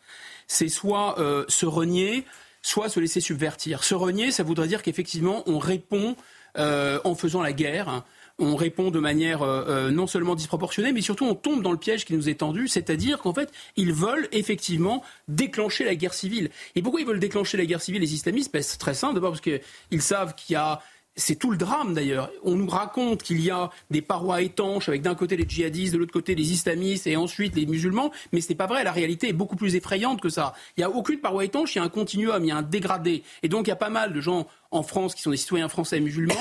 C'est 0.47 0.69
soit 0.69 1.19
euh, 1.19 1.45
se 1.49 1.67
renier, 1.67 2.25
soit 2.63 2.89
se 2.89 3.01
laisser 3.01 3.21
subvertir. 3.21 3.85
Se 3.85 3.95
renier, 3.95 4.33
ça 4.33 4.43
voudrait 4.43 4.69
dire 4.69 4.83
qu'effectivement, 4.83 5.43
on 5.47 5.59
répond 5.59 6.17
euh, 6.59 7.01
en 7.05 7.15
faisant 7.15 7.43
la 7.43 7.53
guerre. 7.53 8.03
On 8.39 8.57
répond 8.57 8.91
de 8.91 8.99
manière 8.99 9.43
euh, 9.43 9.65
euh, 9.69 9.91
non 9.91 10.07
seulement 10.07 10.35
disproportionnée, 10.35 10.93
mais 10.93 11.01
surtout 11.01 11.25
on 11.25 11.35
tombe 11.35 11.63
dans 11.63 11.73
le 11.73 11.79
piège 11.79 12.05
qui 12.05 12.15
nous 12.15 12.29
est 12.29 12.37
tendu, 12.37 12.69
c'est-à-dire 12.69 13.19
qu'en 13.19 13.35
fait, 13.35 13.51
ils 13.77 13.93
veulent 13.93 14.29
effectivement 14.33 15.03
déclencher 15.29 15.85
la 15.85 15.95
guerre 15.95 16.15
civile. 16.15 16.51
Et 16.75 16.83
pourquoi 16.83 17.01
ils 17.01 17.07
veulent 17.07 17.21
déclencher 17.21 17.57
la 17.57 17.67
guerre 17.67 17.83
civile, 17.83 18.01
les 18.01 18.15
islamistes? 18.15 18.53
Ben, 18.53 18.63
C'est 18.63 18.79
très 18.79 18.95
simple, 18.95 19.15
d'abord 19.15 19.31
parce 19.31 19.41
qu'ils 19.41 20.03
savent 20.03 20.35
qu'il 20.35 20.55
y 20.55 20.57
a 20.57 20.81
c'est 21.17 21.37
tout 21.37 21.51
le 21.51 21.57
drame 21.57 21.95
d'ailleurs. 21.95 22.31
On 22.43 22.55
nous 22.55 22.69
raconte 22.69 23.23
qu'il 23.23 23.41
y 23.41 23.51
a 23.51 23.71
des 23.91 24.01
parois 24.01 24.43
étanches 24.43 24.89
avec 24.89 25.03
d'un 25.03 25.15
côté 25.15 25.37
les 25.37 25.47
djihadistes, 25.47 25.93
de 25.93 25.99
l'autre 25.99 26.13
côté 26.13 26.35
les 26.35 26.53
islamistes 26.53 27.07
et 27.07 27.17
ensuite 27.17 27.55
les 27.55 27.67
musulmans, 27.67 28.11
mais 28.33 28.41
ce 28.41 28.49
n'est 28.49 28.55
pas 28.55 28.67
vrai. 28.67 28.83
La 28.85 28.93
réalité 28.93 29.29
est 29.29 29.35
beaucoup 29.35 29.57
plus 29.57 29.77
effrayante 29.77 30.21
que 30.21 30.31
ça. 30.31 30.55
Il 30.77 30.81
n'y 30.81 30.85
a 30.85 30.91
aucune 30.91 31.21
paroi 31.21 31.45
étanche, 31.45 31.75
il 31.75 31.79
y 31.79 31.81
a 31.81 31.85
un 31.85 31.91
continuum, 31.91 32.43
il 32.45 32.49
y 32.49 32.51
a 32.51 32.57
un 32.57 32.63
dégradé. 32.63 33.23
Et 33.43 33.49
donc 33.49 33.67
il 33.67 33.71
y 33.71 33.73
a 33.73 33.77
pas 33.77 33.91
mal 33.91 34.13
de 34.13 34.21
gens 34.21 34.47
en 34.71 34.83
France 34.83 35.15
qui 35.15 35.23
sont 35.23 35.31
des 35.31 35.37
citoyens 35.37 35.69
français 35.69 36.01
musulmans 36.01 36.35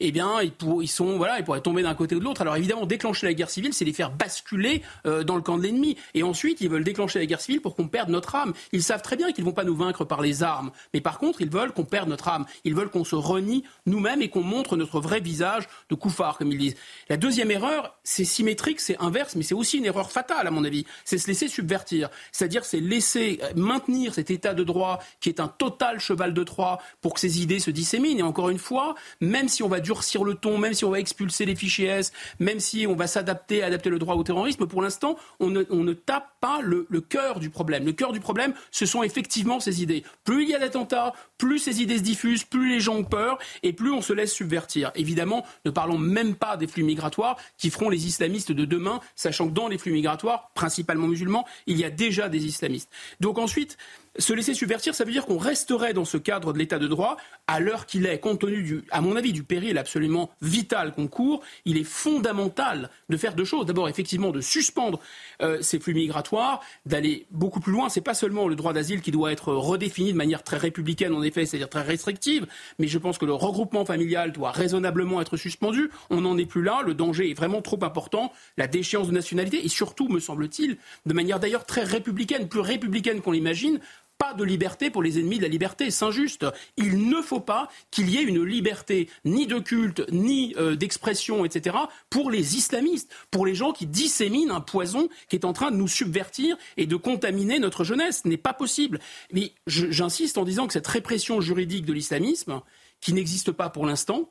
eh 0.00 0.12
bien, 0.12 0.40
ils, 0.42 0.88
sont, 0.88 1.16
voilà, 1.16 1.38
ils 1.38 1.44
pourraient 1.44 1.60
tomber 1.60 1.82
d'un 1.82 1.94
côté 1.94 2.16
ou 2.16 2.18
de 2.18 2.24
l'autre. 2.24 2.40
Alors 2.40 2.56
évidemment, 2.56 2.86
déclencher 2.86 3.26
la 3.26 3.34
guerre 3.34 3.50
civile, 3.50 3.72
c'est 3.72 3.84
les 3.84 3.92
faire 3.92 4.10
basculer 4.10 4.82
euh, 5.06 5.22
dans 5.22 5.36
le 5.36 5.42
camp 5.42 5.58
de 5.58 5.62
l'ennemi. 5.62 5.96
Et 6.14 6.22
ensuite, 6.22 6.60
ils 6.60 6.68
veulent 6.68 6.84
déclencher 6.84 7.18
la 7.18 7.26
guerre 7.26 7.40
civile 7.40 7.60
pour 7.60 7.76
qu'on 7.76 7.88
perde 7.88 8.08
notre 8.08 8.34
âme. 8.34 8.52
Ils 8.72 8.82
savent 8.82 9.02
très 9.02 9.16
bien 9.16 9.32
qu'ils 9.32 9.44
ne 9.44 9.50
vont 9.50 9.54
pas 9.54 9.64
nous 9.64 9.76
vaincre 9.76 10.04
par 10.04 10.20
les 10.20 10.42
armes, 10.42 10.70
mais 10.94 11.00
par 11.00 11.18
contre, 11.18 11.42
ils 11.42 11.50
veulent 11.50 11.72
qu'on 11.72 11.84
perde 11.84 12.08
notre 12.08 12.28
âme. 12.28 12.46
Ils 12.64 12.74
veulent 12.74 12.90
qu'on 12.90 13.04
se 13.04 13.14
renie 13.14 13.64
nous-mêmes 13.86 14.22
et 14.22 14.28
qu'on 14.28 14.42
montre 14.42 14.76
notre 14.76 15.00
vrai 15.00 15.20
visage 15.20 15.68
de 15.90 15.94
couffard, 15.94 16.38
comme 16.38 16.50
ils 16.52 16.58
disent. 16.58 16.76
La 17.08 17.16
deuxième 17.16 17.50
erreur, 17.50 17.96
c'est 18.04 18.24
symétrique, 18.24 18.80
c'est 18.80 18.96
inverse, 19.00 19.36
mais 19.36 19.42
c'est 19.42 19.54
aussi 19.54 19.78
une 19.78 19.86
erreur 19.86 20.10
fatale, 20.10 20.46
à 20.46 20.50
mon 20.50 20.64
avis. 20.64 20.86
C'est 21.04 21.18
se 21.18 21.26
laisser 21.26 21.48
subvertir. 21.48 22.08
C'est-à-dire, 22.32 22.64
c'est 22.64 22.80
laisser 22.80 23.40
euh, 23.42 23.52
maintenir 23.56 24.14
cet 24.14 24.30
état 24.30 24.54
de 24.54 24.64
droit 24.64 25.00
qui 25.20 25.28
est 25.28 25.40
un 25.40 25.48
total 25.48 26.00
cheval 26.00 26.34
de 26.34 26.44
Troie 26.44 26.78
pour 27.00 27.14
que 27.14 27.20
ces 27.20 27.42
idées 27.42 27.60
se 27.60 27.70
disséminent. 27.70 28.18
Et 28.18 28.22
encore 28.22 28.50
une 28.50 28.58
fois, 28.58 28.94
même 29.20 29.48
si 29.48 29.62
on 29.62 29.68
va 29.68 29.80
durcir 29.90 30.22
le 30.22 30.36
ton, 30.36 30.56
même 30.56 30.72
si 30.72 30.84
on 30.84 30.90
va 30.90 31.00
expulser 31.00 31.44
les 31.46 31.56
fichiers 31.56 31.86
S, 31.86 32.12
même 32.38 32.60
si 32.60 32.86
on 32.86 32.94
va 32.94 33.08
s'adapter, 33.08 33.64
adapter 33.64 33.90
le 33.90 33.98
droit 33.98 34.14
au 34.14 34.22
terrorisme, 34.22 34.68
pour 34.68 34.82
l'instant, 34.82 35.16
on 35.40 35.50
ne, 35.50 35.92
tape 35.92 36.28
pas 36.40 36.60
le, 36.62 36.86
le 36.88 37.00
cœur 37.00 37.40
du 37.40 37.50
problème. 37.50 37.84
Le 37.84 37.92
cœur 37.92 38.12
du 38.12 38.20
problème, 38.20 38.54
ce 38.70 38.86
sont 38.86 39.02
effectivement 39.02 39.58
ces 39.58 39.82
idées. 39.82 40.04
Plus 40.22 40.44
il 40.44 40.50
y 40.50 40.54
a 40.54 40.60
d'attentats, 40.60 41.12
plus 41.38 41.58
ces 41.58 41.82
idées 41.82 41.98
se 41.98 42.04
diffusent, 42.04 42.44
plus 42.44 42.70
les 42.70 42.78
gens 42.78 42.98
ont 42.98 43.04
peur 43.04 43.40
et 43.64 43.72
plus 43.72 43.90
on 43.90 44.00
se 44.00 44.12
laisse 44.12 44.32
subvertir. 44.32 44.92
Évidemment, 44.94 45.44
ne 45.64 45.72
parlons 45.72 45.98
même 45.98 46.36
pas 46.36 46.56
des 46.56 46.68
flux 46.68 46.84
migratoires 46.84 47.36
qui 47.58 47.70
feront 47.70 47.88
les 47.88 48.06
islamistes 48.06 48.52
de 48.52 48.64
demain, 48.64 49.00
sachant 49.16 49.48
que 49.48 49.54
dans 49.54 49.66
les 49.66 49.76
flux 49.76 49.92
migratoires, 49.92 50.50
principalement 50.54 51.08
musulmans, 51.08 51.44
il 51.66 51.78
y 51.78 51.84
a 51.84 51.90
déjà 51.90 52.28
des 52.28 52.46
islamistes. 52.46 52.90
Donc 53.18 53.38
ensuite, 53.38 53.76
se 54.18 54.32
laisser 54.32 54.54
subvertir, 54.54 54.94
ça 54.94 55.04
veut 55.04 55.12
dire 55.12 55.24
qu'on 55.24 55.38
resterait 55.38 55.92
dans 55.92 56.04
ce 56.04 56.16
cadre 56.16 56.52
de 56.52 56.58
l'état 56.58 56.78
de 56.78 56.88
droit 56.88 57.16
à 57.46 57.60
l'heure 57.60 57.86
qu'il 57.86 58.06
est, 58.06 58.18
compte 58.18 58.40
tenu, 58.40 58.62
du, 58.62 58.84
à 58.90 59.00
mon 59.00 59.16
avis, 59.16 59.32
du 59.32 59.44
péril 59.44 59.78
absolument 59.78 60.30
vital 60.42 60.92
qu'on 60.92 61.06
court. 61.06 61.42
Il 61.64 61.76
est 61.76 61.84
fondamental 61.84 62.90
de 63.08 63.16
faire 63.16 63.34
deux 63.34 63.44
choses. 63.44 63.66
D'abord, 63.66 63.88
effectivement, 63.88 64.30
de 64.30 64.40
suspendre 64.40 65.00
euh, 65.42 65.58
ces 65.62 65.78
flux 65.78 65.94
migratoires, 65.94 66.60
d'aller 66.86 67.26
beaucoup 67.30 67.60
plus 67.60 67.72
loin. 67.72 67.88
C'est 67.88 68.00
pas 68.00 68.14
seulement 68.14 68.48
le 68.48 68.56
droit 68.56 68.72
d'asile 68.72 69.00
qui 69.00 69.10
doit 69.10 69.32
être 69.32 69.52
redéfini 69.52 70.12
de 70.12 70.18
manière 70.18 70.42
très 70.42 70.56
républicaine, 70.56 71.14
en 71.14 71.22
effet, 71.22 71.46
c'est-à-dire 71.46 71.68
très 71.68 71.82
restrictive, 71.82 72.46
mais 72.78 72.88
je 72.88 72.98
pense 72.98 73.18
que 73.18 73.26
le 73.26 73.34
regroupement 73.34 73.84
familial 73.84 74.32
doit 74.32 74.50
raisonnablement 74.50 75.20
être 75.20 75.36
suspendu. 75.36 75.90
On 76.10 76.20
n'en 76.20 76.36
est 76.36 76.46
plus 76.46 76.62
là. 76.62 76.82
Le 76.84 76.94
danger 76.94 77.30
est 77.30 77.34
vraiment 77.34 77.62
trop 77.62 77.78
important. 77.82 78.32
La 78.56 78.66
déchéance 78.66 79.08
de 79.08 79.12
nationalité 79.12 79.64
et 79.64 79.68
surtout, 79.68 80.08
me 80.08 80.20
semble-t-il, 80.20 80.76
de 81.06 81.14
manière 81.14 81.40
d'ailleurs 81.40 81.64
très 81.64 81.84
républicaine, 81.84 82.48
plus 82.48 82.60
républicaine 82.60 83.20
qu'on 83.20 83.32
l'imagine, 83.32 83.80
pas 84.20 84.34
de 84.34 84.44
liberté 84.44 84.90
pour 84.90 85.02
les 85.02 85.18
ennemis 85.18 85.38
de 85.38 85.42
la 85.42 85.48
liberté. 85.48 85.90
C'est 85.90 86.04
injuste. 86.04 86.44
Il 86.76 87.08
ne 87.08 87.22
faut 87.22 87.40
pas 87.40 87.70
qu'il 87.90 88.10
y 88.10 88.18
ait 88.18 88.22
une 88.22 88.44
liberté 88.44 89.08
ni 89.24 89.46
de 89.46 89.58
culte, 89.58 90.04
ni 90.12 90.54
euh, 90.58 90.76
d'expression, 90.76 91.46
etc., 91.46 91.76
pour 92.10 92.30
les 92.30 92.56
islamistes, 92.56 93.10
pour 93.30 93.46
les 93.46 93.54
gens 93.54 93.72
qui 93.72 93.86
disséminent 93.86 94.54
un 94.54 94.60
poison 94.60 95.08
qui 95.30 95.36
est 95.36 95.46
en 95.46 95.54
train 95.54 95.70
de 95.70 95.76
nous 95.76 95.88
subvertir 95.88 96.58
et 96.76 96.84
de 96.84 96.96
contaminer 96.96 97.58
notre 97.58 97.82
jeunesse. 97.82 98.20
Ce 98.24 98.28
n'est 98.28 98.36
pas 98.36 98.52
possible. 98.52 99.00
Mais 99.32 99.54
j'insiste 99.66 100.36
en 100.36 100.44
disant 100.44 100.66
que 100.66 100.74
cette 100.74 100.86
répression 100.86 101.40
juridique 101.40 101.86
de 101.86 101.94
l'islamisme, 101.94 102.60
qui 103.00 103.14
n'existe 103.14 103.52
pas 103.52 103.70
pour 103.70 103.86
l'instant, 103.86 104.30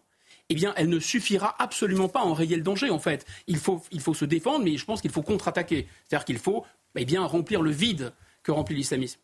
eh 0.49 0.55
bien, 0.55 0.71
elle 0.77 0.89
ne 0.89 0.99
suffira 0.99 1.55
absolument 1.57 2.09
pas 2.09 2.19
à 2.19 2.25
enrayer 2.25 2.55
le 2.55 2.61
danger, 2.61 2.91
en 2.91 2.99
fait. 2.99 3.25
Il 3.47 3.57
faut, 3.57 3.81
il 3.91 4.01
faut 4.01 4.13
se 4.13 4.25
défendre, 4.25 4.63
mais 4.63 4.77
je 4.77 4.85
pense 4.85 5.01
qu'il 5.01 5.11
faut 5.11 5.23
contre-attaquer. 5.23 5.87
C'est-à-dire 6.07 6.25
qu'il 6.25 6.37
faut 6.37 6.63
eh 6.95 7.05
bien, 7.05 7.23
remplir 7.23 7.63
le 7.63 7.71
vide 7.71 8.13
que 8.43 8.51
remplit 8.51 8.75
l'islamisme. 8.75 9.19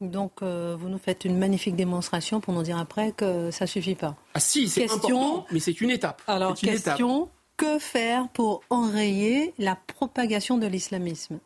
Donc, 0.00 0.42
euh, 0.42 0.76
vous 0.78 0.88
nous 0.88 0.98
faites 0.98 1.24
une 1.24 1.38
magnifique 1.38 1.76
démonstration 1.76 2.40
pour 2.40 2.54
nous 2.54 2.62
dire 2.62 2.78
après 2.78 3.12
que 3.12 3.50
ça 3.50 3.66
suffit 3.66 3.94
pas. 3.94 4.16
Ah 4.34 4.40
si, 4.40 4.68
c'est 4.68 4.90
important, 4.90 5.46
mais 5.50 5.60
c'est 5.60 5.80
une 5.80 5.90
étape. 5.90 6.22
Alors, 6.26 6.54
question, 6.54 7.28
que 7.58 7.78
faire 7.78 8.28
pour 8.28 8.62
enrayer 8.70 9.52
la 9.58 9.76
propagation 9.76 10.56
de 10.56 10.66
l'islamisme? 10.66 11.38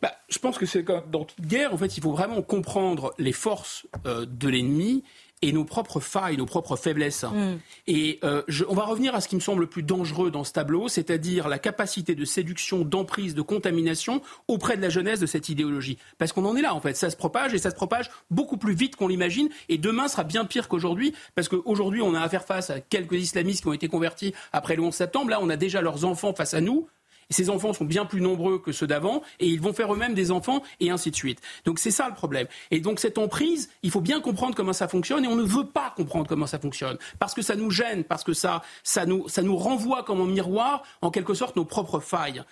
Bah, 0.00 0.12
je 0.28 0.38
pense 0.38 0.56
que 0.56 0.66
c'est 0.66 0.82
comme 0.82 1.02
dans 1.10 1.24
toute 1.24 1.46
guerre, 1.46 1.74
en 1.74 1.76
fait, 1.76 1.96
il 1.96 2.02
faut 2.02 2.12
vraiment 2.12 2.40
comprendre 2.42 3.14
les 3.18 3.32
forces 3.32 3.86
euh, 4.06 4.24
de 4.26 4.48
l'ennemi 4.48 5.04
et 5.44 5.52
nos 5.52 5.64
propres 5.64 6.00
failles, 6.00 6.38
nos 6.38 6.46
propres 6.46 6.76
faiblesses. 6.76 7.24
Mm. 7.24 7.58
Et 7.86 8.18
euh, 8.24 8.42
on 8.68 8.74
va 8.74 8.84
revenir 8.84 9.14
à 9.14 9.20
ce 9.20 9.28
qui 9.28 9.36
me 9.36 9.40
semble 9.40 9.60
le 9.60 9.66
plus 9.66 9.82
dangereux 9.82 10.30
dans 10.30 10.42
ce 10.42 10.52
tableau, 10.52 10.88
c'est-à-dire 10.88 11.48
la 11.48 11.58
capacité 11.58 12.14
de 12.14 12.24
séduction, 12.24 12.82
d'emprise, 12.82 13.34
de 13.34 13.42
contamination 13.42 14.22
auprès 14.48 14.76
de 14.76 14.82
la 14.82 14.88
jeunesse 14.88 15.20
de 15.20 15.26
cette 15.26 15.50
idéologie. 15.50 15.98
Parce 16.16 16.32
qu'on 16.32 16.46
en 16.46 16.56
est 16.56 16.62
là, 16.62 16.74
en 16.74 16.80
fait. 16.80 16.96
Ça 16.96 17.10
se 17.10 17.16
propage 17.16 17.52
et 17.52 17.58
ça 17.58 17.70
se 17.70 17.74
propage 17.74 18.10
beaucoup 18.30 18.56
plus 18.56 18.74
vite 18.74 18.96
qu'on 18.96 19.08
l'imagine. 19.08 19.50
Et 19.68 19.76
demain 19.76 20.08
sera 20.08 20.24
bien 20.24 20.46
pire 20.46 20.66
qu'aujourd'hui, 20.66 21.14
parce 21.34 21.48
qu'aujourd'hui, 21.48 22.00
on 22.00 22.14
a 22.14 22.20
à 22.20 22.28
faire 22.28 22.44
face 22.44 22.70
à 22.70 22.80
quelques 22.80 23.12
islamistes 23.14 23.62
qui 23.62 23.68
ont 23.68 23.74
été 23.74 23.88
convertis 23.88 24.32
après 24.52 24.76
le 24.76 24.82
11 24.82 24.94
septembre. 24.94 25.30
Là, 25.30 25.38
on 25.42 25.50
a 25.50 25.56
déjà 25.56 25.82
leurs 25.82 26.06
enfants 26.06 26.34
face 26.34 26.54
à 26.54 26.62
nous 26.62 26.88
ces 27.30 27.50
enfants 27.50 27.72
sont 27.72 27.84
bien 27.84 28.04
plus 28.04 28.20
nombreux 28.20 28.58
que 28.58 28.72
ceux 28.72 28.86
d'avant 28.86 29.22
et 29.40 29.48
ils 29.48 29.60
vont 29.60 29.72
faire 29.72 29.92
eux-mêmes 29.92 30.14
des 30.14 30.30
enfants 30.30 30.62
et 30.80 30.90
ainsi 30.90 31.10
de 31.10 31.16
suite. 31.16 31.40
Donc 31.64 31.78
c'est 31.78 31.90
ça 31.90 32.08
le 32.08 32.14
problème. 32.14 32.46
Et 32.70 32.80
donc 32.80 33.00
cette 33.00 33.18
emprise, 33.18 33.70
il 33.82 33.90
faut 33.90 34.00
bien 34.00 34.20
comprendre 34.20 34.54
comment 34.54 34.72
ça 34.72 34.88
fonctionne 34.88 35.24
et 35.24 35.28
on 35.28 35.36
ne 35.36 35.42
veut 35.42 35.66
pas 35.66 35.92
comprendre 35.96 36.26
comment 36.28 36.46
ça 36.46 36.58
fonctionne 36.58 36.98
parce 37.18 37.34
que 37.34 37.42
ça 37.42 37.56
nous 37.56 37.70
gêne, 37.70 38.04
parce 38.04 38.24
que 38.24 38.32
ça, 38.32 38.62
ça, 38.82 39.06
nous, 39.06 39.28
ça 39.28 39.42
nous 39.42 39.56
renvoie 39.56 40.02
comme 40.02 40.20
en 40.20 40.26
miroir 40.26 40.82
en 41.02 41.10
quelque 41.10 41.34
sorte 41.34 41.56
nos 41.56 41.64
propres 41.64 42.00
failles 42.00 42.42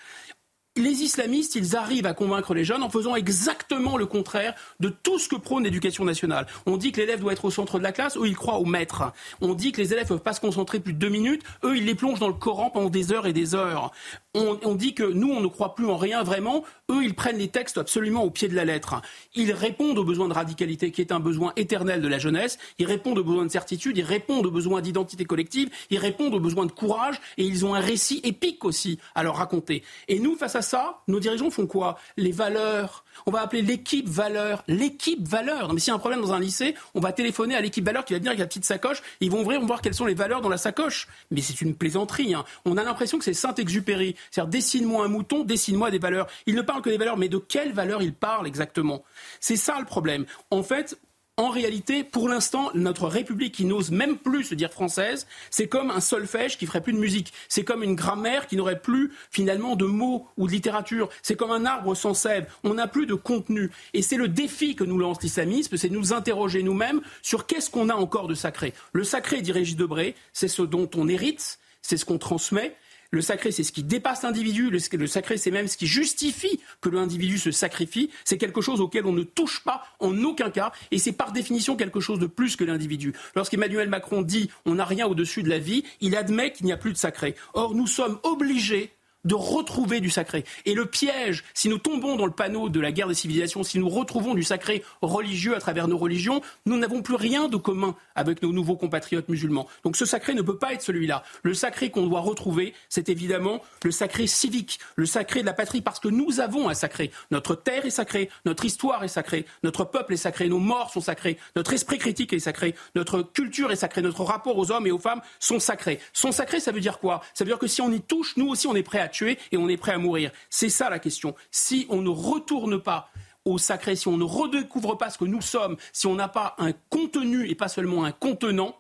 les 0.77 1.03
islamistes, 1.03 1.55
ils 1.55 1.77
arrivent 1.77 2.07
à 2.07 2.15
convaincre 2.15 2.55
les 2.55 2.65
jeunes 2.65 2.83
en 2.83 2.89
faisant 2.89 3.15
exactement 3.15 3.99
le 3.99 4.07
contraire 4.07 4.55
de 4.81 4.89
tout 4.89 5.19
ce 5.19 5.29
que 5.29 5.37
prône 5.37 5.65
l'éducation 5.65 6.05
nationale. 6.05 6.47
On 6.65 6.79
dit 6.79 6.93
que 6.93 7.01
l'élève 7.01 7.21
doit 7.21 7.33
être 7.33 7.45
au 7.45 7.51
centre 7.51 7.79
de 7.79 7.83
la 7.83 7.93
classe, 7.93 8.17
eux 8.17 8.27
ils 8.27 8.37
croient 8.37 8.59
au 8.59 8.65
maître. 8.65 9.13
On 9.43 9.53
dit 9.53 9.73
que 9.73 9.83
les 9.83 9.93
élèves 9.93 10.05
ne 10.05 10.09
peuvent 10.09 10.21
pas 10.21 10.33
se 10.33 10.41
concentrer 10.41 10.81
plus 10.81 10.95
de 10.95 10.99
deux 10.99 11.11
minutes, 11.11 11.43
eux 11.65 11.77
ils 11.77 11.85
les 11.85 11.95
plongent 11.95 12.21
dans 12.21 12.29
le 12.29 12.35
Coran 12.35 12.71
pendant 12.71 12.89
des 12.89 13.13
heures 13.13 13.27
et 13.27 13.35
des 13.35 13.55
heures. 13.55 13.91
On, 14.35 14.75
dit 14.75 14.95
que 14.95 15.03
nous 15.03 15.31
on 15.31 15.41
ne 15.41 15.47
croit 15.47 15.75
plus 15.75 15.87
en 15.87 15.99
rien 15.99 16.23
vraiment, 16.23 16.65
eux 16.93 17.03
ils 17.03 17.15
prennent 17.15 17.39
les 17.39 17.49
textes 17.49 17.79
absolument 17.79 18.25
au 18.25 18.31
pied 18.31 18.49
de 18.49 18.55
la 18.55 18.65
lettre. 18.65 19.01
Ils 19.35 19.53
répondent 19.53 19.99
aux 19.99 20.05
besoins 20.05 20.29
de 20.29 20.35
radicalité 20.35 20.91
qui 20.91 21.01
est 21.01 21.13
un 21.13 21.21
besoin 21.21 21.53
éternel 21.57 22.01
de 22.01 22.09
la 22.09 22.19
jeunesse, 22.19 22.59
ils 22.79 22.87
répondent 22.87 23.19
aux 23.19 23.25
besoins 23.25 23.47
de 23.47 23.51
certitude, 23.51 23.97
ils 23.97 24.05
répondent 24.05 24.47
aux 24.47 24.51
besoins 24.51 24.81
d'identité 24.81 25.25
collective, 25.25 25.71
ils 25.91 25.99
répondent 25.99 26.35
aux 26.35 26.41
besoins 26.41 26.67
de 26.67 26.73
courage 26.73 27.21
et 27.39 27.45
ils 27.45 27.65
ont 27.65 27.75
un 27.75 27.81
récit 27.81 28.21
épique 28.25 28.65
aussi 28.65 28.99
à 29.15 29.23
leur 29.23 29.37
raconter. 29.37 29.83
Et 30.09 30.19
nous 30.19 30.37
face 30.37 30.57
à 30.57 30.63
ça, 30.63 31.03
nos 31.09 31.21
dirigeants 31.21 31.51
font 31.51 31.67
quoi? 31.67 31.99
Les 32.17 32.33
valeurs. 32.33 33.05
On 33.27 33.31
va 33.31 33.43
appeler 33.43 33.63
l'équipe 33.63 34.09
valeur. 34.09 34.65
L'équipe 34.69 35.27
valeur. 35.27 35.69
Non, 35.69 35.75
mais 35.75 35.81
s'il 35.81 35.89
y 35.89 35.93
a 35.93 35.95
un 35.95 35.99
problème 35.99 36.21
dans 36.21 36.33
un 36.33 36.41
lycée, 36.41 36.75
on 36.95 37.01
va 37.01 37.13
téléphoner 37.13 37.55
à 37.55 37.61
l'équipe 37.61 37.85
valeur 37.85 38.05
qui 38.05 38.13
va 38.13 38.19
venir 38.19 38.31
avec 38.31 38.41
la 38.41 38.47
petite 38.47 38.65
sacoche. 38.65 39.03
Ils 39.21 39.31
vont 39.31 39.43
ouvrir, 39.43 39.59
on 39.59 39.63
va 39.63 39.67
voir 39.67 39.83
quelles 39.83 39.95
sont 39.95 40.07
les 40.07 40.15
valeurs 40.15 40.41
dans 40.41 40.49
la 40.49 40.57
sacoche. 40.57 41.09
Mais 41.31 41.41
c'est 41.41 41.61
une 41.61 41.75
plaisanterie. 41.75 42.35
Hein. 42.35 42.45
On 42.65 42.77
a 42.77 42.83
l'impression 42.83 43.19
que 43.19 43.25
c'est 43.25 43.35
Saint-Exupéry. 43.35 44.17
C'est-à-dire, 44.31 44.51
dessine-moi 44.51 45.05
un 45.05 45.09
mouton, 45.09 45.45
dessine-moi 45.45 45.91
des 45.91 45.99
valeurs. 45.99 46.27
Il 46.47 46.55
ne 46.55 46.63
parle 46.63 46.82
que 46.83 46.91
des 46.91 46.99
valeurs, 46.99 47.17
mais 47.17 47.29
de 47.29 47.39
quelles 47.39 47.73
valeurs 47.73 48.03
il 48.03 48.15
parle 48.15 48.47
exactement? 48.47 49.03
C'est 49.41 49.57
ça 49.57 49.79
le 49.79 49.87
problème. 49.87 50.27
En 50.51 50.63
fait, 50.63 50.99
en 51.39 51.49
réalité, 51.49 52.05
pour 52.05 52.29
l'instant, 52.29 52.71
notre 52.75 53.09
République 53.09 53.55
qui 53.55 53.65
n'ose 53.65 53.91
même 53.91 54.19
plus 54.19 54.45
se 54.45 54.55
dire 54.55 54.71
française, 54.71 55.27
c'est 55.51 55.67
comme 55.67 55.91
un 55.91 56.01
solfège 56.01 56.59
qui 56.59 56.67
ferait 56.67 56.83
plus 56.83 56.93
de 56.93 56.99
musique. 56.99 57.33
C'est 57.49 57.65
comme 57.65 57.83
une 57.83 57.95
grammaire 57.95 58.47
qui 58.47 58.57
n'aurait 58.57 58.81
plus 58.81 59.13
finalement 59.31 59.75
de 59.75 59.87
mots 59.87 60.29
ou 60.37 60.47
de 60.47 60.53
littérature. 60.53 61.09
C'est 61.23 61.35
comme 61.35 61.51
un 61.51 61.65
arbre 61.65 61.95
sans 61.95 62.13
sève. 62.13 62.47
On 62.65 62.75
n'a 62.75 62.87
plus 62.87 63.07
de 63.07 63.15
contenu. 63.15 63.71
Et 63.95 64.03
c'est 64.03 64.19
le 64.19 64.29
défi 64.29 64.77
que 64.77 64.85
nous 64.85 64.99
lance 64.99 65.23
l'islamisme, 65.23 65.79
c'est 65.79 65.89
de 65.89 65.97
nous 65.97 66.13
interroger 66.13 66.63
nous-mêmes 66.63 67.01
sur 67.23 67.47
qu'est-ce 67.47 67.71
qu'on 67.71 67.89
a 67.89 67.95
encore 67.95 68.29
de 68.29 68.35
sacré. 68.35 68.75
Le 68.93 69.03
sacré, 69.03 69.41
dit 69.41 69.53
Régis 69.53 69.77
Debray, 69.77 70.15
c'est 70.35 70.49
ce 70.49 70.61
dont 70.61 70.91
on 70.95 71.09
hérite, 71.09 71.59
c'est 71.81 71.97
ce 71.97 72.05
qu'on 72.05 72.19
transmet, 72.19 72.77
le 73.13 73.21
sacré, 73.21 73.53
c'est 73.53 73.63
ce 73.63 73.73
qui 73.73 73.83
dépasse 73.83 74.23
l'individu. 74.23 74.71
Le, 74.71 75.07
sacré, 75.07 75.37
c'est 75.37 75.51
même 75.51 75.69
ce 75.69 75.77
qui 75.77 75.87
justifie 75.87 76.61
que 76.81 76.89
l'individu 76.89 77.39
se 77.39 77.51
sacrifie. 77.51 78.11
C'est 78.25 78.39
quelque 78.39 78.63
chose 78.63 78.81
auquel 78.81 79.05
on 79.05 79.13
ne 79.13 79.23
touche 79.23 79.63
pas 79.63 79.85
en 80.01 80.17
aucun 80.25 80.51
cas. 80.51 80.73
Et 80.91 80.99
c'est 80.99 81.13
par 81.13 81.33
définition 81.33 81.77
quelque 81.77 82.01
chose 82.01 82.19
de 82.19 82.27
plus 82.27 82.57
que 82.57 82.65
l'individu. 82.65 83.13
Lorsqu'Emmanuel 83.37 83.91
Macron 83.91 84.23
dit 84.23 84.51
on 84.65 84.77
n'a 84.77 84.87
rien 84.87 85.07
au-dessus 85.07 85.43
de 85.43 85.51
la 85.51 85.59
vie, 85.59 85.85
il 86.01 86.17
admet 86.17 86.53
qu'il 86.53 86.65
n'y 86.65 86.73
a 86.73 86.79
plus 86.79 86.93
de 86.93 86.99
sacré. 86.99 87.35
Or, 87.53 87.75
nous 87.75 87.87
sommes 87.87 88.19
obligés 88.23 88.95
de 89.25 89.35
retrouver 89.35 90.01
du 90.01 90.11
sacré. 90.11 90.45
Et 90.67 90.75
le 90.75 90.87
piège, 90.87 91.45
si 91.55 91.69
nous 91.69 91.79
tombons 91.79 92.17
dans 92.17 92.27
le 92.27 92.33
panneau 92.33 92.69
de 92.69 92.81
la 92.81 92.93
guerre 92.93 93.09
des 93.09 93.15
civilisations, 93.15 93.63
si 93.63 93.79
nous 93.79 93.89
retrouvons 93.89 94.35
du 94.35 94.43
sacré 94.43 94.83
religieux 95.01 95.57
à 95.57 95.61
travers 95.61 95.89
nos 95.89 95.99
religions, 95.99 96.41
nous 96.67 96.77
n'avons 96.77 97.03
plus 97.03 97.15
rien 97.15 97.49
de 97.49 97.57
commun 97.57 97.95
avec 98.15 98.43
nos 98.43 98.53
nouveaux 98.53 98.77
compatriotes 98.77 99.29
musulmans. 99.29 99.69
Donc 99.85 99.97
ce 99.97 100.05
sacré 100.05 100.35
ne 100.35 100.43
peut 100.43 100.59
pas 100.59 100.73
être 100.73 100.83
celui-là. 100.83 101.23
Le 101.43 101.55
sacré 101.55 101.91
qu'on 101.91 102.07
doit 102.07 102.21
retrouver, 102.21 102.75
c'est 102.89 103.09
évidemment 103.09 103.63
le 103.85 103.91
sacré 103.91 104.27
civique, 104.27 104.79
le 104.97 105.07
sacré 105.07 105.41
de 105.41 105.47
la 105.47 105.53
patrie, 105.53 105.81
parce 105.81 106.01
que 106.01 106.09
nous 106.09 106.41
avons 106.41 106.69
un 106.69 106.75
sacré. 106.75 107.11
Notre 107.31 107.55
terre 107.55 107.87
est 107.87 107.91
sacrée, 107.91 108.31
notre 108.45 108.65
histoire 108.65 109.05
est 109.05 109.09
sacrée, 109.09 109.47
notre 109.63 109.85
peuple 109.85 110.15
est 110.15 110.19
sacré, 110.19 110.49
nos 110.49 110.59
morts 110.59 110.91
sont 110.91 111.01
sacrés, 111.01 111.39
notre 111.57 111.73
esprit 111.73 111.99
critique 111.99 112.33
est 112.33 112.41
sacré, 112.41 112.75
notre 112.95 113.23
culture 113.23 113.71
est 113.71 113.77
sacrée, 113.77 114.03
notre 114.03 114.25
rapport 114.25 114.59
aux 114.59 114.71
hommes 114.71 114.87
et 114.87 114.91
aux 114.91 114.99
femmes 114.99 115.23
sont 115.39 115.61
sacrés. 115.61 116.01
Son 116.13 116.33
sacré, 116.33 116.61
ça 116.61 116.73
veut 116.73 116.81
dire 116.81 116.99
quoi? 116.99 117.23
Ça 117.35 117.45
veut 117.45 117.51
dire 117.51 117.59
que 117.59 117.67
si 117.67 117.81
on 117.81 117.93
y 117.93 118.01
touche, 118.01 118.37
nous 118.37 118.49
aussi 118.49 118.67
on 118.67 118.75
est 118.75 118.83
prêt 118.83 118.99
à 118.99 119.09
tuer 119.13 119.39
et 119.53 119.57
on 119.57 119.69
est 119.69 119.77
prêt 119.77 119.93
à 119.93 119.99
mourir. 119.99 120.33
C'est 120.51 120.69
ça 120.69 120.91
la 120.91 120.99
question. 120.99 121.37
Si 121.53 121.87
on 121.89 122.03
ne 122.03 122.09
retourne 122.09 122.83
pas 122.83 123.11
au 123.45 123.59
sacré, 123.59 123.95
si 123.95 124.09
on 124.09 124.17
ne 124.17 124.25
redécouvre 124.25 124.99
pas 124.99 125.11
ce 125.11 125.19
que 125.19 125.25
nous 125.25 125.41
sommes, 125.41 125.77
si 125.93 126.07
on 126.09 126.15
n'a 126.15 126.29
pas 126.29 126.57
un 126.59 126.73
contenu 126.91 127.49
et 127.49 127.55
pas 127.55 127.69
seulement 127.69 128.05
un 128.05 128.13
contenant, 128.13 128.77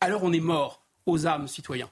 alors 0.00 0.24
on 0.24 0.32
est 0.32 0.40
mort 0.40 0.82
aux 1.06 1.26
âmes 1.26 1.48
citoyens. 1.48 1.90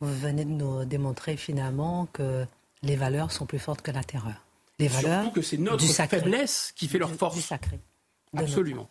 Vous 0.00 0.14
venez 0.14 0.44
de 0.44 0.50
nous 0.50 0.84
démontrer 0.84 1.36
finalement 1.36 2.06
que 2.12 2.46
les 2.82 2.96
valeurs 2.96 3.32
sont 3.32 3.46
plus 3.46 3.58
fortes 3.58 3.82
que 3.82 3.90
la 3.90 4.04
terreur. 4.04 4.44
Les 4.78 4.86
valeurs. 4.86 5.22
Surtout 5.22 5.40
que 5.40 5.42
c'est 5.42 5.56
notre 5.56 5.84
faiblesse 5.84 6.72
qui 6.76 6.86
fait 6.86 6.98
leur 6.98 7.10
force. 7.10 7.34
Du 7.34 7.42
sacré. 7.42 7.80
Absolument. 8.36 8.88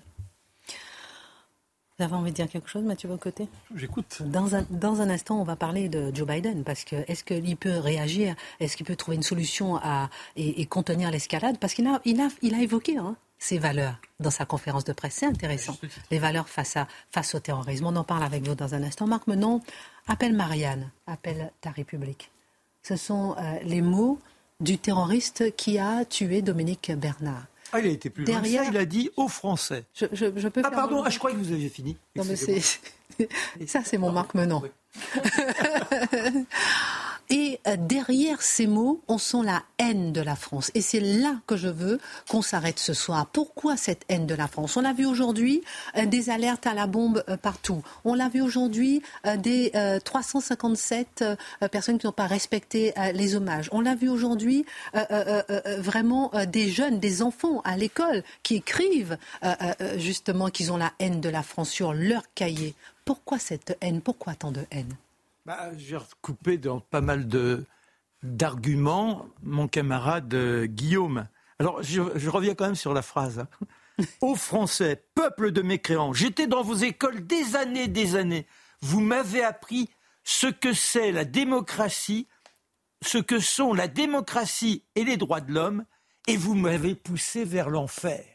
Vous 2.00 2.06
avez 2.06 2.14
envie 2.14 2.30
de 2.30 2.36
dire 2.36 2.48
quelque 2.48 2.70
chose, 2.70 2.84
Mathieu 2.84 3.10
Bocoté 3.10 3.48
J'écoute. 3.76 4.22
Dans 4.24 4.54
un, 4.54 4.64
dans 4.70 5.02
un 5.02 5.10
instant, 5.10 5.42
on 5.42 5.44
va 5.44 5.56
parler 5.56 5.90
de 5.90 6.12
Joe 6.14 6.28
Biden, 6.28 6.64
parce 6.64 6.84
que 6.84 6.96
est-ce 7.08 7.24
qu'il 7.24 7.58
peut 7.58 7.80
réagir? 7.80 8.36
Est-ce 8.60 8.78
qu'il 8.78 8.86
peut 8.86 8.96
trouver 8.96 9.18
une 9.18 9.24
solution 9.24 9.78
à, 9.78 10.12
et, 10.36 10.64
contenir 10.68 11.10
l'escalade? 11.10 11.58
Parce 11.58 11.74
qu'il 11.74 11.88
a, 11.88 12.00
il 12.06 12.22
a, 12.22 12.28
il 12.44 12.54
a 12.54 12.62
évoqué 12.62 12.98
hein, 12.98 13.16
ces 13.40 13.58
valeurs 13.58 14.00
dans 14.20 14.30
sa 14.30 14.46
conférence 14.46 14.84
de 14.84 14.94
presse. 14.94 15.16
C'est 15.16 15.26
intéressant. 15.26 15.76
Les 16.12 16.20
valeurs 16.20 16.50
face, 16.50 16.78
à, 16.78 16.88
face 17.10 17.34
au 17.34 17.40
terrorisme. 17.40 17.88
On 17.88 17.96
en 17.96 18.04
parle 18.04 18.22
avec 18.22 18.48
vous 18.48 18.54
dans 18.54 18.76
un 18.76 18.84
instant. 18.84 19.08
Marc 19.08 19.26
Menon, 19.26 19.62
appelle 20.08 20.34
Marianne, 20.34 20.92
appelle 21.08 21.52
ta 21.62 21.72
République. 21.72 22.30
Ce 22.84 22.96
sont 22.96 23.36
euh, 23.40 23.58
les 23.64 23.82
mots 23.82 24.20
du 24.60 24.78
terroriste 24.78 25.56
qui 25.56 25.80
a 25.80 26.06
tué 26.06 26.44
Dominique 26.44 26.92
Bernard. 26.92 27.48
Ah, 27.72 27.80
il 27.80 27.88
a 27.88 27.90
été 27.90 28.10
plus 28.10 28.24
Derrière... 28.24 28.64
loin. 28.64 28.72
il 28.72 28.78
a 28.78 28.86
dit 28.86 29.12
aux 29.18 29.28
Français. 29.28 29.86
Je, 29.94 30.06
je, 30.12 30.48
peux 30.48 30.62
ah, 30.64 30.72
pardon, 30.72 31.04
ah, 31.06 31.10
je 31.10 31.18
crois 31.18 31.32
que 31.32 31.38
vous 31.38 31.52
aviez 31.52 31.70
fini. 31.70 31.98
Non, 32.16 32.24
mais 32.26 32.36
c'est... 32.36 32.62
Ça, 33.68 33.82
c'est 33.84 33.98
mon 33.98 34.12
Marc 34.12 34.34
Menon. 34.36 34.62
Et 37.30 37.60
euh, 37.68 37.76
derrière 37.78 38.42
ces 38.42 38.68
mots, 38.68 39.02
on 39.08 39.18
sent 39.18 39.44
la 39.44 39.64
haine 39.80 40.14
de 40.14 40.22
la 40.22 40.36
France. 40.36 40.72
Et 40.76 40.82
c'est 40.82 41.02
là 41.02 41.36
que 41.46 41.58
je 41.58 41.68
veux 41.68 42.00
qu'on 42.30 42.42
s'arrête 42.42 42.80
ce 42.80 42.94
soir. 42.94 43.28
Pourquoi 43.28 43.76
cette 43.76 44.04
haine 44.08 44.26
de 44.26 44.36
la 44.36 44.48
France? 44.48 44.78
On 44.78 44.86
a 44.86 44.94
vu 44.94 45.06
aujourd'hui 45.06 45.62
euh, 45.98 46.06
des 46.06 46.30
alertes 46.30 46.66
à 46.68 46.74
la 46.74 46.88
bombe 46.88 47.24
euh, 47.28 47.36
partout. 47.36 47.84
On 48.06 48.14
l'a 48.14 48.30
vu 48.30 48.42
aujourd'hui 48.42 49.02
des 49.38 49.72
357 50.04 51.24
personnes 51.72 51.98
qui 51.98 52.06
n'ont 52.06 52.12
pas 52.12 52.28
respecté 52.28 52.94
les 53.14 53.36
hommages. 53.36 53.70
On 53.72 53.82
l'a 53.82 53.96
vu 53.96 54.10
aujourd'hui 54.10 54.66
vraiment 55.80 56.32
des 56.48 56.70
jeunes, 56.70 57.00
des 57.00 57.22
enfants 57.22 57.62
à 57.64 57.78
l'école 57.78 58.24
qui 58.44 58.56
écrivent 58.56 59.18
justement 59.98 60.50
qu'ils 60.50 60.72
ont 60.72 60.78
la 60.78 60.94
haine 61.00 61.22
de 61.22 61.30
la 61.30 61.44
France 61.44 61.70
sur 61.70 61.94
leur 61.94 62.24
cahier. 62.34 62.76
Pourquoi 63.06 63.40
cette 63.40 63.78
haine? 63.82 64.02
Pourquoi 64.02 64.36
tant 64.36 64.52
de 64.52 64.66
haine? 64.72 64.96
Bah, 65.48 65.72
J'ai 65.78 65.96
recoupé 65.96 66.58
dans 66.58 66.82
pas 66.82 67.00
mal 67.00 67.28
d'arguments 68.22 69.28
mon 69.42 69.70
camarade 69.70 70.34
euh, 70.34 70.66
Guillaume. 70.66 71.30
Alors, 71.60 71.82
je, 71.82 72.02
reviens 72.30 72.54
quand 72.54 72.66
même 72.66 72.76
sur 72.76 72.94
la 72.94 73.02
phrase. 73.02 73.40
Hein. 73.40 74.36
Français, 74.36 75.06
peuple 75.16 75.52
de 75.52 75.62
mécréants, 75.62 76.12
j'étais 76.12 76.48
dans 76.48 76.64
vos 76.64 76.76
écoles 76.76 77.26
des 77.26 77.56
années, 77.56 77.88
des 77.88 78.18
années. 78.18 78.46
Vous 78.82 79.00
m'avez 79.00 79.42
appris 79.42 79.90
ce 80.26 80.48
que 80.48 80.74
c'est 80.74 81.14
la 81.14 81.24
démocratie, 81.24 82.28
ce 83.02 83.18
que 83.18 83.40
sont 83.40 83.74
la 83.74 83.88
démocratie 83.88 84.84
et 84.96 85.06
les 85.06 85.16
droits 85.16 85.42
de 85.42 85.54
l'homme, 85.54 85.86
et 86.28 86.36
vous 86.36 86.56
m'avez 86.56 86.94
poussé 86.94 87.46
vers 87.46 87.70
l'enfer. 87.70 88.26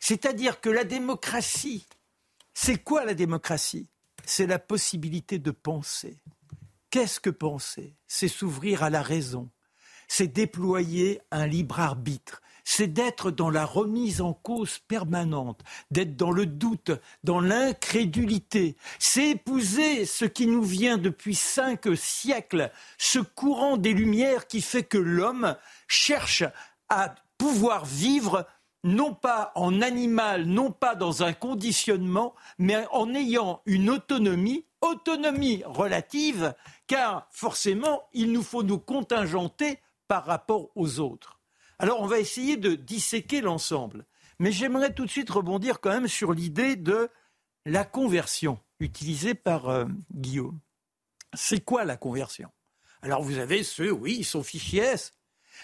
C'est-à-dire 0.00 0.60
que 0.60 0.68
la 0.68 0.84
démocratie, 0.84 1.86
c'est 2.52 2.76
quoi 2.76 3.06
la 3.06 3.14
démocratie? 3.14 3.88
C'est 4.24 4.46
la 4.46 4.58
possibilité 4.58 5.38
de 5.38 5.50
penser. 5.50 6.20
Qu'est-ce 6.92 7.20
que 7.20 7.30
penser? 7.30 7.96
C'est 8.06 8.28
s'ouvrir 8.28 8.82
à 8.82 8.90
la 8.90 9.00
raison, 9.00 9.48
c'est 10.08 10.26
déployer 10.26 11.22
un 11.30 11.46
libre 11.46 11.80
arbitre, 11.80 12.42
c'est 12.64 12.86
d'être 12.86 13.30
dans 13.30 13.48
la 13.48 13.64
remise 13.64 14.20
en 14.20 14.34
cause 14.34 14.78
permanente, 14.88 15.62
d'être 15.90 16.16
dans 16.16 16.32
le 16.32 16.44
doute, 16.44 16.90
dans 17.24 17.40
l'incrédulité, 17.40 18.76
c'est 18.98 19.30
épouser 19.30 20.04
ce 20.04 20.26
qui 20.26 20.46
nous 20.46 20.62
vient 20.62 20.98
depuis 20.98 21.34
cinq 21.34 21.88
siècles, 21.96 22.70
ce 22.98 23.20
courant 23.20 23.78
des 23.78 23.94
Lumières 23.94 24.46
qui 24.46 24.60
fait 24.60 24.84
que 24.84 24.98
l'homme 24.98 25.56
cherche 25.88 26.44
à 26.90 27.14
pouvoir 27.38 27.86
vivre 27.86 28.46
non 28.84 29.14
pas 29.14 29.50
en 29.54 29.80
animal, 29.80 30.44
non 30.44 30.70
pas 30.70 30.94
dans 30.94 31.22
un 31.22 31.32
conditionnement, 31.32 32.34
mais 32.58 32.84
en 32.92 33.14
ayant 33.14 33.62
une 33.64 33.88
autonomie, 33.88 34.66
autonomie 34.82 35.62
relative, 35.64 36.54
car 36.86 37.26
forcément, 37.30 38.02
il 38.12 38.32
nous 38.32 38.42
faut 38.42 38.62
nous 38.62 38.78
contingenter 38.78 39.78
par 40.08 40.26
rapport 40.26 40.70
aux 40.74 41.00
autres. 41.00 41.40
Alors, 41.78 42.00
on 42.00 42.06
va 42.06 42.18
essayer 42.18 42.56
de 42.56 42.74
disséquer 42.74 43.40
l'ensemble. 43.40 44.06
Mais 44.38 44.52
j'aimerais 44.52 44.92
tout 44.92 45.04
de 45.04 45.10
suite 45.10 45.30
rebondir 45.30 45.80
quand 45.80 45.90
même 45.90 46.08
sur 46.08 46.32
l'idée 46.32 46.76
de 46.76 47.08
la 47.64 47.84
conversion 47.84 48.58
utilisée 48.80 49.34
par 49.34 49.68
euh, 49.68 49.84
Guillaume. 50.12 50.58
C'est 51.34 51.64
quoi 51.64 51.84
la 51.84 51.96
conversion? 51.96 52.50
Alors, 53.02 53.22
vous 53.22 53.38
avez 53.38 53.62
ceux, 53.62 53.90
oui, 53.90 54.16
ils 54.18 54.24
sont 54.24 54.42
fichiers 54.42 54.94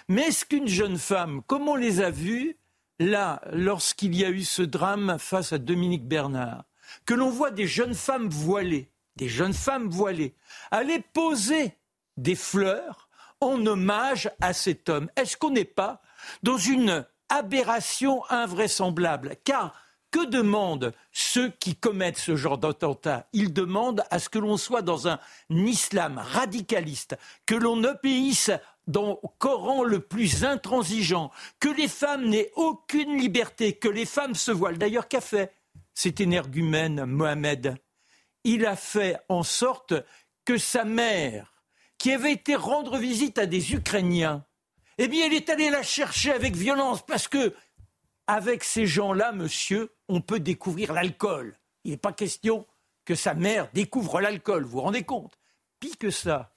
Mais 0.08 0.22
est-ce 0.22 0.44
qu'une 0.44 0.68
jeune 0.68 0.98
femme, 0.98 1.42
comme 1.46 1.68
on 1.68 1.76
les 1.76 2.00
a 2.00 2.10
vus, 2.10 2.56
là, 2.98 3.40
lorsqu'il 3.52 4.16
y 4.16 4.24
a 4.24 4.30
eu 4.30 4.44
ce 4.44 4.62
drame 4.62 5.18
face 5.18 5.52
à 5.52 5.58
Dominique 5.58 6.06
Bernard, 6.06 6.64
que 7.04 7.14
l'on 7.14 7.30
voit 7.30 7.50
des 7.50 7.66
jeunes 7.66 7.94
femmes 7.94 8.28
voilées, 8.28 8.90
des 9.18 9.28
jeunes 9.28 9.52
femmes 9.52 9.90
voilées, 9.90 10.34
aller 10.70 11.00
poser 11.12 11.76
des 12.16 12.36
fleurs 12.36 13.08
en 13.40 13.66
hommage 13.66 14.30
à 14.40 14.52
cet 14.52 14.88
homme. 14.88 15.10
Est-ce 15.16 15.36
qu'on 15.36 15.50
n'est 15.50 15.64
pas 15.64 16.00
dans 16.42 16.56
une 16.56 17.04
aberration 17.28 18.22
invraisemblable? 18.30 19.36
Car 19.44 19.74
que 20.10 20.24
demandent 20.24 20.94
ceux 21.12 21.50
qui 21.50 21.76
commettent 21.76 22.18
ce 22.18 22.36
genre 22.36 22.58
d'attentat? 22.58 23.26
Ils 23.32 23.52
demandent 23.52 24.04
à 24.10 24.18
ce 24.18 24.28
que 24.28 24.38
l'on 24.38 24.56
soit 24.56 24.82
dans 24.82 25.06
un 25.08 25.18
islam 25.50 26.18
radicaliste, 26.18 27.18
que 27.44 27.54
l'on 27.54 27.84
obéisse 27.84 28.50
dans 28.86 29.20
le 29.22 29.28
Coran 29.38 29.84
le 29.84 30.00
plus 30.00 30.44
intransigeant, 30.44 31.30
que 31.60 31.68
les 31.68 31.88
femmes 31.88 32.26
n'aient 32.26 32.52
aucune 32.56 33.18
liberté, 33.18 33.74
que 33.74 33.88
les 33.88 34.06
femmes 34.06 34.34
se 34.34 34.50
voilent. 34.50 34.78
D'ailleurs, 34.78 35.08
qu'a 35.08 35.20
fait 35.20 35.52
cet 35.92 36.20
énergumène 36.20 37.04
Mohamed 37.04 37.76
Il 38.50 38.64
a 38.64 38.76
fait 38.76 39.18
en 39.28 39.42
sorte 39.42 39.92
que 40.46 40.56
sa 40.56 40.86
mère, 40.86 41.52
qui 41.98 42.12
avait 42.12 42.32
été 42.32 42.54
rendre 42.54 42.96
visite 42.96 43.36
à 43.36 43.44
des 43.44 43.74
Ukrainiens, 43.74 44.46
eh 44.96 45.06
bien, 45.06 45.26
elle 45.26 45.34
est 45.34 45.50
allée 45.50 45.68
la 45.68 45.82
chercher 45.82 46.32
avec 46.32 46.56
violence 46.56 47.04
parce 47.04 47.28
que, 47.28 47.54
avec 48.26 48.64
ces 48.64 48.86
gens-là, 48.86 49.32
monsieur, 49.32 49.94
on 50.08 50.22
peut 50.22 50.40
découvrir 50.40 50.94
l'alcool. 50.94 51.58
Il 51.84 51.90
n'est 51.90 51.98
pas 51.98 52.14
question 52.14 52.66
que 53.04 53.14
sa 53.14 53.34
mère 53.34 53.68
découvre 53.74 54.18
l'alcool, 54.22 54.64
vous 54.64 54.70
vous 54.70 54.80
rendez 54.80 55.02
compte? 55.02 55.38
Pis 55.78 55.98
que 55.98 56.08
ça, 56.08 56.50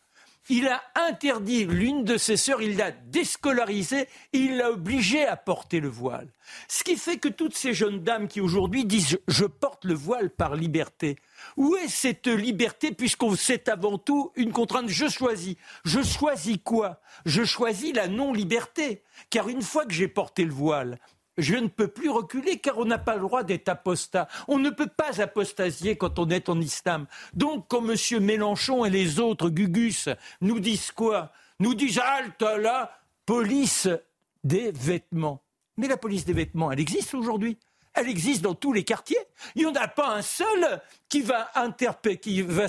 il 0.52 0.68
a 0.68 0.84
interdit 1.08 1.64
l'une 1.64 2.04
de 2.04 2.18
ses 2.18 2.36
sœurs, 2.36 2.62
il 2.62 2.76
l'a 2.76 2.92
déscolarisée, 2.92 4.10
il 4.34 4.58
l'a 4.58 4.72
obligée 4.72 5.26
à 5.26 5.38
porter 5.38 5.80
le 5.80 5.88
voile. 5.88 6.28
Ce 6.68 6.84
qui 6.84 6.98
fait 6.98 7.20
que 7.20 7.30
toutes 7.30 7.56
ces 7.56 7.74
jeunes 7.74 8.04
dames 8.04 8.28
qui 8.28 8.42
aujourd'hui 8.42 8.84
disent 8.84 9.18
je 9.30 9.46
porte 9.46 9.86
le 9.86 9.94
voile 9.94 10.30
par 10.30 10.56
liberté, 10.56 11.16
où 11.56 11.78
est 11.78 11.88
cette 11.88 12.28
liberté 12.28 12.92
puisqu'on 12.92 13.38
c'est 13.38 13.70
avant 13.70 13.98
tout 13.98 14.34
une 14.36 14.52
contrainte? 14.52 14.90
Je 14.90 15.08
choisis. 15.08 15.56
Je 15.86 16.04
choisis 16.04 16.58
quoi? 16.62 17.00
Je 17.26 17.46
choisis 17.46 17.94
la 17.94 18.10
non-liberté. 18.10 19.04
Car 19.30 19.48
une 19.48 19.62
fois 19.62 19.86
que 19.86 19.94
j'ai 19.94 20.10
porté 20.10 20.44
le 20.44 20.52
voile, 20.52 21.00
je 21.42 21.56
ne 21.56 21.68
peux 21.68 21.88
plus 21.88 22.10
reculer 22.10 22.60
car 22.60 22.78
on 22.78 22.86
n'a 22.86 22.98
pas 22.98 23.16
le 23.16 23.22
droit 23.22 23.44
d'être 23.44 23.70
apostat. 23.70 24.28
On 24.48 24.60
ne 24.60 24.70
peut 24.70 24.88
pas 24.88 25.22
apostasier 25.22 25.96
quand 25.98 26.20
on 26.20 26.30
est 26.30 26.50
en 26.50 26.60
islam. 26.60 27.08
Donc, 27.34 27.66
quand 27.68 27.84
M. 27.88 28.24
Mélenchon 28.24 28.86
et 28.86 28.90
les 28.90 29.20
autres 29.20 29.50
Gugus 29.50 30.10
nous 30.42 30.60
disent 30.60 30.92
quoi? 30.92 31.32
Nous 31.60 31.76
disent 31.76 32.00
halte 32.00 32.42
la 32.42 32.92
police 33.26 33.88
des 34.44 34.72
vêtements. 34.72 35.42
Mais 35.78 35.88
la 35.88 35.98
police 35.98 36.26
des 36.26 36.34
vêtements, 36.34 36.72
elle 36.72 36.80
existe 36.80 37.14
aujourd'hui. 37.14 37.58
Elle 37.94 38.08
existe 38.08 38.42
dans 38.42 38.56
tous 38.56 38.72
les 38.72 38.84
quartiers. 38.84 39.20
Il 39.56 39.64
n'y 39.64 39.68
en 39.70 39.76
a 39.76 39.88
pas 39.88 40.16
un 40.16 40.22
seul 40.22 40.82
qui 41.10 41.22
va, 41.22 41.52
qui 42.22 42.42
va 42.42 42.68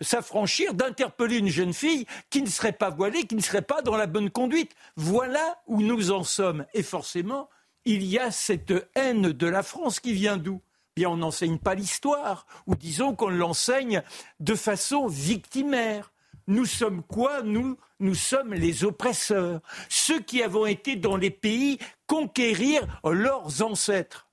s'affranchir 0.00 0.74
d'interpeller 0.74 1.36
une 1.36 1.48
jeune 1.48 1.72
fille 1.72 2.06
qui 2.30 2.42
ne 2.42 2.48
serait 2.48 2.72
pas 2.72 2.90
voilée, 2.90 3.26
qui 3.26 3.36
ne 3.36 3.40
serait 3.40 3.62
pas 3.62 3.80
dans 3.80 3.96
la 3.96 4.06
bonne 4.06 4.30
conduite. 4.30 4.72
Voilà 4.96 5.60
où 5.66 5.82
nous 5.82 6.10
en 6.10 6.24
sommes. 6.24 6.66
Et 6.74 6.82
forcément, 6.82 7.48
il 7.84 8.04
y 8.04 8.18
a 8.18 8.30
cette 8.30 8.72
haine 8.94 9.32
de 9.32 9.46
la 9.46 9.62
France 9.62 10.00
qui 10.00 10.12
vient 10.12 10.36
d'où? 10.36 10.60
Bien, 10.96 11.10
on 11.10 11.16
n'enseigne 11.16 11.58
pas 11.58 11.74
l'histoire, 11.74 12.46
ou 12.66 12.74
disons 12.74 13.14
qu'on 13.14 13.28
l'enseigne 13.28 14.02
de 14.40 14.54
façon 14.54 15.06
victimaire. 15.06 16.12
Nous 16.46 16.66
sommes 16.66 17.02
quoi 17.02 17.42
Nous, 17.42 17.76
nous 18.00 18.14
sommes 18.14 18.54
les 18.54 18.84
oppresseurs, 18.84 19.60
ceux 19.88 20.20
qui 20.20 20.42
avons 20.42 20.66
été 20.66 20.96
dans 20.96 21.16
les 21.16 21.30
pays 21.30 21.78
conquérir 22.06 23.00
leurs 23.04 23.62
ancêtres. 23.62 24.28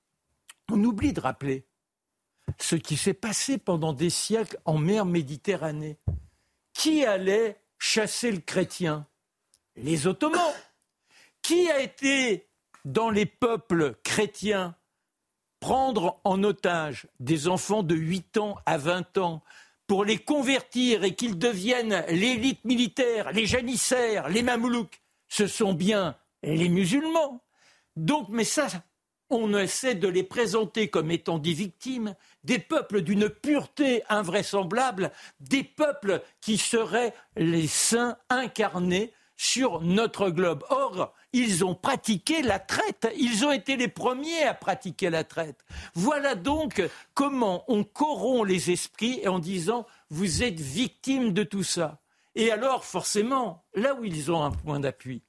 On 0.71 0.83
oublie 0.83 1.13
de 1.13 1.21
rappeler 1.21 1.65
ce 2.59 2.75
qui 2.75 2.97
s'est 2.97 3.13
passé 3.13 3.57
pendant 3.57 3.93
des 3.93 4.09
siècles 4.09 4.59
en 4.65 4.77
mer 4.77 5.05
Méditerranée. 5.05 5.97
Qui 6.73 7.05
allait 7.05 7.61
chasser 7.77 8.31
le 8.31 8.39
chrétien? 8.39 9.05
Les 9.75 10.07
Ottomans. 10.07 10.53
Qui 11.41 11.69
a 11.69 11.81
été 11.81 12.46
dans 12.85 13.09
les 13.09 13.25
peuples 13.25 13.95
chrétiens, 14.03 14.75
prendre 15.59 16.19
en 16.23 16.43
otage 16.43 17.07
des 17.19 17.47
enfants 17.47 17.83
de 17.83 17.95
8 17.95 18.37
ans 18.37 18.57
à 18.65 18.77
20 18.77 19.17
ans, 19.17 19.43
pour 19.87 20.03
les 20.03 20.17
convertir 20.17 21.03
et 21.03 21.15
qu'ils 21.15 21.39
deviennent 21.39 22.03
l'élite 22.09 22.65
militaire, 22.65 23.31
les 23.31 23.45
janissaires, 23.45 24.27
les 24.27 24.43
mamelouks, 24.43 25.01
ce 25.29 25.47
sont 25.47 25.73
bien 25.73 26.17
les 26.43 26.69
musulmans. 26.69 27.41
Donc, 27.95 28.27
mais 28.29 28.43
ça, 28.43 28.67
on 29.29 29.57
essaie 29.57 29.95
de 29.95 30.07
les 30.07 30.23
présenter 30.23 30.89
comme 30.89 31.11
étant 31.11 31.37
des 31.37 31.53
victimes, 31.53 32.15
des 32.43 32.59
peuples 32.59 33.01
d'une 33.01 33.29
pureté 33.29 34.03
invraisemblable, 34.09 35.11
des 35.39 35.63
peuples 35.63 36.21
qui 36.41 36.57
seraient 36.57 37.13
les 37.35 37.67
saints 37.67 38.17
incarnés 38.29 39.13
sur 39.37 39.81
notre 39.81 40.29
globe. 40.29 40.63
Or, 40.69 41.13
ils 41.31 41.63
ont 41.63 41.75
pratiqué 41.75 42.41
la 42.41 42.59
traite, 42.59 43.07
ils 43.17 43.45
ont 43.45 43.51
été 43.51 43.77
les 43.77 43.87
premiers 43.87 44.43
à 44.43 44.53
pratiquer 44.53 45.09
la 45.09 45.23
traite. 45.23 45.63
Voilà 45.93 46.35
donc 46.35 46.81
comment 47.13 47.63
on 47.67 47.83
corrompt 47.83 48.43
les 48.47 48.71
esprits 48.71 49.27
en 49.27 49.39
disant 49.39 49.85
vous 50.09 50.43
êtes 50.43 50.59
victimes 50.59 51.31
de 51.31 51.43
tout 51.43 51.63
ça. 51.63 52.01
Et 52.35 52.51
alors, 52.51 52.85
forcément, 52.85 53.63
là 53.73 53.95
où 53.95 54.03
ils 54.03 54.31
ont 54.31 54.43
un 54.43 54.51
point 54.51 54.79
d'appui, 54.79 55.23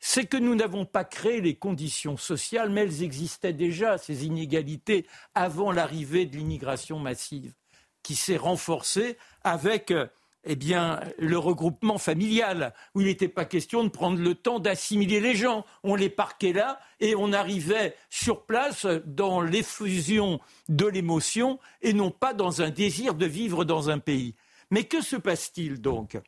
c'est 0.00 0.26
que 0.26 0.36
nous 0.36 0.54
n'avons 0.54 0.86
pas 0.86 1.04
créé 1.04 1.40
les 1.40 1.54
conditions 1.54 2.16
sociales, 2.16 2.70
mais 2.70 2.82
elles 2.82 3.02
existaient 3.02 3.52
déjà, 3.52 3.98
ces 3.98 4.24
inégalités, 4.24 5.06
avant 5.34 5.70
l'arrivée 5.70 6.26
de 6.26 6.36
l'immigration 6.36 6.98
massive, 6.98 7.54
qui 8.02 8.16
s'est 8.16 8.38
renforcée 8.38 9.18
avec 9.44 9.90
euh, 9.90 10.06
eh 10.44 10.56
bien, 10.56 11.00
le 11.18 11.38
regroupement 11.38 11.98
familial, 11.98 12.72
où 12.94 13.00
il 13.00 13.06
n'était 13.06 13.28
pas 13.28 13.44
question 13.44 13.84
de 13.84 13.88
prendre 13.88 14.18
le 14.18 14.34
temps 14.34 14.58
d'assimiler 14.58 15.20
les 15.20 15.34
gens. 15.34 15.64
On 15.82 15.94
les 15.94 16.10
parquait 16.10 16.52
là 16.52 16.80
et 17.00 17.14
on 17.14 17.32
arrivait 17.32 17.94
sur 18.08 18.46
place 18.46 18.86
dans 19.04 19.40
l'effusion 19.40 20.40
de 20.68 20.86
l'émotion 20.86 21.58
et 21.82 21.92
non 21.92 22.10
pas 22.10 22.32
dans 22.32 22.62
un 22.62 22.70
désir 22.70 23.14
de 23.14 23.26
vivre 23.26 23.64
dans 23.64 23.90
un 23.90 23.98
pays. 23.98 24.34
Mais 24.70 24.84
que 24.84 25.02
se 25.02 25.16
passe-t-il 25.16 25.80
donc? 25.80 26.18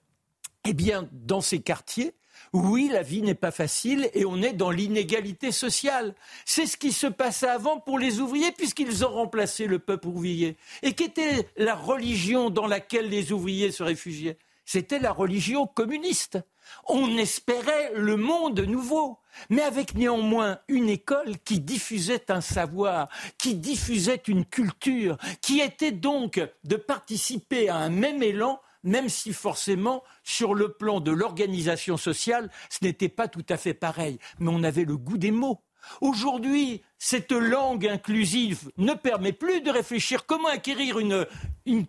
Eh 0.64 0.74
bien, 0.74 1.08
dans 1.12 1.40
ces 1.40 1.60
quartiers, 1.60 2.14
oui, 2.52 2.90
la 2.92 3.02
vie 3.02 3.22
n'est 3.22 3.34
pas 3.34 3.50
facile 3.50 4.10
et 4.12 4.26
on 4.26 4.42
est 4.42 4.52
dans 4.52 4.70
l'inégalité 4.70 5.52
sociale. 5.52 6.14
C'est 6.44 6.66
ce 6.66 6.76
qui 6.76 6.92
se 6.92 7.06
passait 7.06 7.48
avant 7.48 7.80
pour 7.80 7.98
les 7.98 8.20
ouvriers 8.20 8.52
puisqu'ils 8.52 9.04
ont 9.06 9.12
remplacé 9.12 9.66
le 9.66 9.78
peuple 9.78 10.08
ouvrier. 10.08 10.56
Et 10.82 10.92
qu'était 10.92 11.48
la 11.56 11.74
religion 11.74 12.50
dans 12.50 12.66
laquelle 12.66 13.08
les 13.08 13.32
ouvriers 13.32 13.72
se 13.72 13.82
réfugiaient? 13.82 14.36
C'était 14.66 14.98
la 14.98 15.12
religion 15.12 15.66
communiste. 15.66 16.38
On 16.86 17.16
espérait 17.16 17.92
le 17.94 18.16
monde 18.16 18.60
nouveau, 18.60 19.18
mais 19.50 19.62
avec 19.62 19.94
néanmoins 19.94 20.58
une 20.68 20.88
école 20.88 21.38
qui 21.44 21.58
diffusait 21.60 22.30
un 22.30 22.40
savoir, 22.40 23.08
qui 23.38 23.54
diffusait 23.54 24.22
une 24.28 24.44
culture, 24.44 25.16
qui 25.40 25.60
était 25.60 25.92
donc 25.92 26.40
de 26.64 26.76
participer 26.76 27.68
à 27.68 27.76
un 27.76 27.90
même 27.90 28.22
élan 28.22 28.60
même 28.84 29.08
si 29.08 29.32
forcément, 29.32 30.02
sur 30.24 30.54
le 30.54 30.72
plan 30.72 31.00
de 31.00 31.10
l'organisation 31.10 31.96
sociale, 31.96 32.50
ce 32.70 32.78
n'était 32.82 33.08
pas 33.08 33.28
tout 33.28 33.44
à 33.48 33.56
fait 33.56 33.74
pareil. 33.74 34.18
Mais 34.38 34.50
on 34.50 34.62
avait 34.62 34.84
le 34.84 34.96
goût 34.96 35.18
des 35.18 35.30
mots. 35.30 35.60
Aujourd'hui, 36.00 36.82
cette 36.98 37.32
langue 37.32 37.86
inclusive 37.86 38.70
ne 38.76 38.94
permet 38.94 39.32
plus 39.32 39.60
de 39.60 39.70
réfléchir 39.70 40.26
comment 40.26 40.48
acquérir 40.48 40.98
une, 40.98 41.26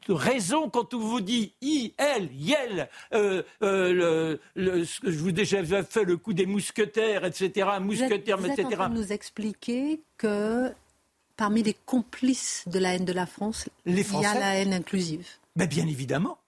raison 0.10 0.70
quand 0.70 0.94
on 0.94 1.00
vous 1.00 1.22
dit 1.22 1.54
i, 1.62 1.94
elle, 1.98 2.30
yel, 2.34 2.90
euh, 3.14 3.44
euh, 3.62 4.38
je 4.56 5.10
vous 5.10 5.30
ai 5.30 5.34
déjà 5.34 5.84
fait 5.84 6.04
le 6.04 6.18
coup 6.18 6.34
des 6.34 6.46
mousquetaires, 6.46 7.26
etc., 7.26 7.70
mousquetaires, 7.80 8.38
vous 8.38 8.48
êtes, 8.48 8.60
etc. 8.60 8.68
Vous 8.68 8.74
en 8.74 8.78
train 8.78 8.90
de 8.90 8.96
nous 8.96 9.12
expliquer 9.12 10.02
que 10.18 10.72
parmi 11.38 11.64
les 11.64 11.76
complices 11.86 12.64
de 12.68 12.80
la 12.80 12.96
haine 12.96 13.06
de 13.06 13.14
la 13.14 13.26
France, 13.26 13.70
il 13.86 13.98
y 14.00 14.26
a 14.26 14.34
la 14.40 14.56
haine 14.56 14.74
inclusive. 14.74 15.28
Mais 15.56 15.68
bien 15.68 15.88
évidemment 15.88 16.40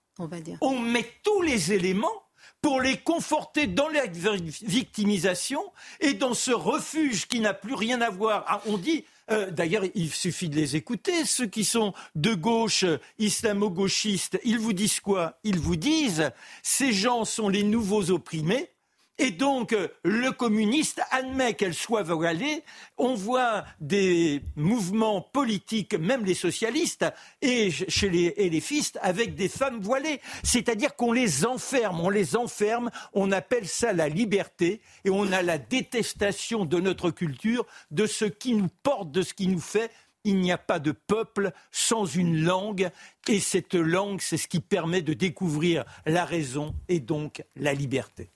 on 0.62 0.80
met 0.80 1.10
tous 1.24 1.42
les 1.42 1.74
éléments 1.74 2.24
pour 2.62 2.82
les 2.82 2.98
conforter 2.98 3.68
dans 3.68 3.90
la 3.90 4.08
victimisation 4.08 5.62
et 6.00 6.14
dans 6.14 6.34
ce 6.34 6.52
refuge 6.52 7.28
qui 7.28 7.40
n'a 7.40 7.54
plus 7.54 7.76
rien 7.76 8.02
à 8.02 8.10
voir. 8.10 8.44
Ah, 8.48 8.62
on 8.66 8.78
dit, 8.78 9.06
euh, 9.32 9.52
d'ailleurs, 9.52 9.84
il 9.94 10.12
suffit 10.12 10.50
de 10.50 10.56
les 10.56 10.76
écouter, 10.76 11.26
ceux 11.26 11.48
qui 11.48 11.64
sont 11.64 11.94
de 12.16 12.34
gauche, 12.34 12.86
islamo-gauchistes, 13.20 14.40
ils 14.44 14.60
vous 14.60 14.74
disent 14.74 15.00
quoi? 15.00 15.40
Ils 15.44 15.60
vous 15.60 15.76
disent, 15.76 16.32
ces 16.64 16.92
gens 16.92 17.26
sont 17.26 17.50
les 17.50 17.64
nouveaux 17.64 18.12
opprimés, 18.12 18.72
et 19.18 19.32
donc, 19.32 19.72
euh, 19.72 19.88
le 20.04 20.32
communiste 20.32 21.02
admet 21.12 21.54
qu'elle 21.54 21.74
soit 21.74 22.04
voilée. 22.04 22.64
On 22.98 23.16
voit 23.16 23.64
des 23.80 24.42
mouvements 24.58 25.22
politiques, 25.22 25.94
même 25.94 26.26
les 26.26 26.34
socialistes 26.34 27.06
et 27.42 27.72
chez 27.72 28.10
les 28.10 28.34
éléphistes, 28.38 29.00
avec 29.02 29.36
des 29.36 29.48
femmes 29.48 29.80
voilées. 29.80 30.20
C'est-à-dire 30.44 30.96
qu'on 30.98 31.14
les 31.14 31.46
enferme, 31.46 32.02
on 32.02 32.10
les 32.10 32.36
enferme, 32.36 32.92
on 33.14 33.32
appelle 33.32 33.68
ça 33.68 33.94
la 33.94 34.10
liberté 34.10 34.82
et 35.06 35.10
on 35.10 35.32
a 35.32 35.42
la 35.42 35.60
détestation 35.60 36.66
de 36.66 36.80
notre 36.82 37.10
culture, 37.10 37.66
de 37.92 38.08
ce 38.08 38.26
qui 38.26 38.54
nous 38.54 38.70
porte, 38.84 39.12
de 39.12 39.22
ce 39.22 39.34
qui 39.34 39.48
nous 39.48 39.60
fait 39.60 39.92
il 40.28 40.40
n'y 40.40 40.52
a 40.52 40.58
pas 40.58 40.80
de 40.80 40.92
peuple 40.92 41.52
sans 41.72 42.06
une 42.06 42.44
langue, 42.44 42.90
et 43.28 43.40
cette 43.40 43.76
langue, 43.76 44.22
c'est 44.22 44.38
ce 44.38 44.48
qui 44.48 44.60
permet 44.60 45.04
de 45.04 45.14
découvrir 45.14 45.86
la 46.08 46.26
raison 46.26 46.74
et 46.90 47.00
donc 47.00 47.44
la 47.56 47.76
liberté. 47.76 48.32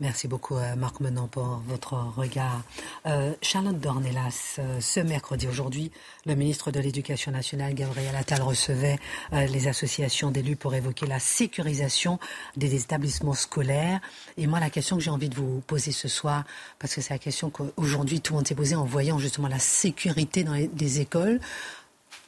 Merci 0.00 0.28
beaucoup, 0.28 0.54
euh, 0.54 0.76
Marc 0.76 1.00
Menon, 1.00 1.26
pour 1.26 1.60
votre 1.66 1.94
regard. 1.94 2.62
Euh, 3.06 3.34
Charlotte 3.42 3.80
Dornelas, 3.80 4.54
euh, 4.60 4.80
ce 4.80 5.00
mercredi, 5.00 5.48
aujourd'hui, 5.48 5.90
le 6.24 6.36
ministre 6.36 6.70
de 6.70 6.78
l'Éducation 6.78 7.32
nationale, 7.32 7.74
Gabriel 7.74 8.14
Attal, 8.14 8.42
recevait 8.42 9.00
les 9.32 9.66
associations 9.66 10.30
d'élus 10.30 10.54
pour 10.54 10.72
évoquer 10.76 11.06
la 11.06 11.18
sécurisation 11.18 12.20
des 12.56 12.76
établissements 12.76 13.34
scolaires. 13.34 14.00
Et 14.36 14.46
moi, 14.46 14.60
la 14.60 14.70
question 14.70 14.96
que 14.96 15.02
j'ai 15.02 15.10
envie 15.10 15.28
de 15.28 15.34
vous 15.34 15.62
poser 15.66 15.90
ce 15.90 16.06
soir, 16.06 16.44
parce 16.78 16.94
que 16.94 17.00
c'est 17.00 17.14
la 17.14 17.18
question 17.18 17.50
qu'aujourd'hui 17.50 18.20
tout 18.20 18.34
le 18.34 18.36
monde 18.36 18.46
s'est 18.46 18.54
posée 18.54 18.76
en 18.76 18.84
voyant 18.84 19.18
justement 19.18 19.48
la 19.48 19.58
sécurité 19.58 20.44
dans 20.44 20.54
les 20.54 21.00
écoles. 21.00 21.40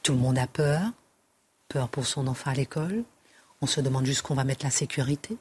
Tout 0.03 0.11
le 0.11 0.19
monde 0.19 0.37
a 0.37 0.47
peur, 0.47 0.81
peur 1.69 1.87
pour 1.87 2.05
son 2.05 2.27
enfant 2.27 2.51
à 2.51 2.53
l'école. 2.53 3.05
On 3.61 3.65
se 3.65 3.79
demande 3.79 4.05
juste 4.05 4.23
qu'on 4.23 4.35
va 4.35 4.43
mettre 4.43 4.65
la 4.65 4.71
sécurité 4.71 5.37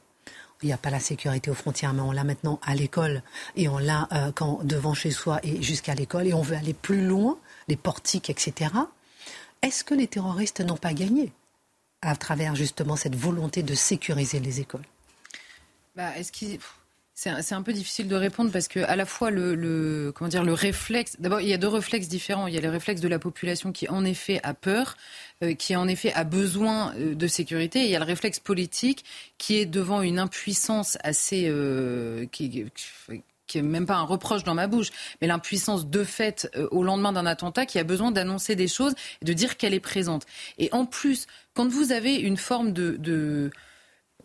il 0.63 0.67
n'y 0.67 0.73
a 0.73 0.79
pas 0.79 0.91
la 0.91 1.01
sécurité 1.01 1.51
aux 1.51 1.55
frontières, 1.55 1.95
mais 1.95 2.03
on 2.03 2.13
l'a 2.13 2.25
maintenant 2.25 2.61
à 2.63 2.75
l'école. 2.75 3.23
Et 3.57 3.69
on 3.69 3.79
l'a 3.79 4.09
euh, 4.13 4.31
devant 4.63 4.95
chez 4.95 5.11
soi 5.11 5.41
et 5.43 5.63
jusqu'à 5.63 5.95
l'école. 5.95 6.27
Et 6.27 6.35
on 6.35 6.43
veut 6.43 6.57
aller 6.57 6.75
plus 6.75 7.07
loin, 7.07 7.39
les 7.69 7.77
portiques, 7.77 8.31
etc. 8.31 8.71
Est-ce 9.63 9.85
que 9.85 9.95
les 9.95 10.07
terroristes 10.07 10.61
n'ont 10.61 10.77
pas 10.77 10.93
gagné 10.93 11.33
à 12.03 12.17
travers 12.17 12.55
justement 12.55 12.97
cette 12.97 13.17
volonté 13.17 13.63
de 13.63 13.75
sécuriser 13.75 14.41
les 14.41 14.61
écoles? 14.61 14.87
Bah, 15.97 16.13
c'est 17.21 17.55
un, 17.55 17.61
peu 17.61 17.75
difficile 17.75 18.09
de 18.09 18.17
répondre 18.17 18.51
parce 18.51 18.67
que 18.67 18.81
à 18.81 18.97
la 18.97 19.05
fois 19.05 19.31
le, 19.31 20.11
comment 20.15 20.29
dire 20.29 20.43
le 20.43 20.55
réflexe. 20.55 21.17
D'abord, 21.19 21.43
il 21.43 21.49
y 21.49 21.53
a 21.53 21.59
deux 21.59 21.69
réflexes 21.69 22.09
différents. 22.09 22.47
Il 22.47 22.55
y 22.55 22.57
a 22.57 22.63
le 22.63 22.71
réflexe 22.71 23.03
de 23.03 23.09
la 23.09 23.19
population 23.19 23.73
qui 23.73 23.91
en 23.91 24.07
effet 24.07 24.41
a 24.43 24.55
peur, 24.55 24.97
euh, 25.43 25.53
qui 25.53 25.77
en 25.77 25.87
effet 25.87 26.15
a 26.15 26.25
besoin 26.25 26.95
euh, 26.95 27.15
de 27.15 27.27
sécurité. 27.27 27.81
Et 27.81 27.85
il 27.85 27.91
y 27.91 27.97
a 27.97 27.99
le 27.99 28.07
réflexe 28.07 28.41
politique 28.41 29.05
qui 29.37 29.59
est 29.59 29.67
devant 29.67 30.01
une 30.01 30.19
impuissance 30.19 30.97
assez 31.03 31.45
euh, 31.47 32.25
qui, 32.33 32.65
qui 33.47 33.59
est 33.59 33.63
même 33.63 33.85
pas 33.85 33.97
un 33.97 34.05
reproche 34.05 34.43
dans 34.43 34.55
ma 34.55 34.67
bouche, 34.67 34.89
mais 35.21 35.27
l'impuissance 35.27 35.91
de 35.91 36.05
fait 36.05 36.51
au 36.71 36.83
lendemain 36.83 37.13
d'un 37.13 37.27
attentat 37.27 37.67
qui 37.67 37.79
a 37.79 37.85
besoin 37.85 38.13
d'annoncer 38.13 38.57
des 38.57 38.69
choses 38.69 38.95
et 39.21 39.27
de 39.27 39.33
dire 39.35 39.59
qu'elle 39.59 39.75
est 39.75 39.81
présente. 39.81 40.25
Et 40.57 40.71
en 40.73 40.87
plus, 40.87 41.27
quand 41.53 41.69
vous 41.69 41.93
avez 41.93 42.15
une 42.15 42.39
forme 42.39 42.73
de, 42.73 42.97
de 42.97 43.51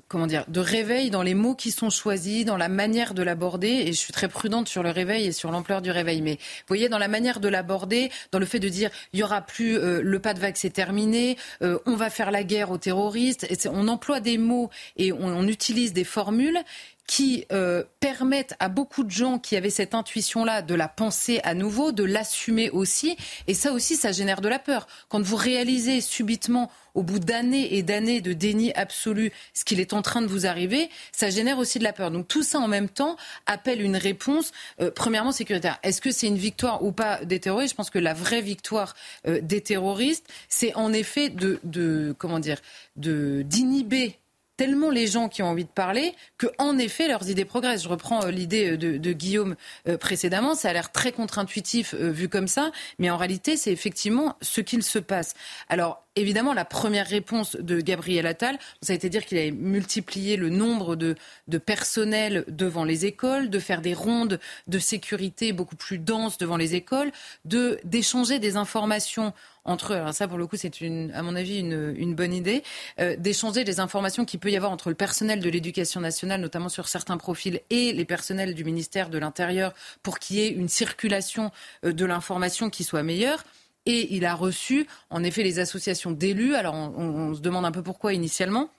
comment 0.08 0.28
dire, 0.28 0.46
de 0.48 0.60
réveil 0.60 1.10
dans 1.10 1.24
les 1.24 1.34
mots 1.34 1.56
qui 1.56 1.72
sont 1.72 1.90
choisis, 1.90 2.46
dans 2.46 2.58
la 2.58 2.70
manière 2.70 3.14
de 3.14 3.24
l'aborder. 3.24 3.68
Et 3.68 3.88
je 3.88 3.98
suis 3.98 4.14
très 4.14 4.28
prudente 4.28 4.68
sur 4.68 4.84
le 4.84 4.92
réveil 4.92 5.26
et 5.26 5.32
sur 5.32 5.52
l'ampleur 5.52 5.82
du 5.82 5.92
réveil. 5.92 6.22
Mais 6.22 6.36
vous 6.36 6.68
voyez, 6.68 6.90
dans 6.90 7.00
la 7.00 7.08
manière 7.08 7.40
de 7.40 7.48
l'aborder, 7.48 8.12
dans 8.32 8.40
le 8.40 8.46
fait 8.46 8.60
de 8.60 8.70
dire, 8.70 8.90
il 9.14 9.20
y 9.20 9.24
aura 9.24 9.42
plus 9.42 9.78
euh, 9.78 10.02
le 10.02 10.20
pas 10.20 10.34
de 10.34 10.40
vague, 10.40 10.56
c'est 10.58 10.70
terminé, 10.70 11.38
euh, 11.62 11.80
on 11.86 11.96
va 11.96 12.10
faire 12.10 12.32
la 12.32 12.44
guerre 12.44 12.72
aux 12.72 12.78
terroristes. 12.78 13.48
On 13.72 13.88
emploie 13.88 14.20
des 14.20 14.38
mots 14.38 14.70
et 14.98 15.12
on 15.12 15.48
utilise 15.48 15.94
des 15.94 16.04
formules 16.04 16.64
qui 17.08 17.46
euh, 17.52 17.84
permettent 18.00 18.56
à 18.60 18.70
beaucoup 18.70 19.04
de 19.04 19.12
gens 19.12 19.38
qui 19.38 19.56
avaient 19.56 19.70
cette 19.70 19.94
intuition-là 19.94 20.62
de 20.62 20.74
la 20.74 20.88
penser 20.88 21.40
à 21.44 21.54
nouveau, 21.54 21.92
de 21.92 22.04
l'assumer 22.04 22.70
aussi. 22.70 23.16
Et 23.48 23.54
ça 23.54 23.72
aussi, 23.72 23.96
ça 23.96 24.12
génère 24.12 24.42
de 24.42 24.50
la 24.50 24.60
peur. 24.60 24.88
Quand 25.10 25.22
vous 25.22 25.36
réalisez 25.36 26.02
subitement, 26.02 26.72
au 26.96 27.04
bout 27.04 27.20
d'années 27.20 27.76
et 27.76 27.84
d'années 27.84 28.22
de 28.22 28.34
déni 28.34 28.72
absolu, 28.74 29.32
ce 29.54 29.66
qu'il 29.66 29.80
est 29.80 29.94
en 29.94 30.02
train 30.02 30.22
de 30.22 30.28
vous 30.28 30.46
arriver, 30.46 30.90
ça 31.12 31.30
génère 31.30 31.60
aussi 31.60 31.78
de 31.78 31.84
la 31.84 31.94
peur. 31.94 32.10
Donc 32.10 32.28
tout 32.28 32.42
ça 32.42 32.60
en 32.60 32.68
même 32.68 32.90
temps 32.90 33.18
appelle 33.46 33.82
une 33.82 33.98
réponse, 33.98 34.52
euh, 34.80 34.90
premièrement 34.96 35.34
sécuritaire. 35.34 35.78
Est-ce 35.84 36.02
que 36.02 36.12
c'est 36.12 36.28
une 36.28 36.38
victoire 36.38 36.84
ou 36.84 36.92
pas 36.92 37.24
des 37.26 37.40
terroristes? 37.40 37.72
Je 37.72 37.76
pense 37.76 37.90
que 37.90 38.00
la 38.00 38.14
vraie 38.14 38.42
victoire 38.42 38.96
euh, 39.28 39.42
des 39.42 39.62
terroristes, 39.62 40.28
c'est 40.48 40.74
en 40.76 40.94
effet 40.94 41.30
de, 41.30 41.60
de 41.64 42.16
comment 42.18 42.40
dire, 42.40 42.60
de 42.96 43.44
d'inhiber 43.46 44.18
tellement 44.58 44.90
les 44.90 45.08
gens 45.08 45.30
qui 45.30 45.44
ont 45.44 45.48
envie 45.48 45.66
de 45.66 45.70
parler 45.70 46.16
que, 46.38 46.48
en 46.58 46.78
effet, 46.78 47.08
leurs 47.08 47.30
idées 47.30 47.46
progressent. 47.46 47.84
Je 47.84 47.90
reprends 47.90 48.24
euh, 48.24 48.32
l'idée 48.32 48.72
euh, 48.72 48.78
de, 48.78 49.14
Guillaume 49.14 49.56
euh, 49.88 49.98
précédemment. 49.98 50.56
Ça 50.56 50.70
a 50.70 50.74
l'air 50.74 50.92
très 50.92 51.12
contre-intuitif 51.12 51.94
vu 51.96 52.30
comme 52.30 52.48
ça, 52.48 52.72
mais 53.00 53.10
en 53.10 53.18
réalité, 53.18 53.58
c'est 53.58 53.72
effectivement 53.72 54.36
ce 54.42 54.62
qu'il 54.62 54.84
se 54.84 55.00
passe. 55.00 55.34
Alors, 55.70 56.05
évidemment, 56.16 56.54
la 56.54 56.66
première 56.66 57.08
réponse 57.08 57.56
de 57.56 57.82
Gabriel 57.82 58.26
Attal, 58.26 58.58
ça 58.82 58.94
a 58.94 58.96
été 58.96 59.10
dire 59.10 59.26
qu'il 59.26 59.38
avait 59.38 59.52
multiplié 59.52 60.38
le 60.38 60.50
nombre 60.50 60.96
de, 60.96 61.16
de 61.48 61.58
personnel 61.58 62.46
devant 62.48 62.84
les 62.84 63.06
écoles, 63.06 63.50
de 63.50 63.60
faire 63.60 63.82
des 63.82 63.94
rondes 63.94 64.40
de 64.68 64.80
sécurité 64.80 65.54
beaucoup 65.54 65.76
plus 65.76 65.98
denses 65.98 66.38
devant 66.38 66.58
les 66.58 66.76
écoles, 66.76 67.12
de 67.46 67.80
d'échanger 67.84 68.40
des 68.40 68.56
informations 68.58 69.34
entre 69.66 69.94
eux. 69.94 69.98
Alors 69.98 70.14
ça, 70.14 70.28
pour 70.28 70.38
le 70.38 70.48
coup, 70.48 70.56
c'est 70.56 70.72
à 71.14 71.22
mon 71.24 71.36
avis 71.36 71.60
une, 71.60 72.16
bonne 72.16 72.34
idée, 72.34 72.64
euh, 73.00 73.16
d'échanger 73.18 73.64
des 73.64 73.80
informations 73.80 74.24
qu'il 74.24 74.40
peut 74.40 74.52
y 74.52 74.58
avoir 74.58 74.72
entre 74.72 74.90
le 74.90 74.96
personnel 74.96 75.40
de 75.40 75.50
l'éducation 75.50 76.00
nationale, 76.00 76.40
notamment 76.40 76.70
sur 76.70 76.88
certains 76.88 77.18
profils, 77.18 77.60
et 77.70 77.92
les 77.92 78.06
personnels 78.06 78.54
du 78.54 78.64
ministère 78.64 79.10
de 79.10 79.18
l'Intérieur, 79.18 79.74
pour 80.04 80.20
qu'il 80.20 80.38
y 80.38 80.42
ait 80.42 80.50
une 80.50 80.70
circulation 80.70 81.52
euh, 81.84 81.92
de 81.92 82.06
l'information 82.06 82.70
qui 82.70 82.84
soit 82.84 83.04
meilleure. 83.04 83.44
Et 83.86 84.16
il 84.16 84.26
a 84.26 84.34
reçu, 84.34 84.88
en 85.10 85.24
effet, 85.24 85.44
les 85.44 85.60
associations 85.60 86.12
d'élus. 86.12 86.56
Alors, 86.56 86.74
on, 86.74 87.34
se 87.36 87.42
demande 87.42 87.66
un 87.66 87.72
peu 87.72 87.84
pourquoi 87.84 88.14
initialement 88.14 88.70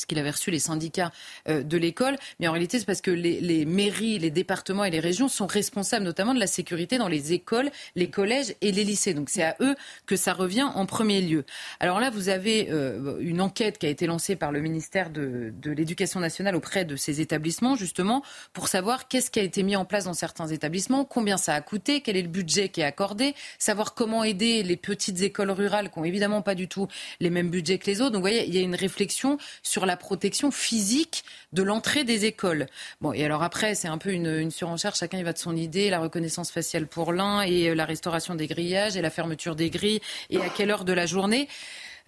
parce 0.00 0.06
qu'il 0.06 0.18
avait 0.18 0.30
reçu 0.30 0.50
les 0.50 0.58
syndicats 0.58 1.12
euh, 1.48 1.62
de 1.62 1.76
l'école, 1.76 2.16
mais 2.38 2.48
en 2.48 2.52
réalité 2.52 2.78
c'est 2.78 2.86
parce 2.86 3.02
que 3.02 3.10
les, 3.10 3.66
mairies, 3.66 4.18
les 4.18 4.30
départements 4.30 4.84
et 4.84 4.90
les 4.90 5.00
régions 5.00 5.28
sont 5.28 5.46
responsables 5.46 6.06
notamment 6.06 6.32
de 6.32 6.40
la 6.40 6.46
sécurité 6.46 6.96
dans 6.96 7.08
les 7.08 7.34
écoles, 7.34 7.70
les 7.96 8.08
collèges 8.08 8.54
et 8.62 8.72
les 8.72 8.84
lycées. 8.84 9.12
Donc 9.12 9.28
c'est 9.28 9.42
à 9.42 9.56
eux 9.60 9.74
que 10.06 10.16
ça 10.16 10.32
revient 10.32 10.62
en 10.62 10.86
premier 10.86 11.20
lieu. 11.20 11.44
Alors 11.80 12.00
là, 12.00 12.08
vous 12.08 12.30
avez 12.30 12.68
euh, 12.70 13.18
une 13.20 13.42
enquête 13.42 13.76
qui 13.76 13.84
a 13.84 13.90
été 13.90 14.06
lancée 14.06 14.36
par 14.36 14.52
le 14.52 14.60
ministère 14.60 15.10
de, 15.10 15.52
de 15.60 15.70
l'Éducation 15.70 16.18
nationale 16.18 16.56
auprès 16.56 16.86
de 16.86 16.96
ces 16.96 17.20
établissements, 17.20 17.76
justement, 17.76 18.22
pour 18.54 18.68
savoir 18.68 19.06
qu'est-ce 19.06 19.30
qui 19.30 19.38
a 19.38 19.42
été 19.42 19.62
mis 19.62 19.76
en 19.76 19.84
place 19.84 20.04
dans 20.04 20.14
certains 20.14 20.48
établissements, 20.48 21.04
combien 21.04 21.36
ça 21.36 21.54
a 21.54 21.60
coûté, 21.60 22.00
quel 22.00 22.16
est 22.16 22.22
le 22.22 22.28
budget 22.28 22.70
qui 22.70 22.80
est 22.80 22.84
accordé, 22.84 23.34
savoir 23.58 23.92
comment 23.94 24.24
aider 24.24 24.62
les 24.62 24.76
petites 24.76 25.20
écoles 25.20 25.50
rurales 25.50 25.90
qui 25.90 25.98
n'ont 25.98 26.06
évidemment 26.06 26.40
pas 26.40 26.54
du 26.54 26.68
tout 26.68 26.88
les 27.20 27.28
mêmes 27.28 27.50
budgets 27.50 27.78
que 27.78 27.86
les 27.86 28.00
autres. 28.00 28.12
Donc 28.12 28.20
vous 28.20 28.28
voyez, 28.28 28.46
il 28.46 28.54
y 28.54 28.58
a 28.58 28.62
une 28.62 28.74
réflexion 28.74 29.36
sur 29.62 29.84
la 29.86 29.89
protection 29.96 30.50
physique 30.50 31.24
de 31.52 31.62
l'entrée 31.62 32.04
des 32.04 32.24
écoles. 32.24 32.66
Bon, 33.00 33.12
et 33.12 33.24
alors 33.24 33.42
après, 33.42 33.74
c'est 33.74 33.88
un 33.88 33.98
peu 33.98 34.12
une, 34.12 34.50
surenchère, 34.50 34.94
chacun 34.94 35.18
y 35.18 35.22
va 35.22 35.32
de 35.32 35.38
son 35.38 35.56
idée, 35.56 35.90
la 35.90 36.00
reconnaissance 36.00 36.50
faciale 36.50 36.86
pour 36.86 37.12
l'un, 37.12 37.42
et 37.42 37.68
euh, 37.68 37.74
la 37.74 37.84
restauration 37.84 38.34
des 38.34 38.46
grillages, 38.46 38.96
et 38.96 39.02
la 39.02 39.10
fermeture 39.10 39.56
des 39.56 39.70
grilles, 39.70 40.00
et 40.30 40.40
à 40.40 40.48
quelle 40.48 40.70
heure 40.70 40.84
de 40.84 40.92
la 40.92 41.06
journée. 41.06 41.48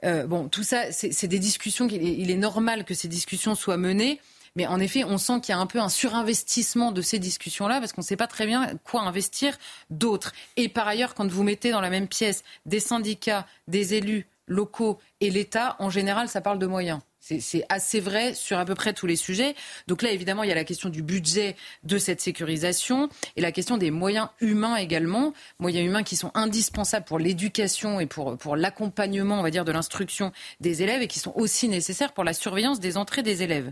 Euh, 0.05 0.27
bon, 0.27 0.49
tout 0.49 0.65
ça, 0.65 0.91
c'est 0.91 1.29
des 1.29 1.39
discussions, 1.39 1.87
il 1.89 2.31
est 2.31 2.37
normal 2.37 2.85
que 2.85 2.95
ces 2.95 3.09
discussions 3.09 3.55
soient 3.55 3.77
menées. 3.77 4.21
Mais 4.55 4.67
en 4.67 4.81
effet, 4.81 5.05
on 5.05 5.19
sent 5.19 5.41
qu'il 5.41 5.55
y 5.55 5.57
a 5.57 5.59
un 5.59 5.67
peu 5.67 5.81
un 5.81 5.89
surinvestissement 5.89 6.93
de 6.93 7.01
ces 7.01 7.19
discussions-là 7.19 7.81
parce 7.81 7.93
qu'on 7.93 8.03
ne 8.03 8.07
sait 8.07 8.17
pas 8.17 8.27
très 8.27 8.47
bien 8.47 8.75
quoi 8.85 9.01
investir 9.03 9.57
d'autres. 9.91 10.33
Et 10.57 10.69
par 10.69 10.87
ailleurs, 10.87 11.15
quand 11.15 11.31
vous 11.31 11.43
mettez 11.43 11.71
dans 11.71 11.81
la 11.81 11.91
même 11.91 12.09
pièce 12.09 12.45
des 12.67 12.81
syndicats, 12.81 13.47
des 13.69 13.95
élus 13.95 14.27
locaux 14.47 14.99
et 15.21 15.31
l'État, 15.31 15.77
en 15.79 15.89
général, 15.89 16.29
ça 16.29 16.41
parle 16.41 16.59
de 16.59 16.67
moyens. 16.67 17.01
C'est 17.25 17.65
assez 17.69 18.01
vrai 18.01 18.35
sur 18.35 18.59
à 18.59 18.65
peu 18.65 18.75
près 18.75 18.93
tous 18.93 19.07
les 19.07 19.15
sujets. 19.15 19.55
Donc 19.87 20.03
là, 20.03 20.11
évidemment, 20.11 20.43
il 20.43 20.49
y 20.49 20.53
a 20.53 20.57
la 20.57 20.65
question 20.65 20.89
du 20.89 21.03
budget 21.03 21.55
de 21.85 21.97
cette 21.97 22.21
sécurisation 22.21 23.09
et 23.37 23.41
la 23.41 23.53
question 23.53 23.77
des 23.77 23.93
moyens 23.93 24.29
humains 24.41 24.75
également, 24.75 25.33
moyens 25.61 25.87
humains 25.87 26.03
qui 26.03 26.17
sont 26.17 26.33
indispensables 26.35 27.07
pour 27.07 27.21
l'éducation 27.21 28.01
et 28.01 28.07
pour, 28.07 28.37
pour 28.37 28.57
l'accompagnement, 28.57 29.39
on 29.39 29.43
va 29.43 29.53
dire, 29.53 29.65
de 29.65 29.71
l'instruction 29.71 30.33
des 30.61 30.83
élèves 30.83 31.01
et 31.03 31.07
qui 31.07 31.21
sont 31.21 31.33
aussi 31.37 31.69
nécessaires 31.69 32.13
pour 32.13 32.25
la 32.25 32.35
surveillance 32.35 32.81
des 32.81 32.97
entrées 32.97 33.23
des 33.23 33.45
élèves. 33.45 33.71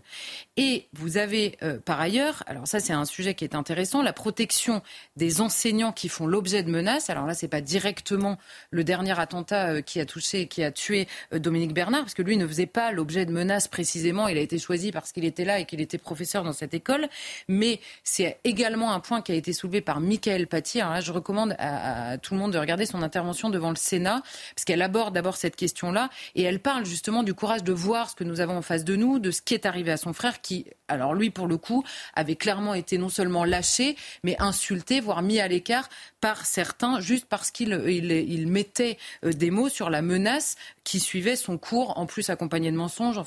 Et 0.57 0.87
vous 0.93 1.17
avez 1.17 1.59
euh, 1.65 1.81
par 1.81 2.01
ailleurs, 2.01 2.45
alors 2.47 2.69
ça 2.69 2.79
c'est 2.79 2.93
un 2.93 3.05
sujet 3.05 3.35
qui 3.35 3.43
est 3.43 3.57
intéressant, 3.57 4.01
la 4.01 4.13
protection 4.13 4.81
des 5.17 5.41
enseignants 5.41 5.93
qui 5.93 6.09
font 6.09 6.29
l'objet 6.29 6.63
de 6.63 6.71
menaces. 6.71 7.11
Alors 7.11 7.27
là, 7.27 7.35
c'est 7.35 7.49
pas 7.49 7.61
directement 7.61 8.39
le 8.71 8.85
dernier 8.85 9.19
attentat 9.19 9.71
euh, 9.71 9.81
qui 9.81 9.99
a 9.99 10.07
touché, 10.07 10.47
qui 10.47 10.63
a 10.63 10.71
tué 10.71 11.09
euh, 11.33 11.41
Dominique 11.41 11.75
Bernard, 11.75 12.03
parce 12.03 12.15
que 12.15 12.23
lui 12.23 12.37
ne 12.37 12.47
faisait 12.47 12.67
pas 12.67 12.93
l'objet 12.93 13.27
de 13.27 13.33
menaces 13.33 13.40
menace 13.41 13.69
précisément. 13.69 14.29
Il 14.29 14.37
a 14.37 14.41
été 14.41 14.59
choisi 14.59 14.93
parce 14.93 15.13
qu'il 15.13 15.25
était 15.25 15.45
là 15.45 15.59
et 15.59 15.65
qu'il 15.65 15.81
était 15.81 15.99
professeur 15.99 16.45
dans 16.45 16.53
cette 16.53 16.75
école. 16.75 17.09
Mais 17.49 17.81
c'est 18.05 18.39
également 18.45 18.93
un 18.93 19.01
point 19.01 19.23
qui 19.23 19.33
a 19.33 19.35
été 19.35 19.53
soulevé 19.53 19.81
par 19.81 20.01
Michael 20.01 20.47
Paty. 20.47 20.81
Je 21.01 21.13
recommande 21.13 21.55
à, 21.59 22.19
tout 22.19 22.35
le 22.35 22.41
monde 22.41 22.53
de 22.53 22.59
regarder 22.59 22.87
son 22.87 23.03
intervention 23.03 23.51
devant 23.51 23.71
le 23.71 23.77
Sénat, 23.77 24.23
parce 24.55 24.65
qu'elle 24.65 24.83
aborde 24.83 25.15
d'abord 25.15 25.37
cette 25.37 25.57
question-là 25.57 26.11
et 26.35 26.43
elle 26.43 26.61
parle 26.61 26.85
justement 26.85 27.23
du 27.23 27.35
courage 27.35 27.65
de 27.65 27.73
voir 27.73 28.11
ce 28.11 28.15
que 28.15 28.25
nous 28.25 28.41
avons 28.41 28.59
en 28.59 28.63
face 28.63 28.85
de 28.85 28.97
nous, 28.97 29.19
de 29.19 29.31
ce 29.31 29.43
qui 29.43 29.55
est 29.55 29.67
arrivé 29.67 29.91
à 29.91 29.97
son 29.97 30.13
frère, 30.13 30.41
qui, 30.41 30.67
alors 30.89 31.15
lui, 31.15 31.31
pour 31.31 31.47
le 31.47 31.57
coup, 31.57 31.85
avait 32.15 32.37
clairement 32.37 32.75
été 32.75 32.99
non 32.99 33.09
seulement 33.09 33.45
lâché, 33.45 33.97
mais 34.23 34.37
insulté, 34.39 35.01
voire 35.01 35.23
mis 35.23 35.41
à 35.41 35.49
l'écart 35.49 35.89
par 36.21 36.45
certains, 36.45 37.01
juste 37.01 37.27
parce 37.27 37.51
qu'il 37.51 37.73
il, 37.89 38.47
mettait 38.47 38.99
euh, 39.25 39.33
des 39.33 39.51
mots 39.51 39.69
sur 39.69 39.91
la 39.91 40.03
menace 40.03 40.57
qui 40.85 41.01
suivait 41.01 41.37
son 41.37 41.57
cours, 41.57 41.99
en 41.99 42.07
plus 42.07 42.31
accompagné 42.31 42.71
de 42.71 42.77
mensonges. 42.77 43.19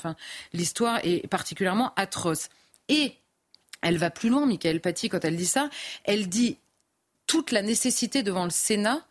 L'histoire 0.52 1.00
est 1.02 1.26
particulièrement 1.28 1.92
atroce. 1.96 2.48
Et 2.88 3.14
elle 3.82 3.98
va 3.98 4.10
plus 4.10 4.28
loin, 4.28 4.46
Michael 4.46 4.80
Paty, 4.80 5.08
quand 5.08 5.24
elle 5.24 5.36
dit 5.36 5.46
ça. 5.46 5.68
Elle 6.04 6.28
dit 6.28 6.58
toute 7.26 7.52
la 7.52 7.62
nécessité 7.62 8.22
devant 8.22 8.44
le 8.44 8.50
Sénat 8.50 9.06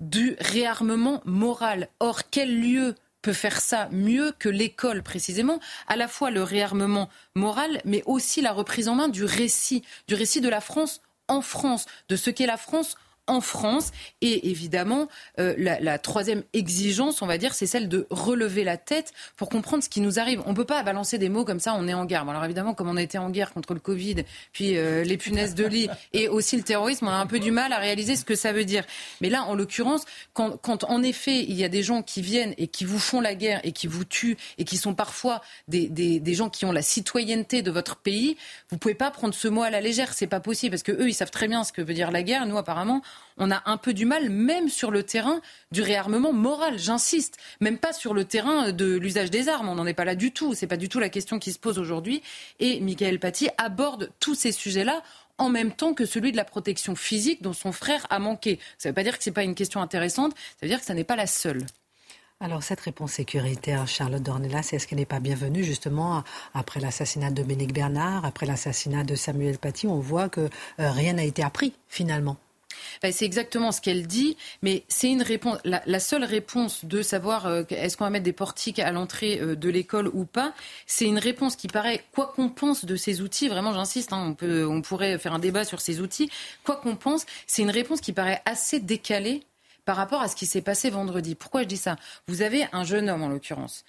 du 0.00 0.36
réarmement 0.40 1.22
moral. 1.24 1.88
Or, 2.00 2.28
quel 2.30 2.60
lieu 2.60 2.94
peut 3.22 3.32
faire 3.32 3.60
ça 3.60 3.88
mieux 3.90 4.32
que 4.38 4.48
l'école 4.48 5.02
précisément, 5.02 5.58
à 5.88 5.96
la 5.96 6.06
fois 6.06 6.30
le 6.30 6.42
réarmement 6.42 7.08
moral, 7.34 7.80
mais 7.84 8.02
aussi 8.06 8.40
la 8.40 8.52
reprise 8.52 8.88
en 8.88 8.94
main 8.94 9.08
du 9.08 9.24
récit, 9.24 9.82
du 10.06 10.14
récit 10.14 10.40
de 10.40 10.48
la 10.48 10.60
France 10.60 11.00
en 11.28 11.40
France, 11.40 11.86
de 12.08 12.14
ce 12.14 12.30
qu'est 12.30 12.46
la 12.46 12.56
France 12.56 12.96
en 13.26 13.40
France. 13.40 13.92
Et 14.20 14.50
évidemment, 14.50 15.08
euh, 15.38 15.54
la, 15.58 15.98
troisième 15.98 16.42
exigence, 16.52 17.22
on 17.22 17.26
va 17.26 17.38
dire, 17.38 17.54
c'est 17.54 17.66
celle 17.66 17.88
de 17.88 18.06
relever 18.10 18.64
la 18.64 18.76
tête 18.76 19.12
pour 19.36 19.48
comprendre 19.48 19.82
ce 19.82 19.88
qui 19.88 20.00
nous 20.00 20.18
arrive. 20.18 20.42
On 20.46 20.50
ne 20.50 20.56
peut 20.56 20.64
pas 20.64 20.82
balancer 20.82 21.18
des 21.18 21.28
mots 21.28 21.44
comme 21.44 21.60
ça, 21.60 21.74
on 21.78 21.88
est 21.88 21.94
en 21.94 22.04
guerre. 22.04 22.28
alors 22.28 22.44
évidemment, 22.44 22.74
comme 22.74 22.88
on 22.88 22.96
a 22.96 23.02
été 23.02 23.18
en 23.18 23.30
guerre 23.30 23.52
contre 23.52 23.74
le 23.74 23.80
Covid, 23.80 24.24
puis 24.52 24.76
euh, 24.76 25.04
les 25.04 25.16
punaises 25.16 25.54
de 25.54 25.64
lit 25.64 25.88
et 26.12 26.28
aussi 26.28 26.56
le 26.56 26.62
terrorisme, 26.62 27.06
on 27.06 27.10
a 27.10 27.16
un 27.16 27.26
peu 27.26 27.38
du 27.38 27.50
mal 27.50 27.72
à 27.72 27.78
réaliser 27.78 28.16
ce 28.16 28.24
que 28.24 28.34
ça 28.34 28.52
veut 28.52 28.64
dire. 28.64 28.84
Mais 29.20 29.30
là, 29.30 29.44
en 29.44 29.54
l'occurrence, 29.54 30.04
quand, 30.32 30.56
quand, 30.58 30.84
en 30.84 31.02
effet 31.02 31.40
il 31.40 31.54
y 31.54 31.64
a 31.64 31.68
des 31.68 31.82
gens 31.82 32.02
qui 32.02 32.22
viennent 32.22 32.54
et 32.58 32.68
qui 32.68 32.84
vous 32.84 32.98
font 32.98 33.20
la 33.20 33.34
guerre 33.34 33.60
et 33.64 33.72
qui 33.72 33.86
vous 33.86 34.04
tuent 34.04 34.36
et 34.58 34.64
qui 34.64 34.76
sont 34.76 34.94
parfois 34.94 35.42
des, 35.68 35.88
des, 35.88 36.20
des 36.20 36.34
gens 36.34 36.50
qui 36.50 36.64
ont 36.64 36.72
la 36.72 36.82
citoyenneté 36.82 37.62
de 37.62 37.70
votre 37.70 37.96
pays, 37.96 38.36
vous 38.70 38.78
pouvez 38.78 38.94
pas 38.94 39.10
prendre 39.10 39.34
ce 39.34 39.48
mot 39.48 39.62
à 39.62 39.70
la 39.70 39.80
légère. 39.80 40.12
C'est 40.12 40.26
pas 40.26 40.40
possible 40.40 40.70
parce 40.70 40.82
que 40.82 40.92
eux, 40.92 41.08
ils 41.08 41.14
savent 41.14 41.30
très 41.30 41.48
bien 41.48 41.64
ce 41.64 41.72
que 41.72 41.82
veut 41.82 41.94
dire 41.94 42.10
la 42.10 42.22
guerre. 42.22 42.46
Nous, 42.46 42.58
apparemment, 42.58 43.02
on 43.38 43.50
a 43.50 43.62
un 43.66 43.76
peu 43.76 43.92
du 43.92 44.06
mal, 44.06 44.30
même 44.30 44.68
sur 44.68 44.90
le 44.90 45.02
terrain 45.02 45.40
du 45.70 45.82
réarmement 45.82 46.32
moral, 46.32 46.78
j'insiste. 46.78 47.36
Même 47.60 47.78
pas 47.78 47.92
sur 47.92 48.14
le 48.14 48.24
terrain 48.24 48.72
de 48.72 48.96
l'usage 48.96 49.30
des 49.30 49.48
armes, 49.48 49.68
on 49.68 49.74
n'en 49.74 49.86
est 49.86 49.94
pas 49.94 50.04
là 50.04 50.14
du 50.14 50.32
tout. 50.32 50.54
C'est 50.54 50.66
pas 50.66 50.76
du 50.76 50.88
tout 50.88 50.98
la 50.98 51.08
question 51.10 51.38
qui 51.38 51.52
se 51.52 51.58
pose 51.58 51.78
aujourd'hui. 51.78 52.22
Et 52.60 52.80
Michael 52.80 53.18
Paty 53.18 53.48
aborde 53.58 54.10
tous 54.20 54.34
ces 54.34 54.52
sujets-là 54.52 55.02
en 55.38 55.50
même 55.50 55.72
temps 55.72 55.92
que 55.92 56.06
celui 56.06 56.32
de 56.32 56.36
la 56.36 56.44
protection 56.44 56.96
physique 56.96 57.42
dont 57.42 57.52
son 57.52 57.72
frère 57.72 58.06
a 58.10 58.18
manqué. 58.18 58.58
Ça 58.78 58.88
ne 58.88 58.92
veut 58.92 58.94
pas 58.94 59.02
dire 59.02 59.18
que 59.18 59.24
ce 59.24 59.30
n'est 59.30 59.34
pas 59.34 59.42
une 59.42 59.54
question 59.54 59.82
intéressante, 59.82 60.32
ça 60.34 60.62
veut 60.62 60.68
dire 60.68 60.80
que 60.80 60.86
ce 60.86 60.92
n'est 60.92 61.04
pas 61.04 61.16
la 61.16 61.26
seule. 61.26 61.64
Alors 62.38 62.62
cette 62.62 62.80
réponse 62.80 63.12
sécuritaire, 63.12 63.88
Charlotte 63.88 64.22
Dornelas, 64.22 64.70
est-ce 64.72 64.86
qu'elle 64.86 64.98
n'est 64.98 65.06
pas 65.06 65.20
bienvenue 65.20 65.64
justement 65.64 66.22
après 66.52 66.80
l'assassinat 66.80 67.30
de 67.30 67.36
Dominique 67.36 67.72
Bernard, 67.72 68.26
après 68.26 68.44
l'assassinat 68.44 69.04
de 69.04 69.14
Samuel 69.14 69.56
Paty? 69.56 69.86
On 69.86 70.00
voit 70.00 70.28
que 70.28 70.42
euh, 70.42 70.90
rien 70.90 71.14
n'a 71.14 71.24
été 71.24 71.42
appris 71.42 71.72
finalement. 71.88 72.36
Ben, 73.02 73.12
c'est 73.12 73.24
exactement 73.24 73.72
ce 73.72 73.80
qu'elle 73.80 74.06
dit, 74.06 74.36
mais 74.62 74.84
c'est 74.88 75.10
une 75.10 75.22
réponse. 75.22 75.58
La, 75.64 76.00
seule 76.00 76.24
réponse 76.24 76.84
de 76.84 77.02
savoir 77.02 77.46
euh, 77.46 77.62
est-ce 77.70 77.96
qu'on 77.96 78.04
va 78.04 78.10
mettre 78.10 78.24
des 78.24 78.32
portiques 78.32 78.78
à 78.78 78.92
l'entrée 78.92 79.40
euh, 79.40 79.56
de 79.56 79.68
l'école 79.68 80.08
ou 80.08 80.24
pas, 80.24 80.52
c'est 80.86 81.06
une 81.06 81.18
réponse 81.18 81.56
qui 81.56 81.68
paraît, 81.68 82.04
quoi 82.12 82.32
qu'on 82.34 82.48
pense 82.48 82.84
de 82.84 82.96
ces 82.96 83.20
outils, 83.20 83.48
vraiment 83.48 83.72
j'insiste, 83.72 84.12
hein, 84.12 84.36
on, 84.40 84.64
on 84.64 84.82
pourrait 84.82 85.18
faire 85.18 85.34
un 85.34 85.38
débat 85.38 85.64
sur 85.64 85.80
ces 85.80 86.00
outils, 86.00 86.30
quoi 86.64 86.76
qu'on 86.76 86.96
pense, 86.96 87.26
c'est 87.46 87.62
une 87.62 87.70
réponse 87.70 88.00
qui 88.00 88.12
paraît 88.12 88.42
assez 88.44 88.80
décalée 88.80 89.42
par 89.86 89.96
rapport 89.96 90.20
à 90.20 90.28
ce 90.28 90.36
qui 90.36 90.46
s'est 90.46 90.60
passé 90.60 90.90
vendredi. 90.90 91.34
Pourquoi 91.34 91.62
je 91.62 91.68
dis 91.68 91.76
ça? 91.76 91.96
Vous 92.26 92.42
avez 92.42 92.66
un 92.72 92.84
jeune 92.84 93.08
homme 93.08 93.22
en 93.22 93.28
l'occurrence 93.28 93.84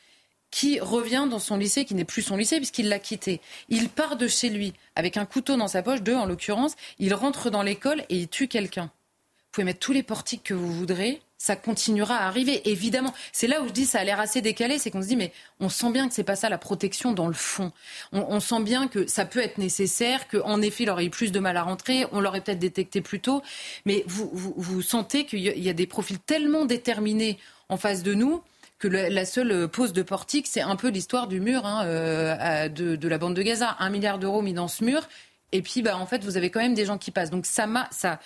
qui 0.52 0.80
revient 0.80 1.28
dans 1.30 1.40
son 1.40 1.58
lycée, 1.58 1.86
qui 1.86 1.96
n'est 1.96 2.06
plus 2.06 2.22
son 2.22 2.38
lycée 2.38 2.58
puisqu'il 2.58 2.90
l'a 2.90 3.00
quitté. 3.00 3.42
Il 3.70 3.90
part 3.90 4.16
de 4.16 4.28
chez 4.28 4.50
lui 4.50 4.74
avec 4.96 5.18
un 5.18 5.26
couteau 5.26 5.58
dans 5.58 5.68
sa 5.68 5.84
poche, 5.84 6.02
deux 6.02 6.16
en 6.16 6.26
l'occurrence, 6.26 6.76
il 7.00 7.14
rentre 7.14 7.50
dans 7.50 7.64
l'école 7.64 8.02
et 8.10 8.18
il 8.18 8.28
tue 8.28 8.48
quelqu'un. 8.48 8.86
Vous 8.86 9.52
pouvez 9.64 9.66
mettre 9.66 9.80
tous 9.80 9.94
les 9.94 10.04
portiques 10.04 10.44
que 10.44 10.54
vous 10.54 10.72
voudrez, 10.72 11.22
ça 11.38 11.56
continuera 11.56 12.16
à 12.16 12.28
arriver, 12.28 12.68
évidemment. 12.70 13.14
C'est 13.32 13.48
là 13.48 13.62
où 13.62 13.68
je 13.68 13.74
dis 13.74 13.86
ça 13.86 14.00
a 14.00 14.04
l'air 14.04 14.20
assez 14.20 14.42
décalé, 14.42 14.80
c'est 14.80 14.90
qu'on 14.90 15.02
se 15.02 15.08
dit 15.08 15.16
mais 15.16 15.32
on 15.60 15.70
sent 15.70 15.92
bien 15.92 16.08
que 16.08 16.14
c'est 16.14 16.24
pas 16.24 16.36
ça 16.36 16.50
la 16.50 16.58
protection 16.58 17.12
dans 17.12 17.28
le 17.28 17.34
fond. 17.34 17.72
On, 18.12 18.40
sent 18.40 18.62
bien 18.62 18.88
que 18.88 19.08
ça 19.08 19.26
peut 19.26 19.40
être 19.40 19.58
nécessaire, 19.58 20.28
qu'en 20.28 20.62
effet 20.62 20.84
il 20.84 20.90
aurait 20.90 21.06
eu 21.06 21.10
plus 21.10 21.32
de 21.32 21.40
mal 21.40 21.58
à 21.58 21.64
rentrer, 21.64 22.06
on 22.12 22.22
l'aurait 22.22 22.42
peut-être 22.42 22.60
détecté 22.60 23.02
plus 23.02 23.20
tôt, 23.20 23.44
mais 23.86 24.04
vous, 24.08 24.32
vous 24.34 24.82
sentez 24.82 25.26
qu'il 25.26 25.40
y 25.40 25.70
a 25.70 25.74
des 25.74 25.88
profils 25.88 26.20
tellement 26.20 26.66
déterminés 26.66 27.38
en 27.70 27.78
face 27.78 28.04
de 28.04 28.14
nous 28.14 28.42
que 28.80 28.88
la 28.88 29.26
seule 29.26 29.68
pose 29.68 29.92
de 29.92 30.04
portique, 30.04 30.48
c'est 30.48 30.62
un 30.62 30.76
peu 30.76 30.90
l'histoire 30.90 31.28
du 31.28 31.40
mur 31.40 31.66
hein, 31.66 31.86
euh, 31.86 32.70
de, 32.70 33.08
la 33.08 33.18
bande 33.18 33.34
de 33.34 33.42
Gaza. 33.42 33.76
Un 33.80 33.90
milliard 33.90 34.20
d'euros 34.20 34.42
mis 34.42 34.54
dans 34.54 34.68
ce 34.68 34.84
mur, 34.84 35.08
et 35.52 35.62
puis 35.62 35.82
bah, 35.82 35.98
en 35.98 36.06
fait, 36.06 36.24
vous 36.24 36.38
avez 36.38 36.50
quand 36.52 36.60
même 36.60 36.76
des 36.76 36.86
gens 36.86 36.98
qui 36.98 37.12
passent. 37.12 37.32
Donc 37.32 37.46
ça, 37.46 37.68
ça, 37.92 38.20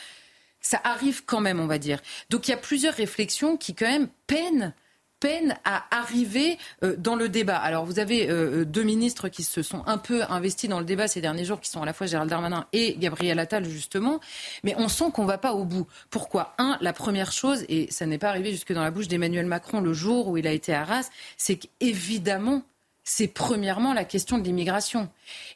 ça 0.60 0.82
arrive 0.84 1.24
quand 1.26 1.40
même, 1.40 1.60
on 1.60 1.68
va 1.68 1.78
dire. 1.78 2.00
Donc 2.30 2.48
il 2.48 2.52
y 2.52 2.54
a 2.54 2.58
plusieurs 2.58 2.94
réflexions 2.94 3.56
qui 3.56 3.74
quand 3.74 3.88
même 3.88 4.10
peinent 4.28 4.74
peine 5.22 5.56
à 5.64 5.86
arriver 5.92 6.58
euh, 6.84 6.96
dans 6.98 7.16
le 7.16 7.30
débat. 7.30 7.58
Alors 7.58 7.86
vous 7.86 8.00
avez 8.00 8.30
euh, 8.30 8.66
deux 8.66 8.84
ministres 8.84 9.30
qui 9.30 9.44
se 9.44 9.62
sont 9.62 9.84
un 9.86 9.98
peu 9.98 10.24
investis 10.28 10.70
dans 10.70 10.80
le 10.80 10.86
débat 10.86 11.08
ces 11.08 11.22
derniers 11.22 11.46
jours, 11.46 11.62
qui 11.62 11.70
sont 11.70 11.82
à 11.82 11.86
la 11.86 11.94
fois 11.94 12.08
Gérald 12.08 12.30
Darmanin 12.30 12.66
et 12.74 12.98
Gabriel 12.98 13.40
Attal 13.40 13.64
justement, 13.64 14.20
mais 14.64 14.76
on 14.78 14.90
sent 14.90 15.12
qu'on 15.14 15.24
ne 15.24 15.28
va 15.28 15.38
pas 15.38 15.54
au 15.54 15.64
bout. 15.64 15.88
Pourquoi? 16.10 16.54
Un, 16.58 16.78
la 16.82 16.92
première 16.92 17.32
chose, 17.32 17.64
et 17.70 17.90
ça 17.92 18.06
n'est 18.06 18.18
pas 18.18 18.30
arrivé 18.30 18.52
jusque 18.52 18.74
dans 18.74 18.84
la 18.84 18.92
bouche 18.92 19.08
d'Emmanuel 19.08 19.46
Macron 19.46 19.80
le 19.80 19.94
jour 19.94 20.28
où 20.28 20.38
il 20.38 20.48
a 20.48 20.52
été 20.52 20.74
Arras, 20.74 21.10
c'est 21.38 21.56
qu'évidemment 21.56 22.64
c'est 23.04 23.28
premièrement 23.28 23.94
la 23.94 24.06
question 24.06 24.38
de 24.38 24.44
l'immigration. 24.44 25.10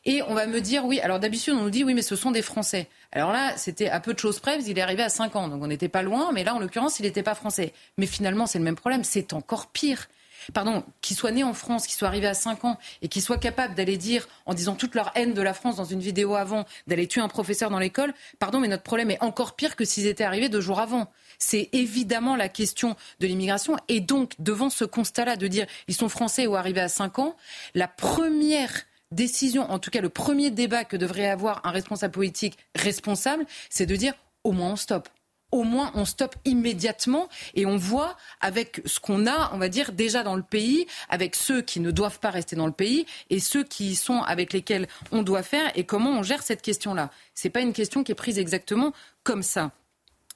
Et 0.05 0.21
on 0.23 0.33
va 0.33 0.47
me 0.47 0.61
dire, 0.61 0.85
oui, 0.85 0.99
alors 0.99 1.19
d'habitude 1.19 1.53
on 1.53 1.63
nous 1.63 1.69
dit, 1.69 1.83
oui, 1.83 1.93
mais 1.93 2.01
ce 2.01 2.15
sont 2.15 2.31
des 2.31 2.41
Français. 2.41 2.87
Alors 3.11 3.31
là, 3.31 3.55
c'était 3.57 3.89
à 3.89 3.99
peu 3.99 4.13
de 4.13 4.19
choses 4.19 4.39
près, 4.39 4.61
il 4.63 4.77
est 4.77 4.81
arrivé 4.81 5.03
à 5.03 5.09
5 5.09 5.35
ans, 5.35 5.47
donc 5.47 5.61
on 5.63 5.67
n'était 5.67 5.89
pas 5.89 6.01
loin, 6.01 6.31
mais 6.33 6.43
là, 6.43 6.55
en 6.55 6.59
l'occurrence, 6.59 6.99
il 6.99 7.03
n'était 7.03 7.23
pas 7.23 7.35
français. 7.35 7.73
Mais 7.97 8.05
finalement, 8.05 8.45
c'est 8.45 8.59
le 8.59 8.65
même 8.65 8.75
problème, 8.75 9.03
c'est 9.03 9.33
encore 9.33 9.67
pire 9.67 10.07
pardon, 10.53 10.83
qui 11.01 11.15
soit 11.15 11.31
né 11.31 11.43
en 11.43 11.53
France, 11.53 11.87
qui 11.87 11.93
soit 11.93 12.07
arrivé 12.07 12.27
à 12.27 12.33
5 12.33 12.65
ans 12.65 12.77
et 13.01 13.07
qui 13.07 13.21
soit 13.21 13.37
capable 13.37 13.75
d'aller 13.75 13.97
dire, 13.97 14.27
en 14.45 14.53
disant 14.53 14.75
toute 14.75 14.95
leur 14.95 15.11
haine 15.15 15.33
de 15.33 15.41
la 15.41 15.53
France 15.53 15.77
dans 15.77 15.85
une 15.85 15.99
vidéo 15.99 16.35
avant, 16.35 16.65
d'aller 16.87 17.07
tuer 17.07 17.21
un 17.21 17.27
professeur 17.27 17.69
dans 17.69 17.79
l'école, 17.79 18.13
pardon, 18.39 18.59
mais 18.59 18.67
notre 18.67 18.83
problème 18.83 19.11
est 19.11 19.21
encore 19.23 19.55
pire 19.55 19.75
que 19.75 19.85
s'ils 19.85 20.07
étaient 20.07 20.23
arrivés 20.23 20.49
deux 20.49 20.61
jours 20.61 20.79
avant. 20.79 21.11
C'est 21.39 21.69
évidemment 21.73 22.35
la 22.35 22.49
question 22.49 22.95
de 23.19 23.27
l'immigration. 23.27 23.77
Et 23.87 23.99
donc, 23.99 24.33
devant 24.39 24.69
ce 24.69 24.85
constat-là 24.85 25.35
de 25.35 25.47
dire 25.47 25.65
ils 25.87 25.95
sont 25.95 26.09
français 26.09 26.47
ou 26.47 26.55
arrivés 26.55 26.81
à 26.81 26.89
5 26.89 27.19
ans, 27.19 27.35
la 27.73 27.87
première 27.87 28.71
décision, 29.11 29.69
en 29.69 29.79
tout 29.79 29.91
cas 29.91 30.01
le 30.01 30.09
premier 30.09 30.51
débat 30.51 30.83
que 30.83 30.97
devrait 30.97 31.29
avoir 31.29 31.65
un 31.65 31.71
responsable 31.71 32.13
politique 32.13 32.57
responsable, 32.75 33.45
c'est 33.69 33.85
de 33.85 33.95
dire 33.95 34.13
au 34.43 34.51
moins 34.51 34.71
on 34.71 34.75
stoppe 34.75 35.09
au 35.51 35.63
moins 35.63 35.91
on 35.95 36.05
stoppe 36.05 36.35
immédiatement 36.43 37.29
et 37.53 37.65
on 37.65 37.77
voit 37.77 38.17
avec 38.41 38.81
ce 38.85 38.99
qu'on 38.99 39.25
a, 39.25 39.51
on 39.53 39.57
va 39.57 39.69
dire, 39.69 39.93
déjà 39.93 40.23
dans 40.23 40.35
le 40.35 40.43
pays, 40.43 40.85
avec 41.07 41.35
ceux 41.35 41.61
qui 41.61 41.79
ne 41.79 41.91
doivent 41.91 42.19
pas 42.19 42.29
rester 42.29 42.55
dans 42.55 42.65
le 42.65 42.73
pays 42.73 43.05
et 43.29 43.39
ceux 43.39 43.63
qui 43.63 43.95
sont 43.95 44.21
avec 44.21 44.51
lesquels 44.51 44.87
on 45.11 45.23
doit 45.23 45.43
faire 45.43 45.71
et 45.75 45.85
comment 45.85 46.11
on 46.11 46.23
gère 46.23 46.43
cette 46.43 46.61
question-là. 46.61 47.09
Ce 47.35 47.47
n'est 47.47 47.51
pas 47.51 47.61
une 47.61 47.73
question 47.73 48.03
qui 48.03 48.11
est 48.11 48.15
prise 48.15 48.37
exactement 48.37 48.91
comme 49.23 49.43
ça. 49.43 49.71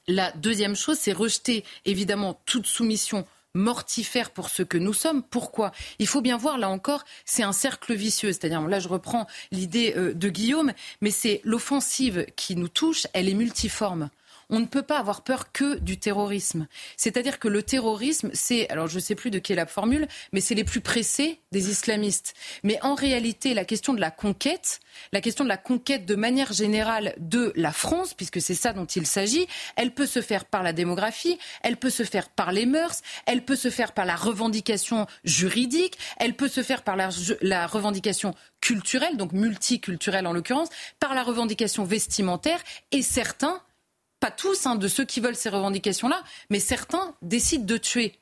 La 0.08 0.32
deuxième 0.32 0.76
chose, 0.76 0.98
c'est 0.98 1.12
rejeter 1.12 1.64
évidemment 1.84 2.40
toute 2.46 2.66
soumission 2.66 3.26
mortifère 3.54 4.30
pour 4.30 4.48
ce 4.48 4.62
que 4.62 4.78
nous 4.78 4.92
sommes. 4.92 5.22
Pourquoi? 5.22 5.72
Il 5.98 6.06
faut 6.06 6.20
bien 6.20 6.36
voir, 6.36 6.58
là 6.58 6.68
encore, 6.68 7.04
c'est 7.24 7.42
un 7.42 7.52
cercle 7.52 7.94
vicieux. 7.94 8.32
C'est-à-dire, 8.32 8.62
là, 8.62 8.78
je 8.78 8.88
reprends 8.88 9.26
l'idée 9.50 9.94
euh, 9.96 10.14
de 10.14 10.28
Guillaume, 10.28 10.72
mais 11.00 11.10
c'est 11.10 11.40
l'offensive 11.44 12.26
qui 12.36 12.56
nous 12.56 12.68
touche, 12.68 13.06
elle 13.12 13.28
est 13.28 13.34
multiforme 13.34 14.10
on 14.50 14.60
ne 14.60 14.66
peut 14.66 14.82
pas 14.82 14.98
avoir 14.98 15.22
peur 15.22 15.52
que 15.52 15.78
du 15.78 15.98
terrorisme. 15.98 16.66
C'est-à-dire 16.96 17.38
que 17.38 17.48
le 17.48 17.62
terrorisme, 17.62 18.30
c'est, 18.34 18.68
alors 18.68 18.88
je 18.88 18.96
ne 18.96 19.00
sais 19.00 19.14
plus 19.14 19.30
de 19.30 19.38
qui 19.38 19.52
est 19.52 19.56
la 19.56 19.66
formule, 19.66 20.06
mais 20.32 20.40
c'est 20.40 20.54
les 20.54 20.64
plus 20.64 20.80
pressés 20.80 21.40
des 21.52 21.70
islamistes. 21.70 22.34
Mais 22.62 22.78
en 22.82 22.94
réalité, 22.94 23.54
la 23.54 23.64
question 23.64 23.94
de 23.94 24.00
la 24.00 24.10
conquête, 24.10 24.80
la 25.12 25.20
question 25.20 25.44
de 25.44 25.48
la 25.48 25.56
conquête 25.56 26.04
de 26.06 26.14
manière 26.14 26.52
générale 26.52 27.14
de 27.18 27.52
la 27.56 27.72
France, 27.72 28.14
puisque 28.14 28.40
c'est 28.40 28.54
ça 28.54 28.72
dont 28.72 28.86
il 28.86 29.06
s'agit, 29.06 29.46
elle 29.76 29.92
peut 29.92 30.06
se 30.06 30.20
faire 30.20 30.44
par 30.44 30.62
la 30.62 30.72
démographie, 30.72 31.38
elle 31.62 31.76
peut 31.76 31.90
se 31.90 32.02
faire 32.02 32.28
par 32.28 32.52
les 32.52 32.66
mœurs, 32.66 33.02
elle 33.26 33.44
peut 33.44 33.56
se 33.56 33.70
faire 33.70 33.92
par 33.92 34.04
la 34.04 34.16
revendication 34.16 35.06
juridique, 35.24 35.96
elle 36.18 36.34
peut 36.34 36.48
se 36.48 36.62
faire 36.62 36.82
par 36.82 36.96
la, 36.96 37.10
la 37.40 37.66
revendication 37.66 38.34
culturelle, 38.60 39.16
donc 39.16 39.32
multiculturelle 39.32 40.26
en 40.26 40.32
l'occurrence, 40.32 40.68
par 40.98 41.14
la 41.14 41.22
revendication 41.22 41.84
vestimentaire, 41.84 42.60
et 42.92 43.02
certains 43.02 43.62
pas 44.20 44.30
tous, 44.30 44.66
hein, 44.66 44.76
de 44.76 44.86
ceux 44.86 45.04
qui 45.04 45.20
veulent 45.20 45.34
ces 45.34 45.48
revendications-là, 45.48 46.22
mais 46.50 46.60
certains 46.60 47.14
décident 47.22 47.64
de 47.64 47.76
tuer. 47.76 48.14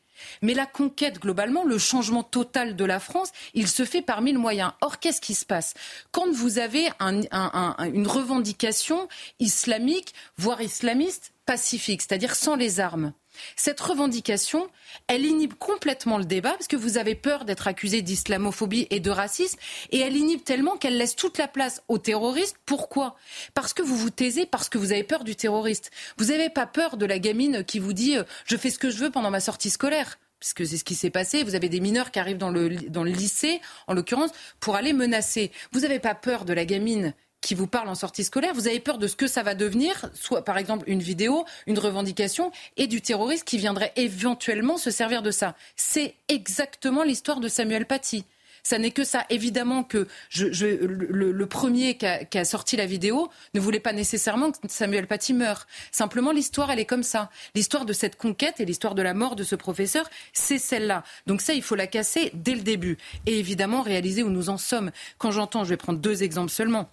Mais 0.42 0.54
la 0.54 0.66
conquête, 0.66 1.20
globalement, 1.20 1.64
le 1.64 1.78
changement 1.78 2.22
total 2.22 2.74
de 2.74 2.84
la 2.84 2.98
France, 2.98 3.30
il 3.54 3.68
se 3.68 3.84
fait 3.84 4.02
par 4.02 4.20
mille 4.20 4.38
moyens. 4.38 4.72
Or, 4.80 4.98
qu'est-ce 4.98 5.20
qui 5.20 5.34
se 5.34 5.46
passe? 5.46 5.74
Quand 6.10 6.30
vous 6.32 6.58
avez 6.58 6.88
une 7.00 8.06
revendication 8.06 9.08
islamique, 9.38 10.14
voire 10.36 10.60
islamiste, 10.60 11.32
pacifique, 11.46 12.02
c'est-à-dire 12.02 12.34
sans 12.34 12.56
les 12.56 12.80
armes, 12.80 13.12
cette 13.56 13.80
revendication, 13.80 14.68
elle 15.06 15.24
inhibe 15.24 15.54
complètement 15.54 16.18
le 16.18 16.24
débat 16.24 16.52
parce 16.52 16.68
que 16.68 16.76
vous 16.76 16.98
avez 16.98 17.14
peur 17.14 17.44
d'être 17.44 17.68
accusé 17.68 18.02
d'islamophobie 18.02 18.86
et 18.90 19.00
de 19.00 19.10
racisme 19.10 19.58
et 19.90 19.98
elle 19.98 20.16
inhibe 20.16 20.44
tellement 20.44 20.76
qu'elle 20.76 20.96
laisse 20.96 21.16
toute 21.16 21.38
la 21.38 21.48
place 21.48 21.82
aux 21.88 21.98
terroristes. 21.98 22.56
Pourquoi? 22.66 23.16
Parce 23.54 23.74
que 23.74 23.82
vous 23.82 23.96
vous 23.96 24.10
taisez, 24.10 24.46
parce 24.46 24.68
que 24.68 24.78
vous 24.78 24.92
avez 24.92 25.04
peur 25.04 25.24
du 25.24 25.36
terroriste. 25.36 25.90
Vous 26.16 26.26
n'avez 26.26 26.50
pas 26.50 26.66
peur 26.66 26.96
de 26.96 27.06
la 27.06 27.18
gamine 27.18 27.64
qui 27.64 27.78
vous 27.78 27.92
dit 27.92 28.16
euh, 28.16 28.24
je 28.44 28.56
fais 28.56 28.70
ce 28.70 28.78
que 28.78 28.90
je 28.90 28.98
veux 28.98 29.10
pendant 29.10 29.30
ma 29.30 29.40
sortie 29.40 29.70
scolaire 29.70 30.18
puisque 30.40 30.66
c'est 30.66 30.76
ce 30.76 30.84
qui 30.84 30.94
s'est 30.94 31.10
passé. 31.10 31.42
Vous 31.42 31.54
avez 31.54 31.68
des 31.68 31.80
mineurs 31.80 32.10
qui 32.10 32.18
arrivent 32.18 32.38
dans 32.38 32.50
le, 32.50 32.68
dans 32.68 33.02
le 33.02 33.10
lycée, 33.10 33.60
en 33.86 33.94
l'occurrence, 33.94 34.30
pour 34.60 34.76
aller 34.76 34.92
menacer. 34.92 35.50
Vous 35.72 35.80
n'avez 35.80 35.98
pas 35.98 36.14
peur 36.14 36.44
de 36.44 36.52
la 36.52 36.64
gamine 36.64 37.14
qui 37.40 37.54
vous 37.54 37.66
parle 37.66 37.88
en 37.88 37.94
sortie 37.94 38.24
scolaire, 38.24 38.54
vous 38.54 38.68
avez 38.68 38.80
peur 38.80 38.98
de 38.98 39.06
ce 39.06 39.16
que 39.16 39.26
ça 39.26 39.42
va 39.42 39.54
devenir, 39.54 40.10
soit 40.14 40.44
par 40.44 40.58
exemple 40.58 40.84
une 40.88 41.02
vidéo, 41.02 41.44
une 41.66 41.78
revendication, 41.78 42.52
et 42.76 42.86
du 42.86 43.00
terroriste 43.00 43.44
qui 43.44 43.58
viendrait 43.58 43.92
éventuellement 43.96 44.76
se 44.76 44.90
servir 44.90 45.22
de 45.22 45.30
ça. 45.30 45.54
C'est 45.76 46.14
exactement 46.28 47.02
l'histoire 47.02 47.40
de 47.40 47.48
Samuel 47.48 47.86
Paty. 47.86 48.24
Ça 48.68 48.78
n'est 48.78 48.90
que 48.90 49.04
ça. 49.04 49.24
Évidemment 49.30 49.82
que 49.82 50.06
le, 50.36 51.44
premier 51.46 51.96
qui 51.96 52.38
a, 52.38 52.44
sorti 52.44 52.76
la 52.76 52.84
vidéo 52.84 53.30
ne 53.54 53.60
voulait 53.60 53.80
pas 53.80 53.94
nécessairement 53.94 54.50
que 54.50 54.58
Samuel 54.68 55.06
Paty 55.06 55.32
meure. 55.32 55.66
Simplement, 55.90 56.32
l'histoire, 56.32 56.70
elle 56.70 56.78
est 56.78 56.84
comme 56.84 57.02
ça. 57.02 57.30
L'histoire 57.54 57.86
de 57.86 57.94
cette 57.94 58.16
conquête 58.16 58.60
et 58.60 58.66
l'histoire 58.66 58.94
de 58.94 59.00
la 59.00 59.14
mort 59.14 59.36
de 59.36 59.42
ce 59.42 59.54
professeur, 59.54 60.10
c'est 60.34 60.58
celle-là. 60.58 61.02
Donc 61.26 61.40
ça, 61.40 61.54
il 61.54 61.62
faut 61.62 61.76
la 61.76 61.86
casser 61.86 62.30
dès 62.34 62.54
le 62.54 62.60
début. 62.60 62.98
Et 63.24 63.38
évidemment, 63.38 63.80
réaliser 63.80 64.22
où 64.22 64.28
nous 64.28 64.50
en 64.50 64.58
sommes. 64.58 64.90
Quand 65.16 65.30
j'entends, 65.30 65.64
je 65.64 65.70
vais 65.70 65.78
prendre 65.78 65.98
deux 65.98 66.22
exemples 66.22 66.50
seulement 66.50 66.90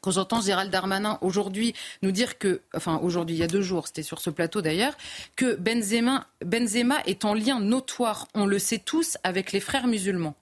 quand 0.00 0.10
j'entends 0.10 0.40
Gérald 0.40 0.70
Darmanin 0.70 1.18
aujourd'hui 1.20 1.74
nous 2.02 2.12
dire 2.12 2.38
que, 2.38 2.60
enfin 2.74 2.98
aujourd'hui, 3.02 3.36
il 3.36 3.38
y 3.38 3.44
a 3.44 3.48
deux 3.48 3.62
jours, 3.62 3.86
c'était 3.86 4.02
sur 4.02 4.20
ce 4.20 4.30
plateau 4.30 4.62
d'ailleurs, 4.62 4.96
que 5.36 5.54
Benzema, 5.54 6.26
est 7.06 7.24
en 7.24 7.34
lien 7.34 7.60
notoire, 7.60 8.28
on 8.34 8.46
le 8.46 8.58
sait 8.58 8.78
tous, 8.78 9.16
avec 9.22 9.52
les 9.52 9.60
frères 9.60 9.86
musulmans. 9.86 10.34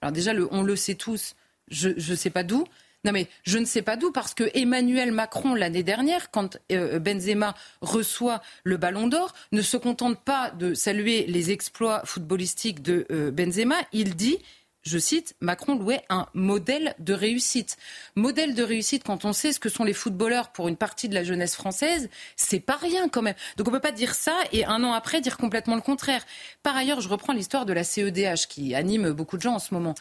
Alors 0.00 0.12
déjà, 0.12 0.32
le, 0.32 0.48
on 0.50 0.62
le 0.62 0.76
sait 0.76 0.94
tous, 0.94 1.34
je 1.68 1.88
ne 1.88 2.16
sais 2.16 2.30
pas 2.30 2.42
d'où. 2.42 2.64
Non 3.04 3.10
mais 3.10 3.26
je 3.42 3.58
ne 3.58 3.64
sais 3.64 3.82
pas 3.82 3.96
d'où 3.96 4.12
parce 4.12 4.32
que 4.32 4.48
Emmanuel 4.54 5.10
Macron 5.10 5.54
l'année 5.54 5.82
dernière, 5.82 6.30
quand 6.30 6.58
euh, 6.70 7.00
Benzema 7.00 7.54
reçoit 7.80 8.42
le 8.62 8.76
Ballon 8.76 9.08
d'Or, 9.08 9.34
ne 9.50 9.60
se 9.60 9.76
contente 9.76 10.20
pas 10.20 10.50
de 10.50 10.72
saluer 10.72 11.26
les 11.26 11.50
exploits 11.50 12.02
footballistiques 12.04 12.80
de 12.80 13.06
euh, 13.10 13.32
Benzema, 13.32 13.74
il 13.92 14.14
dit 14.14 14.38
je 14.82 14.98
cite, 14.98 15.34
Macron 15.40 15.76
louait 15.76 16.02
un 16.08 16.26
modèle 16.34 16.94
de 16.98 17.14
réussite. 17.14 17.76
Modèle 18.16 18.54
de 18.54 18.62
réussite, 18.62 19.04
quand 19.04 19.24
on 19.24 19.32
sait 19.32 19.52
ce 19.52 19.60
que 19.60 19.68
sont 19.68 19.84
les 19.84 19.92
footballeurs 19.92 20.50
pour 20.50 20.68
une 20.68 20.76
partie 20.76 21.08
de 21.08 21.14
la 21.14 21.22
jeunesse 21.22 21.54
française, 21.54 22.08
c'est 22.36 22.60
pas 22.60 22.76
rien 22.76 23.08
quand 23.08 23.22
même. 23.22 23.34
Donc 23.56 23.68
on 23.68 23.70
peut 23.70 23.80
pas 23.80 23.92
dire 23.92 24.14
ça 24.14 24.36
et 24.52 24.64
un 24.64 24.82
an 24.82 24.92
après 24.92 25.20
dire 25.20 25.36
complètement 25.36 25.76
le 25.76 25.82
contraire. 25.82 26.24
Par 26.62 26.76
ailleurs, 26.76 27.00
je 27.00 27.08
reprends 27.08 27.32
l'histoire 27.32 27.64
de 27.64 27.72
la 27.72 27.84
CEDH 27.84 28.48
qui 28.48 28.74
anime 28.74 29.12
beaucoup 29.12 29.36
de 29.36 29.42
gens 29.42 29.54
en 29.54 29.58
ce 29.60 29.72
moment. 29.72 29.94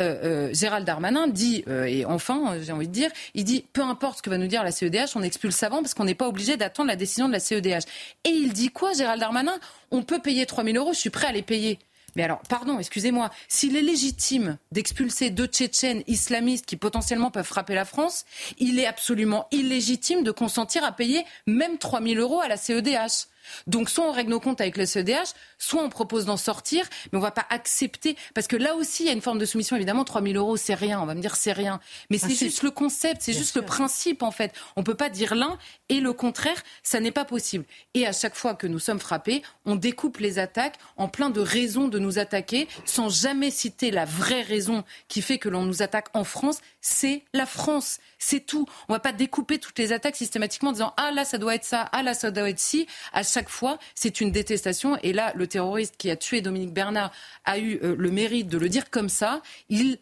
Euh, 0.00 0.48
euh, 0.50 0.54
Gérald 0.54 0.86
Darmanin 0.86 1.28
dit, 1.28 1.64
euh, 1.68 1.84
et 1.84 2.04
enfin, 2.04 2.56
j'ai 2.60 2.72
envie 2.72 2.88
de 2.88 2.92
dire, 2.92 3.10
il 3.34 3.44
dit, 3.44 3.64
peu 3.72 3.82
importe 3.82 4.18
ce 4.18 4.22
que 4.22 4.28
va 4.28 4.36
nous 4.36 4.48
dire 4.48 4.62
la 4.62 4.72
CEDH, 4.72 5.16
on 5.16 5.22
expulse 5.22 5.62
avant 5.62 5.80
parce 5.80 5.94
qu'on 5.94 6.04
n'est 6.04 6.14
pas 6.14 6.28
obligé 6.28 6.58
d'attendre 6.58 6.88
la 6.88 6.96
décision 6.96 7.26
de 7.26 7.32
la 7.32 7.40
CEDH. 7.40 7.86
Et 8.24 8.30
il 8.30 8.52
dit 8.52 8.68
quoi, 8.68 8.92
Gérald 8.92 9.20
Darmanin? 9.20 9.58
On 9.90 10.02
peut 10.02 10.18
payer 10.18 10.44
3 10.44 10.64
000 10.64 10.76
euros, 10.76 10.92
je 10.92 10.98
suis 10.98 11.10
prêt 11.10 11.28
à 11.28 11.32
les 11.32 11.42
payer. 11.42 11.78
Mais 12.16 12.22
alors, 12.22 12.40
pardon, 12.48 12.78
excusez-moi, 12.78 13.30
s'il 13.46 13.76
est 13.76 13.82
légitime 13.82 14.56
d'expulser 14.72 15.30
deux 15.30 15.46
Tchétchènes 15.46 16.02
islamistes 16.06 16.64
qui 16.64 16.76
potentiellement 16.76 17.30
peuvent 17.30 17.44
frapper 17.44 17.74
la 17.74 17.84
France, 17.84 18.24
il 18.58 18.80
est 18.80 18.86
absolument 18.86 19.46
illégitime 19.52 20.24
de 20.24 20.30
consentir 20.30 20.82
à 20.82 20.92
payer 20.92 21.24
même 21.46 21.76
3 21.76 22.02
000 22.02 22.14
euros 22.14 22.40
à 22.40 22.48
la 22.48 22.56
CEDH. 22.56 23.28
Donc 23.66 23.90
soit 23.90 24.04
on 24.06 24.12
règle 24.12 24.30
nos 24.30 24.40
comptes 24.40 24.60
avec 24.60 24.76
le 24.76 24.86
CEDH, 24.86 25.34
soit 25.58 25.82
on 25.82 25.88
propose 25.88 26.24
d'en 26.24 26.36
sortir, 26.36 26.86
mais 27.12 27.18
on 27.18 27.20
ne 27.20 27.26
va 27.26 27.30
pas 27.30 27.46
accepter, 27.50 28.16
parce 28.34 28.46
que 28.46 28.56
là 28.56 28.74
aussi 28.74 29.04
il 29.04 29.06
y 29.06 29.10
a 29.10 29.12
une 29.12 29.22
forme 29.22 29.38
de 29.38 29.44
soumission, 29.44 29.76
évidemment 29.76 30.04
3 30.04 30.22
000 30.22 30.34
euros 30.34 30.56
c'est 30.56 30.74
rien, 30.74 31.00
on 31.00 31.06
va 31.06 31.14
me 31.14 31.20
dire 31.20 31.36
c'est 31.36 31.52
rien, 31.52 31.80
mais 32.10 32.18
c'est 32.18 32.34
juste 32.34 32.62
le 32.62 32.70
concept, 32.70 33.22
c'est 33.22 33.32
juste 33.32 33.56
le 33.56 33.62
principe 33.62 34.22
en 34.22 34.30
fait. 34.30 34.52
On 34.76 34.80
ne 34.80 34.84
peut 34.84 34.94
pas 34.94 35.10
dire 35.10 35.34
l'un 35.34 35.58
et 35.88 36.00
le 36.00 36.12
contraire, 36.12 36.62
ça 36.82 37.00
n'est 37.00 37.10
pas 37.10 37.24
possible. 37.24 37.64
Et 37.94 38.06
à 38.06 38.12
chaque 38.12 38.34
fois 38.34 38.54
que 38.54 38.66
nous 38.66 38.78
sommes 38.78 39.00
frappés, 39.00 39.42
on 39.64 39.76
découpe 39.76 40.18
les 40.18 40.38
attaques 40.38 40.78
en 40.96 41.08
plein 41.08 41.30
de 41.30 41.40
raisons 41.40 41.88
de 41.88 41.98
nous 41.98 42.18
attaquer, 42.18 42.68
sans 42.84 43.08
jamais 43.08 43.50
citer 43.50 43.90
la 43.90 44.04
vraie 44.04 44.42
raison 44.42 44.84
qui 45.08 45.22
fait 45.22 45.38
que 45.38 45.48
l'on 45.48 45.62
nous 45.62 45.82
attaque 45.82 46.08
en 46.14 46.24
France, 46.24 46.58
c'est 46.80 47.24
la 47.32 47.46
France. 47.46 47.98
C'est 48.18 48.40
tout. 48.40 48.66
On 48.88 48.94
ne 48.94 48.96
va 48.96 49.00
pas 49.00 49.12
découper 49.12 49.58
toutes 49.58 49.78
les 49.78 49.92
attaques 49.92 50.16
systématiquement 50.16 50.70
en 50.70 50.72
disant 50.72 50.94
ah 50.96 51.10
là 51.12 51.24
ça 51.24 51.36
doit 51.36 51.54
être 51.54 51.64
ça, 51.64 51.88
ah 51.92 52.02
là 52.02 52.14
ça 52.14 52.30
doit 52.30 52.48
être 52.48 52.58
ci. 52.58 52.86
À 53.12 53.22
chaque 53.22 53.35
fois, 53.48 53.78
c'est 53.94 54.20
une 54.20 54.30
détestation. 54.30 54.98
Et 55.02 55.12
là, 55.12 55.32
le 55.34 55.46
terroriste 55.46 55.96
qui 55.96 56.10
a 56.10 56.16
tué 56.16 56.40
Dominique 56.40 56.72
Bernard 56.72 57.12
a 57.44 57.58
eu 57.58 57.78
euh, 57.82 57.94
le 57.96 58.10
mérite 58.10 58.48
de 58.48 58.58
le 58.58 58.68
dire 58.68 58.90
comme 58.90 59.08
ça. 59.08 59.42
Il 59.68 59.98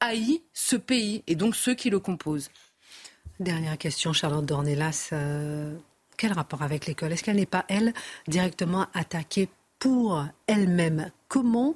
haït 0.00 0.42
ce 0.52 0.76
pays 0.76 1.22
et 1.26 1.34
donc 1.34 1.56
ceux 1.56 1.74
qui 1.74 1.90
le 1.90 1.98
composent. 1.98 2.50
Dernière 3.40 3.78
question, 3.78 4.12
Charlotte 4.12 4.44
Dornelas. 4.44 5.10
Euh, 5.12 5.74
quel 6.16 6.32
rapport 6.32 6.62
avec 6.62 6.86
l'école? 6.86 7.12
Est-ce 7.12 7.24
qu'elle 7.24 7.36
n'est 7.36 7.46
pas, 7.46 7.64
elle, 7.68 7.92
directement 8.28 8.86
attaquée 8.94 9.48
pour 9.78 10.24
elle-même? 10.46 11.10
Comment 11.26 11.74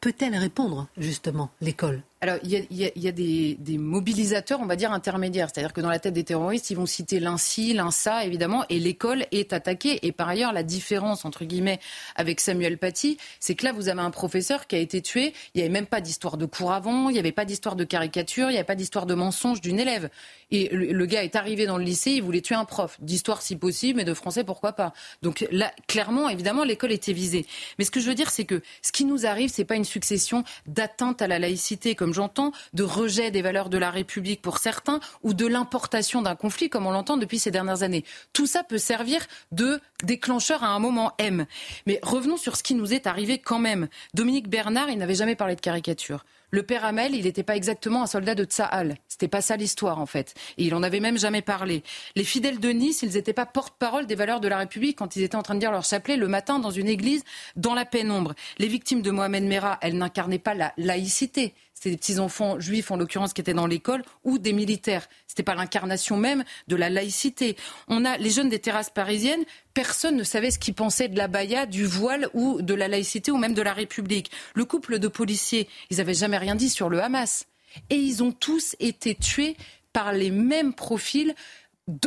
peut-elle 0.00 0.36
répondre, 0.36 0.88
justement, 0.98 1.50
l'école? 1.62 2.02
Alors, 2.26 2.40
il 2.42 2.66
y 2.70 3.08
a, 3.08 3.12
des, 3.12 3.78
mobilisateurs, 3.78 4.58
on 4.60 4.66
va 4.66 4.74
dire, 4.74 4.90
intermédiaires. 4.90 5.48
C'est-à-dire 5.52 5.72
que 5.72 5.80
dans 5.80 5.90
la 5.90 6.00
tête 6.00 6.12
des 6.12 6.24
terroristes, 6.24 6.70
ils 6.70 6.76
vont 6.76 6.86
citer 6.86 7.20
l'un 7.20 7.36
ci, 7.36 7.72
l'un 7.72 7.92
ça, 7.92 8.24
évidemment, 8.24 8.64
et 8.68 8.80
l'école 8.80 9.26
est 9.30 9.52
attaquée. 9.52 10.04
Et 10.04 10.10
par 10.10 10.28
ailleurs, 10.28 10.52
la 10.52 10.64
différence, 10.64 11.24
entre 11.24 11.44
guillemets, 11.44 11.78
avec 12.16 12.40
Samuel 12.40 12.78
Paty, 12.78 13.16
c'est 13.38 13.54
que 13.54 13.64
là, 13.64 13.72
vous 13.72 13.88
avez 13.88 14.00
un 14.00 14.10
professeur 14.10 14.66
qui 14.66 14.74
a 14.74 14.78
été 14.80 15.00
tué. 15.02 15.34
Il 15.54 15.58
n'y 15.58 15.62
avait 15.62 15.72
même 15.72 15.86
pas 15.86 16.00
d'histoire 16.00 16.36
de 16.36 16.46
cours 16.46 16.72
avant, 16.72 17.10
il 17.10 17.12
n'y 17.12 17.18
avait 17.20 17.30
pas 17.30 17.44
d'histoire 17.44 17.76
de 17.76 17.84
caricature, 17.84 18.48
il 18.48 18.52
n'y 18.52 18.58
avait 18.58 18.64
pas 18.64 18.74
d'histoire 18.74 19.06
de 19.06 19.14
mensonge 19.14 19.60
d'une 19.60 19.78
élève. 19.78 20.10
Et 20.50 20.68
le, 20.72 21.06
gars 21.06 21.22
est 21.22 21.36
arrivé 21.36 21.66
dans 21.66 21.78
le 21.78 21.84
lycée, 21.84 22.12
il 22.12 22.22
voulait 22.22 22.40
tuer 22.40 22.56
un 22.56 22.64
prof. 22.64 22.96
D'histoire 23.00 23.42
si 23.42 23.56
possible, 23.56 23.98
mais 23.98 24.04
de 24.04 24.14
français, 24.14 24.42
pourquoi 24.42 24.72
pas? 24.72 24.92
Donc 25.22 25.46
là, 25.52 25.72
clairement, 25.86 26.28
évidemment, 26.28 26.64
l'école 26.64 26.92
était 26.92 27.12
visée. 27.12 27.46
Mais 27.78 27.84
ce 27.84 27.90
que 27.90 28.00
je 28.00 28.08
veux 28.08 28.14
dire, 28.14 28.30
c'est 28.30 28.44
que 28.44 28.62
ce 28.82 28.90
qui 28.90 29.04
nous 29.04 29.26
arrive, 29.26 29.50
c'est 29.50 29.64
pas 29.64 29.76
une 29.76 29.84
succession 29.84 30.44
d'atteintes 30.66 31.22
à 31.22 31.28
la 31.28 31.38
laïcité, 31.38 31.94
comme 31.94 32.14
j'entends, 32.16 32.52
de 32.72 32.82
rejet 32.82 33.30
des 33.30 33.42
valeurs 33.42 33.70
de 33.70 33.78
la 33.78 33.90
République 33.90 34.42
pour 34.42 34.58
certains, 34.58 35.00
ou 35.22 35.34
de 35.34 35.46
l'importation 35.46 36.22
d'un 36.22 36.34
conflit, 36.34 36.68
comme 36.68 36.86
on 36.86 36.90
l'entend 36.90 37.16
depuis 37.16 37.38
ces 37.38 37.50
dernières 37.50 37.82
années. 37.82 38.04
Tout 38.32 38.46
ça 38.46 38.64
peut 38.64 38.78
servir 38.78 39.24
de 39.52 39.80
déclencheur 40.02 40.64
à 40.64 40.68
un 40.68 40.78
moment 40.78 41.12
M. 41.18 41.46
Mais 41.86 42.00
revenons 42.02 42.36
sur 42.36 42.56
ce 42.56 42.62
qui 42.62 42.74
nous 42.74 42.92
est 42.92 43.06
arrivé 43.06 43.38
quand 43.38 43.58
même. 43.58 43.88
Dominique 44.14 44.48
Bernard, 44.48 44.90
il 44.90 44.98
n'avait 44.98 45.14
jamais 45.14 45.36
parlé 45.36 45.54
de 45.54 45.60
caricature. 45.60 46.24
Le 46.50 46.62
père 46.62 46.84
Hamel, 46.84 47.14
il 47.14 47.24
n'était 47.24 47.42
pas 47.42 47.56
exactement 47.56 48.02
un 48.02 48.06
soldat 48.06 48.34
de 48.36 48.44
Tsahal. 48.44 48.96
C'était 49.08 49.28
pas 49.28 49.40
ça 49.40 49.56
l'histoire, 49.56 49.98
en 49.98 50.06
fait. 50.06 50.34
Et 50.58 50.64
il 50.64 50.74
en 50.74 50.82
avait 50.82 51.00
même 51.00 51.18
jamais 51.18 51.42
parlé. 51.42 51.82
Les 52.14 52.22
fidèles 52.22 52.60
de 52.60 52.68
Nice, 52.70 53.02
ils 53.02 53.14
n'étaient 53.14 53.32
pas 53.32 53.46
porte-parole 53.46 54.06
des 54.06 54.14
valeurs 54.14 54.40
de 54.40 54.48
la 54.48 54.58
République 54.58 54.96
quand 54.96 55.16
ils 55.16 55.22
étaient 55.22 55.36
en 55.36 55.42
train 55.42 55.54
de 55.54 55.60
dire 55.60 55.72
leur 55.72 55.84
chapelet 55.84 56.16
le 56.16 56.28
matin 56.28 56.58
dans 56.60 56.70
une 56.70 56.88
église 56.88 57.24
dans 57.56 57.74
la 57.74 57.84
pénombre. 57.84 58.34
Les 58.58 58.68
victimes 58.68 59.02
de 59.02 59.10
Mohamed 59.10 59.44
Merah, 59.44 59.78
elles 59.82 59.98
n'incarnaient 59.98 60.38
pas 60.38 60.54
la 60.54 60.72
laïcité 60.76 61.52
c'était 61.76 61.90
des 61.90 61.98
petits-enfants 61.98 62.58
juifs 62.58 62.90
en 62.90 62.96
l'occurrence 62.96 63.34
qui 63.34 63.42
étaient 63.42 63.52
dans 63.52 63.66
l'école, 63.66 64.02
ou 64.24 64.38
des 64.38 64.54
militaires. 64.54 65.06
C'était 65.26 65.42
pas 65.42 65.54
l'incarnation 65.54 66.16
même 66.16 66.42
de 66.68 66.74
la 66.74 66.88
laïcité. 66.88 67.54
On 67.86 68.06
a 68.06 68.16
les 68.16 68.30
jeunes 68.30 68.48
des 68.48 68.58
terrasses 68.58 68.88
parisiennes, 68.88 69.44
personne 69.74 70.16
ne 70.16 70.24
savait 70.24 70.50
ce 70.50 70.58
qu'ils 70.58 70.72
pensaient 70.72 71.08
de 71.08 71.18
la 71.18 71.28
baya, 71.28 71.66
du 71.66 71.84
voile 71.84 72.30
ou 72.32 72.62
de 72.62 72.72
la 72.72 72.88
laïcité 72.88 73.30
ou 73.30 73.36
même 73.36 73.52
de 73.52 73.60
la 73.60 73.74
République. 73.74 74.30
Le 74.54 74.64
couple 74.64 74.98
de 74.98 75.08
policiers, 75.08 75.68
ils 75.90 75.98
n'avaient 75.98 76.14
jamais 76.14 76.38
rien 76.38 76.54
dit 76.54 76.70
sur 76.70 76.88
le 76.88 77.02
Hamas. 77.02 77.46
Et 77.90 77.96
ils 77.96 78.22
ont 78.22 78.32
tous 78.32 78.74
été 78.80 79.14
tués 79.14 79.54
par 79.92 80.14
les 80.14 80.30
mêmes 80.30 80.72
profils 80.72 81.34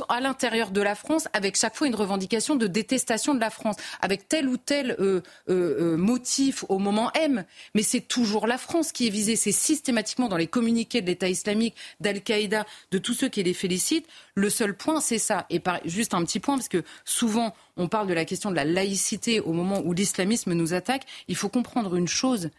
à 0.10 0.20
l'intérieur 0.20 0.72
de 0.72 0.82
la 0.82 0.94
France, 0.94 1.30
avec 1.32 1.56
chaque 1.56 1.76
fois 1.76 1.88
une 1.88 1.96
revendication 1.96 2.56
de 2.56 2.68
détestation 2.68 3.34
de 3.34 3.40
la 3.40 3.50
France, 3.50 3.78
avec 4.02 4.28
tel 4.28 4.50
ou 4.50 4.58
tel 4.58 4.92
euh, 5.00 5.22
euh, 5.50 5.94
euh, 5.94 5.98
motif 5.98 6.66
au 6.68 6.80
moment 6.80 7.12
M. 7.14 7.46
Mais 7.76 7.84
c'est 7.84 8.02
toujours 8.02 8.46
la 8.46 8.58
France 8.58 8.92
qui 8.92 9.08
est 9.08 9.10
visée. 9.10 9.38
C'est 9.38 9.54
systématiquement 9.54 10.28
dans 10.28 10.36
les 10.36 10.48
communiqués 10.48 11.02
de 11.02 11.08
l'État 11.08 11.30
islamique, 11.30 11.76
d'Al-Qaïda, 12.02 12.66
de 12.92 12.98
tous 12.98 13.14
ceux 13.14 13.30
qui 13.30 13.42
les 13.42 13.54
félicitent. 13.54 14.08
Le 14.36 14.50
seul 14.50 14.76
point, 14.76 15.00
c'est 15.00 15.18
ça. 15.18 15.46
Et 15.50 15.62
juste 15.86 16.14
un 16.14 16.26
petit 16.26 16.40
point, 16.40 16.56
parce 16.56 16.70
que 16.70 16.84
souvent 17.06 17.54
on 17.78 17.88
parle 17.88 18.08
de 18.08 18.14
la 18.14 18.26
question 18.26 18.52
de 18.52 18.56
la 18.56 18.66
laïcité 18.66 19.40
au 19.40 19.54
moment 19.54 19.82
où 19.86 19.94
l'islamisme 19.94 20.54
nous 20.54 20.74
attaque. 20.74 21.06
Il 21.30 21.38
faut 21.38 21.50
comprendre 21.50 21.96
une 21.96 22.10
chose 22.10 22.50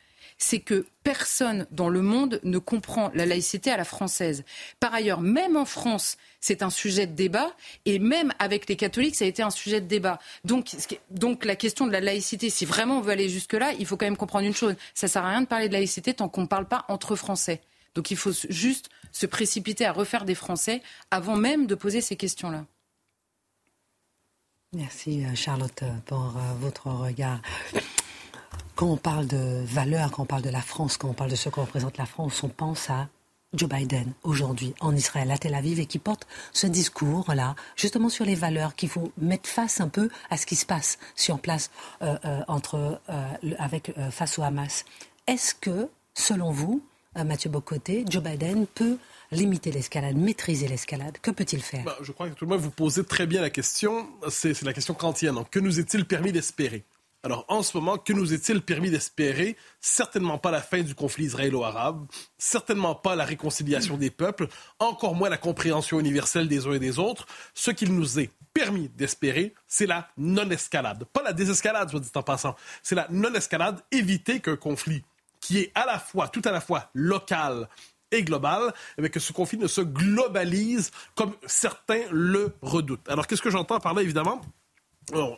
c'est 0.41 0.61
que 0.61 0.87
personne 1.05 1.67
dans 1.71 1.91
le 1.91 2.01
monde 2.01 2.41
ne 2.43 2.59
comprend 2.59 3.11
la 3.15 3.27
laïcité 3.27 3.71
à 3.71 3.77
la 3.77 3.85
française. 3.85 4.43
Par 4.81 4.93
ailleurs, 4.93 5.21
même 5.21 5.57
en 5.57 5.67
France, 5.67 6.17
c'est 6.41 6.63
un 6.63 6.71
sujet 6.71 7.07
de 7.07 7.13
débat, 7.13 7.55
et 7.85 7.99
même 7.99 8.33
avec 8.39 8.69
les 8.69 8.77
catholiques, 8.77 9.17
ça 9.17 9.27
a 9.27 9.29
été 9.29 9.43
un 9.43 9.51
sujet 9.51 9.83
de 9.83 9.87
débat. 9.87 10.19
Donc, 10.45 10.75
donc 11.11 11.45
la 11.45 11.57
question 11.57 11.87
de 11.87 11.93
la 11.93 12.01
laïcité, 12.01 12.49
si 12.49 12.65
vraiment 12.65 12.99
on 12.99 13.01
veut 13.03 13.13
aller 13.13 13.29
jusque-là, 13.29 13.75
il 13.79 13.85
faut 13.85 13.99
quand 13.99 14.07
même 14.07 14.17
comprendre 14.17 14.47
une 14.47 14.55
chose. 14.55 14.75
Ça 14.95 15.07
ne 15.07 15.11
sert 15.11 15.25
à 15.25 15.29
rien 15.29 15.43
de 15.43 15.47
parler 15.47 15.69
de 15.69 15.75
laïcité 15.75 16.15
tant 16.15 16.29
qu'on 16.31 16.43
ne 16.43 16.47
parle 16.47 16.67
pas 16.67 16.87
entre 16.89 17.17
Français. 17.17 17.61
Donc 17.95 18.11
il 18.11 18.17
faut 18.17 18.33
juste 18.49 18.89
se 19.13 19.27
précipiter 19.27 19.85
à 19.85 19.93
refaire 19.93 20.25
des 20.25 20.35
Français 20.35 20.81
avant 21.11 21.37
même 21.37 21.67
de 21.67 21.75
poser 21.75 22.01
ces 22.01 22.17
questions-là. 22.17 22.65
Merci 24.73 25.25
euh, 25.25 25.35
Charlotte 25.35 25.83
pour 26.07 26.37
euh, 26.37 26.55
votre 26.61 26.87
regard. 26.87 27.41
Quand 28.81 28.89
on 28.89 28.97
parle 28.97 29.27
de 29.27 29.63
valeurs, 29.67 30.11
quand 30.11 30.23
on 30.23 30.27
parle 30.27 30.41
de 30.41 30.49
la 30.49 30.63
France, 30.63 30.97
quand 30.97 31.11
on 31.11 31.13
parle 31.13 31.29
de 31.29 31.37
ce 31.37 31.51
que 31.51 31.61
représente 31.61 31.99
la 31.99 32.07
France, 32.07 32.43
on 32.43 32.49
pense 32.49 32.89
à 32.89 33.11
Joe 33.53 33.69
Biden 33.69 34.15
aujourd'hui 34.23 34.73
en 34.81 34.97
Israël, 34.97 35.31
à 35.31 35.37
Tel 35.37 35.55
Aviv, 35.55 35.81
et 35.81 35.85
qui 35.85 35.99
porte 35.99 36.27
ce 36.55 36.67
discours-là, 36.67 37.57
justement 37.77 38.09
sur 38.09 38.25
les 38.25 38.35
valeurs 38.35 38.75
qu'il 38.75 38.89
faut 38.89 39.13
mettre 39.19 39.51
face 39.51 39.83
un 39.83 39.89
peu 39.89 40.09
à 40.31 40.39
ce 40.39 40.47
qui 40.47 40.57
se 40.57 40.65
passe 40.65 40.99
sur 41.15 41.41
place 41.41 41.71
euh, 42.01 42.17
euh, 42.25 42.41
entre, 42.49 43.03
euh, 43.11 43.55
avec, 43.59 43.93
face 44.11 44.39
au 44.39 44.45
Hamas. 44.45 44.87
Est-ce 45.27 45.55
que, 45.55 45.91
selon 46.15 46.51
vous, 46.51 46.83
Mathieu 47.15 47.51
Bocoté, 47.51 48.07
Joe 48.09 48.23
Biden 48.23 48.67
peut 48.67 48.97
limiter 49.31 49.73
l'escalade, 49.73 50.17
maîtriser 50.17 50.69
l'escalade? 50.69 51.19
Que 51.21 51.31
peut-il 51.31 51.61
faire? 51.61 51.85
Bah, 51.85 51.99
Je 52.01 52.13
crois 52.13 52.31
que 52.31 52.35
tout 52.35 52.47
le 52.47 52.53
monde 52.53 52.61
vous 52.61 52.71
posez 52.71 53.05
très 53.05 53.27
bien 53.27 53.43
la 53.43 53.51
question. 53.51 54.09
C'est 54.31 54.63
la 54.63 54.73
question 54.73 54.95
kantienne. 54.95 55.37
que 55.51 55.59
nous 55.59 55.81
est-il 55.81 56.07
permis 56.07 56.33
d'espérer? 56.33 56.87
Alors, 57.23 57.45
en 57.49 57.63
ce 57.63 57.77
moment, 57.77 57.99
que 57.99 58.15
nous 58.15 58.33
est-il 58.33 58.63
permis 58.63 58.91
d'espérer? 58.91 59.57
Certainement 59.81 60.39
pas 60.39 60.51
la 60.51 60.63
fin 60.63 60.81
du 60.81 60.95
conflit 60.95 61.27
israélo-arabe, 61.27 62.07
certainement 62.39 62.95
pas 62.95 63.15
la 63.15 63.27
réconciliation 63.27 63.99
des 63.99 64.11
peuples, 64.11 64.49
encore 64.79 65.15
moins 65.15 65.29
la 65.29 65.37
compréhension 65.37 66.01
universelle 66.01 66.49
des 66.49 66.67
uns 66.67 66.73
et 66.73 66.79
des 66.79 66.99
autres. 66.99 67.27
Ce 67.53 67.71
qu'il 67.71 67.95
nous 67.95 68.19
est 68.19 68.31
permis 68.55 68.89
d'espérer, 68.89 69.53
c'est 69.67 69.87
la 69.87 70.09
non-escalade. 70.17 71.05
Pas 71.13 71.23
la 71.23 71.35
désescalade, 71.35 71.91
soit 71.91 72.01
dit 72.01 72.11
en 72.15 72.23
passant. 72.23 72.57
C'est 72.83 72.95
la 72.95 73.07
non-escalade, 73.11 73.83
éviter 73.93 74.41
qu'un 74.41 74.57
conflit 74.57 75.05
qui 75.41 75.59
est 75.59 75.73
à 75.75 75.85
la 75.85 75.99
fois, 75.99 76.29
tout 76.29 76.43
à 76.47 76.53
la 76.53 76.61
fois 76.63 76.91
local 76.95 77.69
et 78.13 78.23
global, 78.23 78.73
mais 78.99 79.07
eh 79.07 79.11
que 79.11 79.21
ce 79.21 79.33
conflit 79.33 79.59
ne 79.59 79.69
se 79.69 79.83
globalise 79.83 80.91
comme 81.15 81.35
certains 81.47 82.03
le 82.11 82.55
redoutent. 82.63 83.09
Alors, 83.09 83.27
qu'est-ce 83.27 83.43
que 83.43 83.51
j'entends 83.51 83.79
par 83.79 83.95
là, 83.95 84.03
évidemment? 84.03 84.41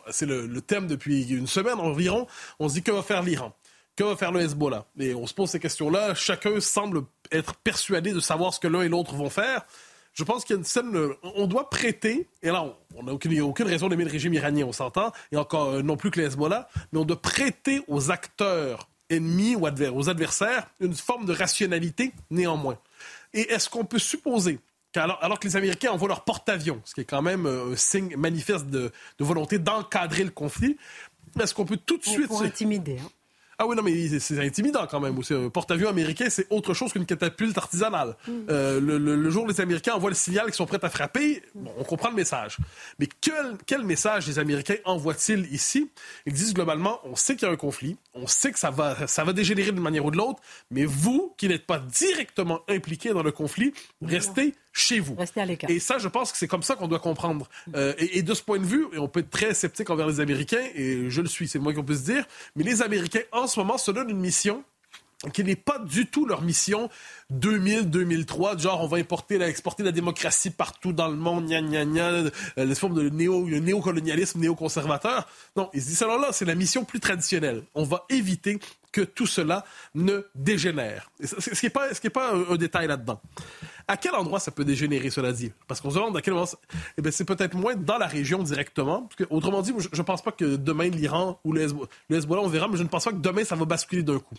C'est 0.09 0.25
le, 0.25 0.61
thème 0.61 0.87
depuis 0.87 1.29
une 1.29 1.47
semaine 1.47 1.79
environ. 1.79 2.27
On 2.59 2.69
se 2.69 2.75
dit 2.75 2.83
que 2.83 2.91
va 2.91 3.03
faire 3.03 3.23
l'Iran? 3.23 3.55
Que 3.95 4.03
va 4.03 4.15
faire 4.15 4.31
le 4.31 4.41
Hezbollah? 4.41 4.85
Et 4.99 5.13
on 5.13 5.27
se 5.27 5.33
pose 5.33 5.49
ces 5.49 5.59
questions-là. 5.59 6.15
Chacun 6.15 6.59
semble 6.59 7.03
être 7.31 7.55
persuadé 7.55 8.11
de 8.11 8.19
savoir 8.19 8.53
ce 8.53 8.59
que 8.59 8.67
l'un 8.67 8.81
et 8.81 8.89
l'autre 8.89 9.15
vont 9.15 9.29
faire. 9.29 9.65
Je 10.13 10.23
pense 10.23 10.45
qu'il 10.45 10.53
y 10.53 10.57
a 10.57 10.59
une 10.59 10.65
scène. 10.65 10.95
On 11.23 11.47
doit 11.47 11.69
prêter, 11.69 12.29
et 12.43 12.49
là, 12.49 12.65
on 12.95 13.03
n'a 13.03 13.13
aucune, 13.13 13.41
aucune, 13.41 13.67
raison 13.67 13.89
d'aimer 13.89 14.05
le 14.05 14.11
régime 14.11 14.33
iranien, 14.33 14.65
on 14.65 14.71
s'entend, 14.71 15.11
et 15.31 15.37
encore 15.37 15.69
euh, 15.69 15.81
non 15.81 15.97
plus 15.97 16.11
que 16.11 16.19
le 16.19 16.27
Hezbollah, 16.27 16.69
mais 16.91 16.99
on 16.99 17.05
doit 17.05 17.19
prêter 17.19 17.81
aux 17.87 18.11
acteurs 18.11 18.87
ennemis 19.09 19.55
ou 19.55 19.65
aux 19.65 20.09
adversaires 20.09 20.67
une 20.79 20.93
forme 20.93 21.25
de 21.25 21.33
rationalité 21.33 22.13
néanmoins. 22.29 22.77
Et 23.33 23.51
est-ce 23.51 23.69
qu'on 23.69 23.85
peut 23.85 23.99
supposer 23.99 24.59
alors, 24.95 25.39
que 25.39 25.47
les 25.47 25.55
Américains 25.55 25.91
envoient 25.91 26.07
leur 26.07 26.23
porte-avions, 26.23 26.81
ce 26.85 26.93
qui 26.93 27.01
est 27.01 27.05
quand 27.05 27.21
même 27.21 27.45
euh, 27.45 27.73
un 27.73 27.75
signe 27.75 28.15
manifeste 28.15 28.67
de, 28.67 28.91
volonté 29.19 29.59
d'encadrer 29.59 30.23
le 30.23 30.31
conflit, 30.31 30.77
est-ce 31.39 31.53
qu'on 31.53 31.65
peut 31.65 31.77
tout 31.77 31.97
de 31.97 32.03
suite... 32.03 32.27
Pour 32.27 32.43
intimider. 32.43 32.97
Hein. 32.99 33.09
Ah 33.59 33.67
oui, 33.67 33.75
non, 33.75 33.83
mais 33.83 34.19
c'est 34.19 34.39
intimidant 34.43 34.87
quand 34.87 34.99
même. 34.99 35.17
Un 35.29 35.49
porte-avions 35.49 35.87
américain, 35.87 36.25
c'est 36.29 36.47
autre 36.49 36.73
chose 36.73 36.91
qu'une 36.91 37.05
catapulte 37.05 37.57
artisanale. 37.57 38.15
Mm. 38.27 38.31
Euh, 38.49 38.79
le, 38.79 39.29
jour 39.29 39.45
où 39.45 39.47
les 39.47 39.61
Américains 39.61 39.93
envoient 39.93 40.09
le 40.09 40.15
signal 40.15 40.45
qu'ils 40.45 40.55
sont 40.55 40.65
prêts 40.65 40.83
à 40.83 40.89
frapper, 40.89 41.43
on 41.77 41.83
comprend 41.83 42.09
le 42.09 42.15
message. 42.15 42.57
Mais 42.99 43.07
quel, 43.21 43.57
quel 43.65 43.83
message 43.83 44.27
les 44.27 44.39
Américains 44.39 44.75
envoient-ils 44.85 45.45
ici? 45.53 45.89
Ils 46.25 46.33
disent 46.33 46.53
globalement, 46.53 46.99
on 47.03 47.15
sait 47.15 47.35
qu'il 47.35 47.47
y 47.47 47.49
a 47.49 47.53
un 47.53 47.57
conflit, 47.57 47.95
on 48.13 48.27
sait 48.27 48.51
que 48.51 48.59
ça 48.59 48.71
va, 48.71 49.07
ça 49.07 49.23
va 49.23 49.33
dégénérer 49.33 49.71
d'une 49.71 49.81
manière 49.81 50.05
ou 50.05 50.11
de 50.11 50.17
l'autre, 50.17 50.41
mais 50.71 50.85
vous, 50.85 51.33
qui 51.37 51.47
n'êtes 51.47 51.65
pas 51.65 51.79
directement 51.79 52.61
impliqués 52.67 53.11
dans 53.11 53.23
le 53.23 53.31
conflit, 53.31 53.73
restez 54.01 54.55
chez 54.73 54.99
vous. 54.99 55.15
Restez 55.15 55.39
à 55.39 55.45
l'écart. 55.45 55.69
Et 55.69 55.79
ça, 55.79 55.99
je 55.99 56.07
pense 56.07 56.31
que 56.31 56.37
c'est 56.37 56.47
comme 56.47 56.63
ça 56.63 56.75
qu'on 56.75 56.87
doit 56.87 56.99
comprendre. 56.99 57.47
Euh, 57.75 57.93
et, 57.99 58.23
de 58.23 58.33
ce 58.33 58.41
point 58.41 58.57
de 58.57 58.65
vue, 58.65 58.87
on 58.97 59.07
peut 59.07 59.21
être 59.21 59.29
très 59.29 59.53
sceptique 59.53 59.89
envers 59.91 60.07
les 60.07 60.19
Américains, 60.19 60.65
et 60.75 61.09
je 61.09 61.21
le 61.21 61.27
suis, 61.27 61.47
c'est 61.47 61.59
le 61.59 61.63
moins 61.63 61.73
qu'on 61.73 61.83
peut 61.83 61.95
se 61.95 62.03
dire, 62.03 62.25
mais 62.55 62.63
les 62.63 62.81
Américains, 62.81 63.21
en 63.31 63.47
ce 63.47 63.59
moment, 63.59 63.77
se 63.77 63.91
donnent 63.91 64.09
une 64.09 64.19
mission 64.19 64.63
qui 65.31 65.43
n'est 65.43 65.55
pas 65.55 65.79
du 65.79 66.07
tout 66.07 66.25
leur 66.25 66.41
mission 66.41 66.89
2000-2003, 67.33 68.59
genre 68.59 68.81
on 68.81 68.87
va 68.87 68.97
importer, 68.97 69.41
exporter 69.41 69.83
la 69.83 69.93
démocratie 69.93 70.49
partout 70.49 70.91
dans 70.91 71.07
le 71.07 71.15
monde, 71.15 71.45
gna 71.45 71.61
gna 71.61 71.85
gna, 71.85 72.09
euh, 72.09 72.31
les 72.57 72.75
formes 72.75 72.95
de 72.95 73.07
néo, 73.09 73.47
néocolonialisme 73.47 74.39
néoconservateur. 74.39 75.27
Non, 75.55 75.69
ils 75.73 75.81
se 75.81 75.87
disent, 75.87 76.03
alors 76.03 76.19
là, 76.19 76.29
c'est 76.31 76.45
la 76.45 76.55
mission 76.55 76.83
plus 76.83 76.99
traditionnelle. 76.99 77.63
On 77.73 77.83
va 77.83 78.05
éviter 78.09 78.59
que 78.91 79.01
tout 79.01 79.25
cela 79.25 79.65
ne 79.95 80.25
dégénère. 80.35 81.09
Ce 81.23 81.49
qui 81.49 81.65
n'est 81.65 81.69
pas, 81.69 81.89
pas 82.13 82.33
un 82.33 82.55
détail 82.55 82.87
là-dedans. 82.87 83.21
À 83.87 83.97
quel 83.97 84.15
endroit 84.15 84.39
ça 84.39 84.51
peut 84.51 84.63
dégénérer, 84.63 85.09
cela 85.09 85.31
dit? 85.31 85.51
Parce 85.67 85.81
qu'on 85.81 85.89
se 85.89 85.95
demande 85.95 86.15
à 86.15 86.21
quel 86.21 86.33
moment. 86.33 86.47
Eh 86.97 87.01
bien, 87.01 87.11
c'est 87.11 87.25
peut-être 87.25 87.55
moins 87.55 87.75
dans 87.75 87.97
la 87.97 88.07
région 88.07 88.41
directement. 88.41 89.09
autrement 89.29 89.61
dit, 89.61 89.73
je 89.77 89.97
ne 89.97 90.05
pense 90.05 90.21
pas 90.21 90.31
que 90.31 90.55
demain 90.55 90.89
l'Iran 90.89 91.39
ou 91.43 91.53
le 91.53 91.61
Hezbollah, 92.09 92.41
on 92.41 92.47
verra, 92.47 92.67
mais 92.67 92.77
je 92.77 92.83
ne 92.83 92.87
pense 92.87 93.05
pas 93.05 93.11
que 93.11 93.17
demain 93.17 93.43
ça 93.43 93.55
va 93.55 93.65
basculer 93.65 94.03
d'un 94.03 94.19
coup. 94.19 94.35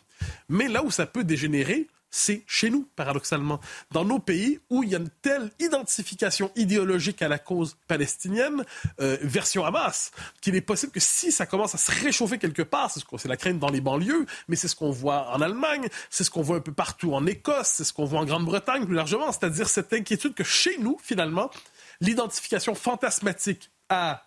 Mais 0.48 0.68
là 0.68 0.82
où 0.84 0.90
ça 0.90 1.06
peut 1.06 1.24
dégénérer, 1.24 1.88
c'est 2.16 2.44
chez 2.46 2.70
nous, 2.70 2.88
paradoxalement. 2.94 3.60
Dans 3.90 4.04
nos 4.04 4.20
pays 4.20 4.60
où 4.70 4.84
il 4.84 4.90
y 4.90 4.94
a 4.94 4.98
une 4.98 5.10
telle 5.20 5.50
identification 5.58 6.52
idéologique 6.54 7.20
à 7.22 7.28
la 7.28 7.40
cause 7.40 7.76
palestinienne, 7.88 8.64
euh, 9.00 9.18
version 9.20 9.64
Hamas, 9.64 10.12
qu'il 10.40 10.54
est 10.54 10.60
possible 10.60 10.92
que 10.92 11.00
si 11.00 11.32
ça 11.32 11.44
commence 11.44 11.74
à 11.74 11.78
se 11.78 11.90
réchauffer 11.90 12.38
quelque 12.38 12.62
part, 12.62 12.92
c'est 12.92 13.26
la 13.26 13.36
crainte 13.36 13.58
dans 13.58 13.68
les 13.68 13.80
banlieues, 13.80 14.26
mais 14.46 14.54
c'est 14.54 14.68
ce 14.68 14.76
qu'on 14.76 14.92
voit 14.92 15.28
en 15.32 15.40
Allemagne, 15.40 15.88
c'est 16.08 16.22
ce 16.22 16.30
qu'on 16.30 16.42
voit 16.42 16.58
un 16.58 16.60
peu 16.60 16.72
partout 16.72 17.12
en 17.14 17.26
Écosse, 17.26 17.66
c'est 17.66 17.84
ce 17.84 17.92
qu'on 17.92 18.04
voit 18.04 18.20
en 18.20 18.24
Grande-Bretagne 18.24 18.86
plus 18.86 18.94
largement, 18.94 19.32
c'est-à-dire 19.32 19.68
cette 19.68 19.92
inquiétude 19.92 20.34
que 20.34 20.44
chez 20.44 20.78
nous, 20.78 20.96
finalement, 21.02 21.50
l'identification 22.00 22.76
fantasmatique 22.76 23.72
à 23.88 24.22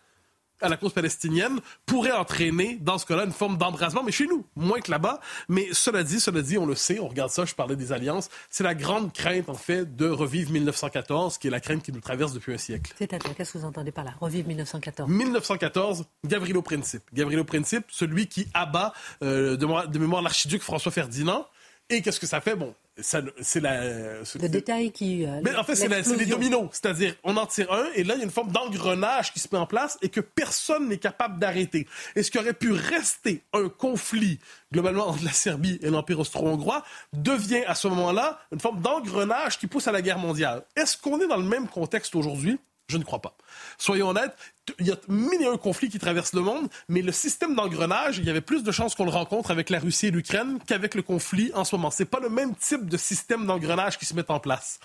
à 0.61 0.69
la 0.69 0.77
cause 0.77 0.93
palestinienne 0.93 1.59
pourrait 1.85 2.11
entraîner, 2.11 2.77
dans 2.81 2.97
ce 2.97 3.05
cas-là, 3.05 3.25
une 3.25 3.31
forme 3.31 3.57
d'embrasement, 3.57 4.03
mais 4.03 4.11
chez 4.11 4.27
nous, 4.27 4.45
moins 4.55 4.79
que 4.79 4.91
là-bas. 4.91 5.19
Mais 5.49 5.67
cela 5.71 6.03
dit, 6.03 6.19
cela 6.19 6.41
dit, 6.41 6.57
on 6.57 6.65
le 6.65 6.75
sait, 6.75 6.99
on 6.99 7.07
regarde 7.07 7.31
ça, 7.31 7.45
je 7.45 7.55
parlais 7.55 7.75
des 7.75 7.91
alliances, 7.91 8.29
c'est 8.49 8.63
la 8.63 8.75
grande 8.75 9.13
crainte, 9.13 9.49
en 9.49 9.55
fait, 9.55 9.95
de 9.95 10.09
revivre 10.09 10.51
1914, 10.51 11.37
qui 11.37 11.47
est 11.47 11.51
la 11.51 11.59
crainte 11.59 11.83
qui 11.83 11.91
nous 11.91 12.01
traverse 12.01 12.33
depuis 12.33 12.53
un 12.53 12.57
siècle. 12.57 12.93
C'est-à-dire, 12.97 13.35
qu'est-ce 13.35 13.53
que 13.53 13.57
vous 13.57 13.65
entendez 13.65 13.91
par 13.91 14.03
là, 14.03 14.13
revivre 14.19 14.47
1914 14.47 15.09
1914, 15.09 16.05
Gavrilo 16.25 16.61
Principe. 16.61 17.03
Gavrilo 17.13 17.43
Principe, 17.43 17.85
celui 17.89 18.27
qui 18.27 18.47
abat 18.53 18.93
euh, 19.23 19.57
de, 19.57 19.87
de 19.87 19.99
mémoire 19.99 20.21
l'archiduc 20.21 20.61
François 20.61 20.91
Ferdinand. 20.91 21.47
Et 21.89 22.01
qu'est-ce 22.01 22.19
que 22.19 22.27
ça 22.27 22.41
fait? 22.41 22.55
Bon, 22.55 22.75
c'est 22.99 23.59
la. 23.59 24.19
Le 24.21 24.47
détail 24.47 24.91
qui. 24.91 25.25
Euh, 25.25 25.41
mais 25.43 25.55
en 25.55 25.63
fait, 25.63 25.75
c'est 25.75 25.87
les 25.87 26.25
dominos. 26.25 26.69
C'est-à-dire, 26.71 27.15
on 27.23 27.37
en 27.37 27.45
tire 27.45 27.71
un, 27.71 27.85
et 27.95 28.03
là, 28.03 28.15
il 28.15 28.19
y 28.19 28.21
a 28.21 28.25
une 28.25 28.31
forme 28.31 28.51
d'engrenage 28.51 29.33
qui 29.33 29.39
se 29.39 29.47
met 29.51 29.57
en 29.57 29.67
place 29.67 29.97
et 30.01 30.09
que 30.09 30.19
personne 30.19 30.87
n'est 30.89 30.97
capable 30.97 31.39
d'arrêter. 31.39 31.87
Et 32.15 32.23
ce 32.23 32.31
qui 32.31 32.37
aurait 32.37 32.53
pu 32.53 32.71
rester 32.71 33.43
un 33.53 33.69
conflit, 33.69 34.39
globalement, 34.71 35.07
entre 35.07 35.23
la 35.23 35.31
Serbie 35.31 35.79
et 35.81 35.89
l'Empire 35.89 36.19
austro-hongrois, 36.19 36.83
devient 37.13 37.63
à 37.67 37.75
ce 37.75 37.87
moment-là 37.87 38.39
une 38.51 38.59
forme 38.59 38.81
d'engrenage 38.81 39.59
qui 39.59 39.67
pousse 39.67 39.87
à 39.87 39.91
la 39.91 40.01
guerre 40.01 40.19
mondiale. 40.19 40.63
Est-ce 40.75 40.97
qu'on 40.97 41.19
est 41.19 41.27
dans 41.27 41.37
le 41.37 41.43
même 41.43 41.67
contexte 41.67 42.15
aujourd'hui? 42.15 42.59
Je 42.89 42.97
ne 42.97 43.03
crois 43.03 43.21
pas. 43.21 43.35
Soyons 43.77 44.09
honnêtes, 44.09 44.33
il 44.79 44.87
y 44.87 44.91
a 44.91 44.97
mille 45.09 45.41
et 45.41 45.47
un 45.47 45.57
conflits 45.57 45.89
qui 45.89 45.99
traversent 45.99 46.33
le 46.33 46.41
monde, 46.41 46.69
mais 46.87 47.01
le 47.01 47.11
système 47.11 47.53
d'engrenage, 47.53 48.17
il 48.17 48.23
y 48.23 48.29
avait 48.29 48.39
plus 48.39 48.63
de 48.63 48.71
chances 48.71 48.95
qu'on 48.95 49.03
le 49.03 49.11
rencontre 49.11 49.51
avec 49.51 49.69
la 49.69 49.79
Russie 49.79 50.07
et 50.07 50.11
l'Ukraine 50.11 50.59
qu'avec 50.65 50.95
le 50.95 51.01
conflit 51.01 51.51
en 51.53 51.65
ce 51.65 51.75
moment. 51.75 51.91
C'est 51.91 52.05
pas 52.05 52.21
le 52.21 52.29
même 52.29 52.55
type 52.55 52.87
de 52.87 52.95
système 52.95 53.45
d'engrenage 53.45 53.97
qui 53.97 54.05
se 54.05 54.13
met 54.13 54.29
en 54.31 54.39
place. 54.39 54.79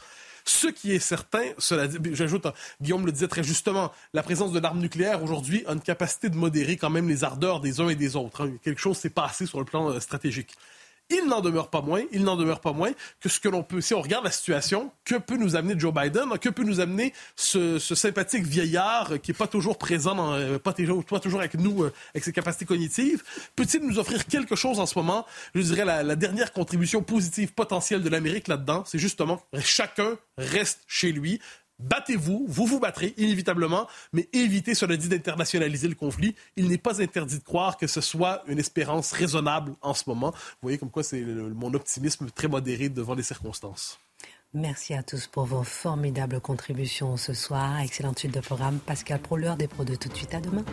Ce 0.44 0.66
qui 0.66 0.92
est 0.92 0.98
certain, 0.98 1.44
j'ajoute, 2.12 2.48
Guillaume 2.80 3.06
le 3.06 3.12
disait 3.12 3.28
très 3.28 3.44
justement, 3.44 3.92
la 4.12 4.24
présence 4.24 4.50
de 4.50 4.58
l'arme 4.58 4.80
nucléaire 4.80 5.22
aujourd'hui 5.22 5.62
a 5.68 5.72
une 5.72 5.80
capacité 5.80 6.28
de 6.28 6.36
modérer 6.36 6.76
quand 6.76 6.90
même 6.90 7.08
les 7.08 7.22
ardeurs 7.22 7.60
des 7.60 7.80
uns 7.80 7.88
et 7.88 7.94
des 7.94 8.16
autres. 8.16 8.44
Hein. 8.44 8.52
Quelque 8.64 8.80
chose 8.80 8.96
s'est 8.96 9.10
passé 9.10 9.46
sur 9.46 9.60
le 9.60 9.64
plan 9.64 9.90
euh, 9.90 10.00
stratégique. 10.00 10.56
Il 11.14 11.26
n'en 11.26 11.42
demeure 11.42 11.68
pas 11.68 11.82
moins, 11.82 12.02
il 12.10 12.24
n'en 12.24 12.36
demeure 12.36 12.60
pas 12.60 12.72
moins 12.72 12.90
que 13.20 13.28
ce 13.28 13.38
que 13.38 13.48
l'on 13.48 13.62
peut, 13.62 13.82
si 13.82 13.92
on 13.92 14.00
regarde 14.00 14.24
la 14.24 14.30
situation, 14.30 14.90
que 15.04 15.16
peut 15.16 15.36
nous 15.36 15.56
amener 15.56 15.78
Joe 15.78 15.92
Biden, 15.92 16.38
que 16.40 16.48
peut 16.48 16.64
nous 16.64 16.80
amener 16.80 17.12
ce, 17.36 17.78
sympathique 17.78 18.44
vieillard 18.44 19.20
qui 19.22 19.32
est 19.32 19.34
pas 19.34 19.46
toujours 19.46 19.76
présent, 19.76 20.32
euh, 20.32 20.58
pas, 20.58 20.72
toujours, 20.72 21.04
avec 21.38 21.54
nous, 21.54 21.82
euh, 21.82 21.92
avec 22.14 22.24
ses 22.24 22.32
capacités 22.32 22.64
cognitives, 22.64 23.22
peut-il 23.56 23.86
nous 23.86 23.98
offrir 23.98 24.24
quelque 24.26 24.56
chose 24.56 24.80
en 24.80 24.86
ce 24.86 24.98
moment? 24.98 25.26
Je 25.54 25.60
dirais 25.60 25.84
la 25.84 26.16
dernière 26.16 26.52
contribution 26.52 27.02
positive 27.02 27.52
potentielle 27.52 28.02
de 28.02 28.08
l'Amérique 28.08 28.48
là-dedans, 28.48 28.84
c'est 28.86 28.98
justement 28.98 29.42
chacun 29.60 30.16
reste 30.38 30.80
chez 30.86 31.12
lui, 31.12 31.40
Battez-vous, 31.82 32.46
vous 32.48 32.66
vous 32.66 32.80
battrez 32.80 33.14
inévitablement, 33.16 33.86
mais 34.12 34.28
évitez, 34.32 34.74
cela 34.74 34.96
dit, 34.96 35.08
d'internationaliser 35.08 35.88
le 35.88 35.94
conflit. 35.94 36.34
Il 36.56 36.68
n'est 36.68 36.78
pas 36.78 37.02
interdit 37.02 37.38
de 37.38 37.44
croire 37.44 37.76
que 37.76 37.86
ce 37.86 38.00
soit 38.00 38.42
une 38.46 38.58
espérance 38.58 39.12
raisonnable 39.12 39.74
en 39.82 39.94
ce 39.94 40.04
moment. 40.06 40.30
Vous 40.30 40.62
voyez 40.62 40.78
comme 40.78 40.90
quoi 40.90 41.02
c'est 41.02 41.22
mon 41.22 41.74
optimisme 41.74 42.30
très 42.30 42.48
modéré 42.48 42.88
devant 42.88 43.14
les 43.14 43.22
circonstances. 43.22 43.98
Merci 44.54 44.92
à 44.92 45.02
tous 45.02 45.26
pour 45.26 45.46
vos 45.46 45.62
formidables 45.62 46.40
contributions 46.40 47.16
ce 47.16 47.32
soir. 47.32 47.80
Excellente 47.80 48.18
suite 48.18 48.34
de 48.34 48.40
programme. 48.40 48.78
Pascal 48.78 49.18
Pro, 49.20 49.36
l'heure 49.36 49.56
des 49.56 49.66
pros 49.66 49.84
de 49.84 49.94
tout 49.94 50.10
de 50.10 50.14
suite. 50.14 50.34
À 50.34 50.40
demain. 50.40 50.64